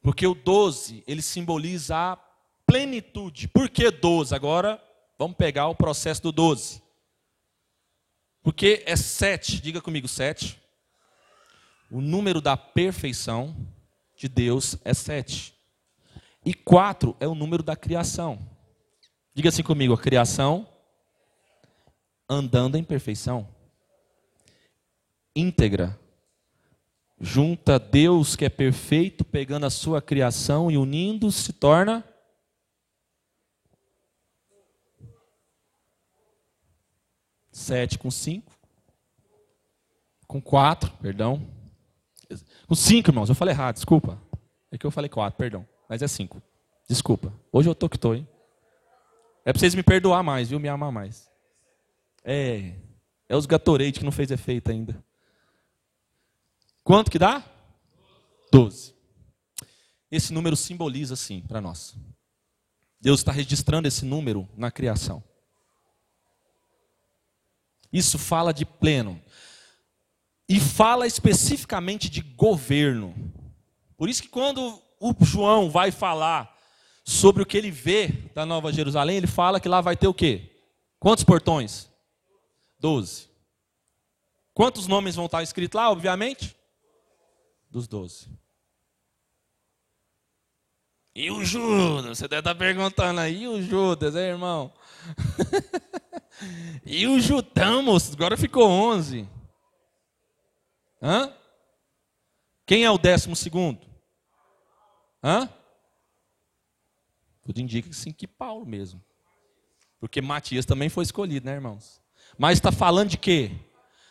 Porque 0.00 0.24
o 0.24 0.32
doze, 0.32 1.02
ele 1.08 1.22
simboliza 1.22 1.96
a 1.96 2.16
plenitude. 2.64 3.48
Por 3.48 3.68
que 3.68 3.90
doze? 3.90 4.32
Agora 4.32 4.80
vamos 5.18 5.36
pegar 5.36 5.66
o 5.66 5.74
processo 5.74 6.22
do 6.22 6.30
doze. 6.30 6.80
Porque 8.44 8.84
é 8.86 8.94
sete, 8.94 9.60
diga 9.60 9.80
comigo, 9.80 10.06
sete. 10.06 10.62
O 11.90 12.00
número 12.00 12.40
da 12.40 12.56
perfeição 12.56 13.56
de 14.16 14.28
Deus 14.28 14.76
é 14.84 14.94
sete. 14.94 15.58
E 16.44 16.54
quatro 16.54 17.16
é 17.20 17.28
o 17.28 17.34
número 17.34 17.62
da 17.62 17.76
criação. 17.76 18.38
Diga 19.34 19.48
assim 19.48 19.62
comigo: 19.62 19.94
a 19.94 19.98
criação 19.98 20.66
andando 22.28 22.76
em 22.76 22.84
perfeição, 22.84 23.48
íntegra, 25.34 25.98
junta 27.20 27.78
Deus 27.78 28.36
que 28.36 28.44
é 28.44 28.48
perfeito, 28.48 29.24
pegando 29.24 29.66
a 29.66 29.70
sua 29.70 30.00
criação 30.00 30.70
e 30.70 30.76
unindo 30.76 31.30
se 31.32 31.52
torna 31.52 32.04
sete 37.50 37.98
com 37.98 38.10
cinco, 38.10 38.52
com 40.26 40.40
quatro, 40.40 40.90
perdão, 40.98 41.46
com 42.66 42.74
cinco, 42.74 43.10
irmãos. 43.10 43.28
Eu 43.28 43.34
falei 43.34 43.52
errado, 43.52 43.74
desculpa. 43.74 44.20
É 44.70 44.78
que 44.78 44.86
eu 44.86 44.90
falei 44.90 45.08
quatro, 45.08 45.36
perdão, 45.36 45.66
mas 45.90 46.02
é 46.02 46.06
cinco. 46.06 46.40
Desculpa. 46.88 47.34
Hoje 47.50 47.68
eu 47.68 47.74
tô 47.74 47.88
que 47.88 47.98
tô, 47.98 48.14
hein? 48.14 48.26
É 49.44 49.52
para 49.52 49.58
vocês 49.58 49.74
me 49.74 49.82
perdoar 49.82 50.22
mais, 50.22 50.48
viu? 50.48 50.60
Me 50.60 50.68
amar 50.68 50.92
mais. 50.92 51.28
É, 52.22 52.76
é 53.28 53.34
os 53.34 53.44
Gatorade 53.44 53.98
que 53.98 54.04
não 54.04 54.12
fez 54.12 54.30
efeito 54.30 54.70
ainda. 54.70 55.04
Quanto 56.84 57.10
que 57.10 57.18
dá? 57.18 57.44
Doze. 58.52 58.94
Esse 60.12 60.32
número 60.32 60.54
simboliza 60.54 61.14
assim 61.14 61.40
para 61.40 61.60
nós. 61.60 61.96
Deus 63.00 63.18
está 63.18 63.32
registrando 63.32 63.88
esse 63.88 64.04
número 64.04 64.48
na 64.56 64.70
criação. 64.70 65.24
Isso 67.92 68.16
fala 68.16 68.54
de 68.54 68.64
pleno. 68.64 69.20
E 70.48 70.60
fala 70.60 71.04
especificamente 71.04 72.08
de 72.08 72.20
governo. 72.20 73.12
Por 73.96 74.08
isso 74.08 74.22
que 74.22 74.28
quando 74.28 74.80
o 75.00 75.14
João 75.24 75.70
vai 75.70 75.90
falar 75.90 76.54
sobre 77.02 77.42
o 77.42 77.46
que 77.46 77.56
ele 77.56 77.70
vê 77.70 78.08
da 78.34 78.44
Nova 78.44 78.72
Jerusalém, 78.72 79.16
ele 79.16 79.26
fala 79.26 79.58
que 79.58 79.68
lá 79.68 79.80
vai 79.80 79.96
ter 79.96 80.06
o 80.06 80.14
quê? 80.14 80.50
Quantos 80.98 81.24
portões? 81.24 81.90
Doze. 82.78 83.28
Quantos 84.52 84.86
nomes 84.86 85.16
vão 85.16 85.24
estar 85.24 85.42
escritos 85.42 85.76
lá, 85.76 85.90
obviamente? 85.90 86.54
Dos 87.70 87.88
doze. 87.88 88.28
E 91.14 91.30
o 91.30 91.44
Judas? 91.44 92.18
Você 92.18 92.28
deve 92.28 92.40
estar 92.40 92.54
perguntando 92.54 93.20
aí, 93.20 93.42
e 93.42 93.48
o 93.48 93.62
Judas, 93.62 94.14
hein, 94.14 94.22
irmão? 94.22 94.72
e 96.84 97.06
o 97.06 97.18
Judão, 97.18 97.82
moço? 97.82 98.12
Agora 98.12 98.36
ficou 98.36 98.68
onze. 98.68 99.28
Hã? 101.02 101.34
Quem 102.66 102.84
é 102.84 102.90
o 102.90 102.98
décimo 102.98 103.34
segundo? 103.34 103.89
Hã? 105.22 105.48
Tudo 107.42 107.60
indica 107.60 107.92
sim, 107.92 108.12
que 108.12 108.26
Paulo 108.26 108.64
mesmo. 108.64 109.02
Porque 109.98 110.20
Matias 110.20 110.64
também 110.64 110.88
foi 110.88 111.04
escolhido, 111.04 111.46
né, 111.46 111.54
irmãos? 111.54 112.00
Mas 112.38 112.58
está 112.58 112.72
falando 112.72 113.10
de 113.10 113.18
quê? 113.18 113.52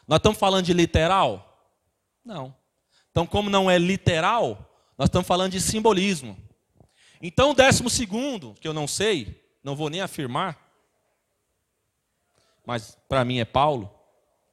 Nós 0.08 0.18
estamos 0.18 0.38
falando 0.38 0.66
de 0.66 0.74
literal? 0.74 1.72
Não. 2.24 2.56
Então, 3.12 3.26
como 3.26 3.50
não 3.50 3.70
é 3.70 3.78
literal, 3.78 4.70
nós 4.98 5.08
estamos 5.08 5.28
falando 5.28 5.52
de 5.52 5.62
simbolismo. 5.62 6.38
Então, 7.22 7.52
o 7.52 7.56
décimo 7.56 7.90
segundo, 7.90 8.54
que 8.60 8.68
eu 8.68 8.74
não 8.74 8.88
sei, 8.88 9.44
não 9.64 9.76
vou 9.76 9.90
nem 9.90 10.02
afirmar, 10.02 10.58
mas 12.66 12.98
para 13.08 13.26
mim 13.26 13.40
é 13.40 13.46
Paulo, 13.46 13.92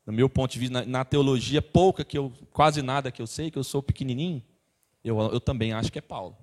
no 0.06 0.12
meu 0.12 0.28
ponto 0.28 0.52
de 0.52 0.58
vista, 0.58 0.80
na, 0.80 0.86
na, 0.86 1.04
teologia 1.04 1.60
pouca 1.60 2.04
que 2.04 2.16
eu, 2.16 2.32
quase 2.52 2.80
nada 2.80 3.10
que 3.12 3.20
eu 3.20 3.26
sei, 3.26 3.50
que 3.50 3.58
eu 3.58 3.64
sou 3.64 3.82
pequenininho, 3.82 4.42
eu, 5.04 5.18
eu 5.20 5.40
também 5.40 5.72
acho 5.72 5.92
que 5.92 5.98
é 5.98 6.02
Paulo. 6.02 6.36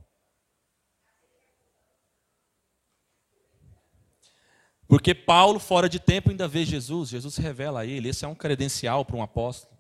Porque 4.93 5.15
Paulo, 5.15 5.59
fora 5.59 5.89
de 5.89 5.99
tempo, 5.99 6.29
ainda 6.29 6.47
vê 6.47 6.63
Jesus, 6.63 7.09
Jesus 7.09 7.33
se 7.33 7.41
revela 7.41 7.79
a 7.79 7.85
ele, 7.87 8.09
esse 8.09 8.25
é 8.25 8.27
um 8.27 8.35
credencial 8.35 9.03
para 9.03 9.15
um 9.15 9.23
apóstolo. 9.23 9.75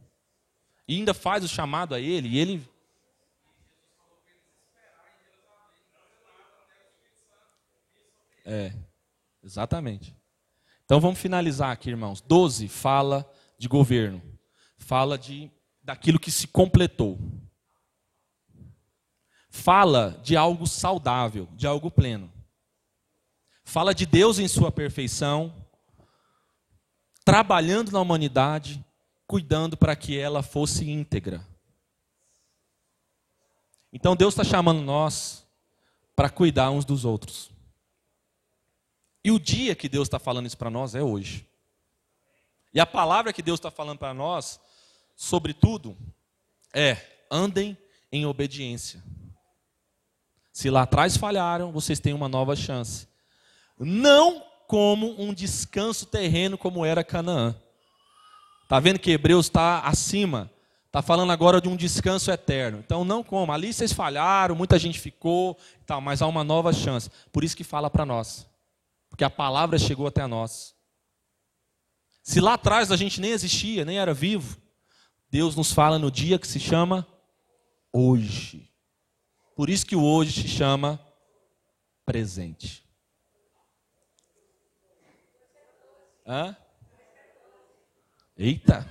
E 0.87 0.95
ainda 0.95 1.13
faz 1.13 1.43
o 1.43 1.47
chamado 1.47 1.93
a 1.93 1.99
ele, 1.99 2.29
e 2.29 2.39
ele. 2.39 2.67
É, 8.43 8.73
exatamente. 9.43 10.17
Então 10.83 10.99
vamos 10.99 11.19
finalizar 11.19 11.69
aqui, 11.69 11.91
irmãos. 11.91 12.19
12 12.19 12.67
fala 12.67 13.31
de 13.55 13.67
governo, 13.67 14.19
fala 14.79 15.15
de 15.15 15.51
daquilo 15.83 16.19
que 16.19 16.31
se 16.31 16.47
completou. 16.47 17.19
Fala 19.51 20.19
de 20.23 20.35
algo 20.35 20.65
saudável, 20.65 21.47
de 21.53 21.67
algo 21.67 21.91
pleno. 21.91 22.32
Fala 23.63 23.93
de 23.93 24.05
Deus 24.05 24.39
em 24.39 24.47
sua 24.47 24.71
perfeição, 24.71 25.53
trabalhando 27.23 27.91
na 27.91 28.01
humanidade, 28.01 28.83
cuidando 29.25 29.77
para 29.77 29.95
que 29.95 30.17
ela 30.17 30.43
fosse 30.43 30.89
íntegra. 30.89 31.47
Então 33.91 34.15
Deus 34.15 34.33
está 34.33 34.43
chamando 34.43 34.81
nós 34.81 35.45
para 36.15 36.29
cuidar 36.29 36.71
uns 36.71 36.83
dos 36.83 37.05
outros. 37.05 37.51
E 39.23 39.31
o 39.31 39.39
dia 39.39 39.75
que 39.75 39.87
Deus 39.87 40.07
está 40.07 40.19
falando 40.19 40.47
isso 40.47 40.57
para 40.57 40.69
nós 40.69 40.93
é 40.93 41.01
hoje. 41.01 41.47
E 42.73 42.79
a 42.79 42.85
palavra 42.85 43.31
que 43.31 43.41
Deus 43.41 43.59
está 43.59 43.71
falando 43.71 43.99
para 43.99 44.13
nós, 44.13 44.59
sobretudo, 45.15 45.95
é: 46.73 46.97
andem 47.31 47.77
em 48.11 48.25
obediência. 48.25 49.01
Se 50.51 50.69
lá 50.69 50.83
atrás 50.83 51.15
falharam, 51.15 51.71
vocês 51.71 51.99
têm 51.99 52.13
uma 52.13 52.27
nova 52.27 52.55
chance 52.55 53.07
não 53.85 54.43
como 54.67 55.21
um 55.21 55.33
descanso 55.33 56.05
terreno 56.05 56.57
como 56.57 56.85
era 56.85 57.03
Canaã. 57.03 57.55
Está 58.63 58.79
vendo 58.79 58.99
que 58.99 59.11
Hebreus 59.11 59.45
está 59.45 59.79
acima? 59.81 60.51
Está 60.87 61.01
falando 61.01 61.31
agora 61.31 61.59
de 61.59 61.67
um 61.67 61.75
descanso 61.75 62.31
eterno. 62.31 62.79
Então, 62.85 63.03
não 63.03 63.23
como. 63.23 63.51
Ali 63.51 63.73
vocês 63.73 63.91
falharam, 63.91 64.55
muita 64.55 64.77
gente 64.77 64.99
ficou, 64.99 65.57
tal, 65.85 65.99
mas 65.99 66.21
há 66.21 66.27
uma 66.27 66.43
nova 66.43 66.71
chance. 66.71 67.09
Por 67.31 67.43
isso 67.43 67.57
que 67.57 67.63
fala 67.63 67.89
para 67.89 68.05
nós. 68.05 68.47
Porque 69.09 69.23
a 69.23 69.29
palavra 69.29 69.77
chegou 69.79 70.07
até 70.07 70.25
nós. 70.27 70.75
Se 72.21 72.39
lá 72.39 72.53
atrás 72.53 72.91
a 72.91 72.95
gente 72.95 73.19
nem 73.19 73.31
existia, 73.31 73.83
nem 73.83 73.99
era 73.99 74.13
vivo, 74.13 74.57
Deus 75.29 75.55
nos 75.55 75.71
fala 75.71 75.97
no 75.97 76.11
dia 76.11 76.39
que 76.39 76.47
se 76.47 76.59
chama 76.59 77.07
hoje. 77.91 78.71
Por 79.55 79.69
isso 79.69 79.85
que 79.85 79.95
o 79.95 80.03
hoje 80.03 80.43
se 80.43 80.47
chama 80.47 80.99
presente. 82.05 82.82
Hã? 86.25 86.55
Eita! 88.37 88.87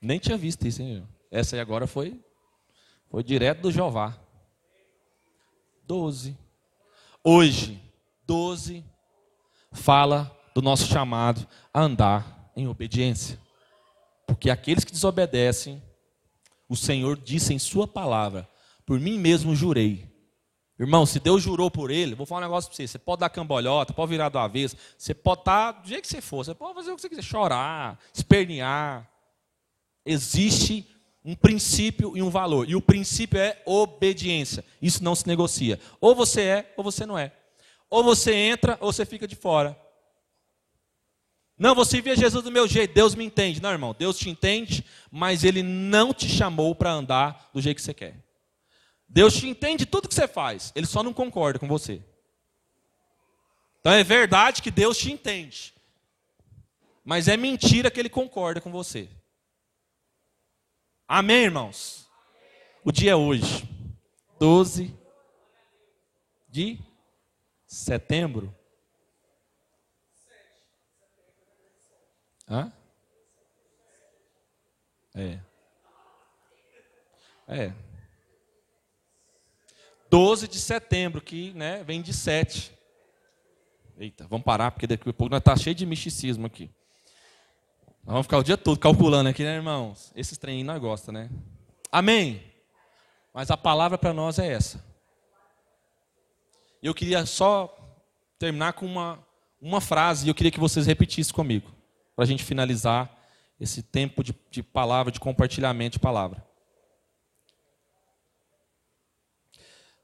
Nem 0.00 0.18
tinha 0.18 0.36
visto 0.36 0.66
isso, 0.66 0.82
hein? 0.82 1.06
Essa 1.30 1.56
aí 1.56 1.60
agora 1.60 1.86
foi, 1.86 2.20
foi 3.08 3.22
direto 3.22 3.60
do 3.60 3.72
Jeová. 3.72 4.18
Doze. 5.84 6.36
Hoje, 7.22 7.80
doze 8.26 8.84
fala 9.72 10.34
do 10.54 10.62
nosso 10.62 10.86
chamado 10.86 11.46
a 11.72 11.80
andar 11.80 12.50
em 12.56 12.66
obediência. 12.66 13.38
Porque 14.26 14.48
aqueles 14.48 14.84
que 14.84 14.92
desobedecem, 14.92 15.82
o 16.68 16.76
Senhor 16.76 17.16
disse 17.18 17.52
em 17.52 17.58
Sua 17.58 17.86
palavra: 17.86 18.48
por 18.90 18.98
mim 18.98 19.20
mesmo 19.20 19.54
jurei. 19.54 20.04
Irmão, 20.76 21.06
se 21.06 21.20
Deus 21.20 21.40
jurou 21.40 21.70
por 21.70 21.92
ele, 21.92 22.16
vou 22.16 22.26
falar 22.26 22.40
um 22.40 22.48
negócio 22.50 22.68
para 22.68 22.76
você. 22.76 22.88
Você 22.88 22.98
pode 22.98 23.20
dar 23.20 23.30
cambalhota, 23.30 23.94
pode 23.94 24.10
virar 24.10 24.28
do 24.30 24.36
avesso, 24.36 24.76
você 24.98 25.14
pode 25.14 25.42
estar 25.42 25.70
do 25.70 25.86
jeito 25.86 26.02
que 26.02 26.08
você 26.08 26.20
for, 26.20 26.44
você 26.44 26.56
pode 26.56 26.74
fazer 26.74 26.90
o 26.90 26.96
que 26.96 27.02
você 27.02 27.08
quiser, 27.08 27.22
chorar, 27.22 28.00
espernear. 28.12 29.08
Existe 30.04 30.88
um 31.24 31.36
princípio 31.36 32.16
e 32.16 32.22
um 32.22 32.30
valor. 32.30 32.68
E 32.68 32.74
o 32.74 32.82
princípio 32.82 33.38
é 33.38 33.62
obediência. 33.64 34.64
Isso 34.82 35.04
não 35.04 35.14
se 35.14 35.24
negocia. 35.24 35.78
Ou 36.00 36.12
você 36.12 36.40
é, 36.40 36.74
ou 36.76 36.82
você 36.82 37.06
não 37.06 37.16
é. 37.16 37.32
Ou 37.88 38.02
você 38.02 38.34
entra, 38.34 38.76
ou 38.80 38.92
você 38.92 39.06
fica 39.06 39.28
de 39.28 39.36
fora. 39.36 39.80
Não, 41.56 41.76
você 41.76 42.00
via 42.00 42.16
Jesus 42.16 42.42
do 42.42 42.50
meu 42.50 42.66
jeito, 42.66 42.92
Deus 42.92 43.14
me 43.14 43.24
entende. 43.24 43.62
Não, 43.62 43.70
irmão, 43.70 43.94
Deus 43.96 44.18
te 44.18 44.28
entende, 44.28 44.84
mas 45.12 45.44
Ele 45.44 45.62
não 45.62 46.12
te 46.12 46.28
chamou 46.28 46.74
para 46.74 46.90
andar 46.90 47.50
do 47.54 47.62
jeito 47.62 47.76
que 47.76 47.82
você 47.82 47.94
quer. 47.94 48.29
Deus 49.12 49.34
te 49.34 49.48
entende 49.48 49.84
tudo 49.84 50.08
que 50.08 50.14
você 50.14 50.28
faz, 50.28 50.70
ele 50.72 50.86
só 50.86 51.02
não 51.02 51.12
concorda 51.12 51.58
com 51.58 51.66
você. 51.66 52.00
Então 53.80 53.92
é 53.92 54.04
verdade 54.04 54.62
que 54.62 54.70
Deus 54.70 54.96
te 54.96 55.10
entende, 55.10 55.74
mas 57.04 57.26
é 57.26 57.36
mentira 57.36 57.90
que 57.90 57.98
ele 57.98 58.08
concorda 58.08 58.60
com 58.60 58.70
você. 58.70 59.10
Amém, 61.08 61.42
irmãos? 61.42 62.08
O 62.84 62.92
dia 62.92 63.10
é 63.10 63.16
hoje, 63.16 63.68
12 64.38 64.96
de 66.48 66.78
setembro. 67.66 68.54
Hã? 72.48 72.72
É. 75.16 75.40
É. 77.48 77.89
12 80.10 80.48
de 80.48 80.58
setembro, 80.58 81.22
que 81.22 81.52
né, 81.54 81.84
vem 81.84 82.02
de 82.02 82.12
7. 82.12 82.72
Eita, 83.96 84.26
vamos 84.28 84.44
parar, 84.44 84.72
porque 84.72 84.86
daqui 84.86 85.08
a 85.08 85.12
pouco 85.12 85.30
nós 85.30 85.38
está 85.38 85.56
cheio 85.56 85.74
de 85.74 85.86
misticismo 85.86 86.46
aqui. 86.46 86.68
Nós 88.02 88.14
vamos 88.14 88.26
ficar 88.26 88.38
o 88.38 88.42
dia 88.42 88.56
todo 88.56 88.78
calculando 88.78 89.28
aqui, 89.28 89.44
né, 89.44 89.54
irmãos? 89.54 90.10
Esses 90.16 90.36
trem 90.36 90.64
nós 90.64 90.80
gosta, 90.80 91.12
né? 91.12 91.30
Amém? 91.92 92.42
Mas 93.32 93.50
a 93.50 93.56
palavra 93.56 93.96
para 93.96 94.12
nós 94.12 94.38
é 94.38 94.52
essa. 94.52 94.84
Eu 96.82 96.92
queria 96.94 97.24
só 97.24 97.76
terminar 98.38 98.72
com 98.72 98.86
uma, 98.86 99.24
uma 99.60 99.80
frase, 99.80 100.26
e 100.26 100.28
eu 100.30 100.34
queria 100.34 100.50
que 100.50 100.58
vocês 100.58 100.86
repetissem 100.86 101.34
comigo, 101.34 101.70
para 102.16 102.24
a 102.24 102.26
gente 102.26 102.42
finalizar 102.42 103.16
esse 103.60 103.82
tempo 103.82 104.24
de, 104.24 104.34
de 104.50 104.62
palavra, 104.62 105.12
de 105.12 105.20
compartilhamento 105.20 105.98
de 105.98 106.00
palavra. 106.00 106.49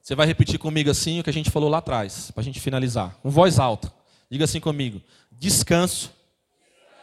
Você 0.07 0.15
vai 0.15 0.25
repetir 0.25 0.57
comigo 0.57 0.89
assim 0.89 1.19
o 1.19 1.23
que 1.23 1.29
a 1.29 1.33
gente 1.33 1.51
falou 1.51 1.69
lá 1.69 1.79
atrás, 1.79 2.31
para 2.31 2.39
a 2.39 2.43
gente 2.45 2.61
finalizar. 2.61 3.17
Com 3.21 3.29
voz 3.29 3.59
alta. 3.59 3.93
Diga 4.31 4.45
assim 4.45 4.61
comigo: 4.61 5.01
descanso. 5.29 6.13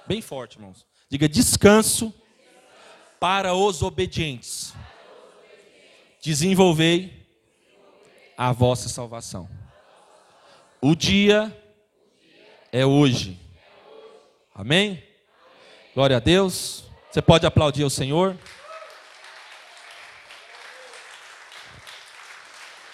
Bem 0.07 0.23
forte, 0.23 0.57
irmãos. 0.57 0.87
Diga 1.11 1.29
descanso 1.29 2.15
para 3.21 3.53
os 3.53 3.83
obedientes. 3.83 4.73
Desenvolvei 6.23 7.27
a 8.39 8.53
vossa 8.53 8.89
salvação. 8.89 9.51
O 10.81 10.95
dia 10.95 11.55
é 12.73 12.87
hoje. 12.87 13.39
Amém? 14.55 15.05
Glória 15.95 16.17
a 16.17 16.21
Deus. 16.21 16.85
Você 17.11 17.21
pode 17.21 17.45
aplaudir 17.45 17.85
o 17.85 17.91
Senhor. 17.91 18.35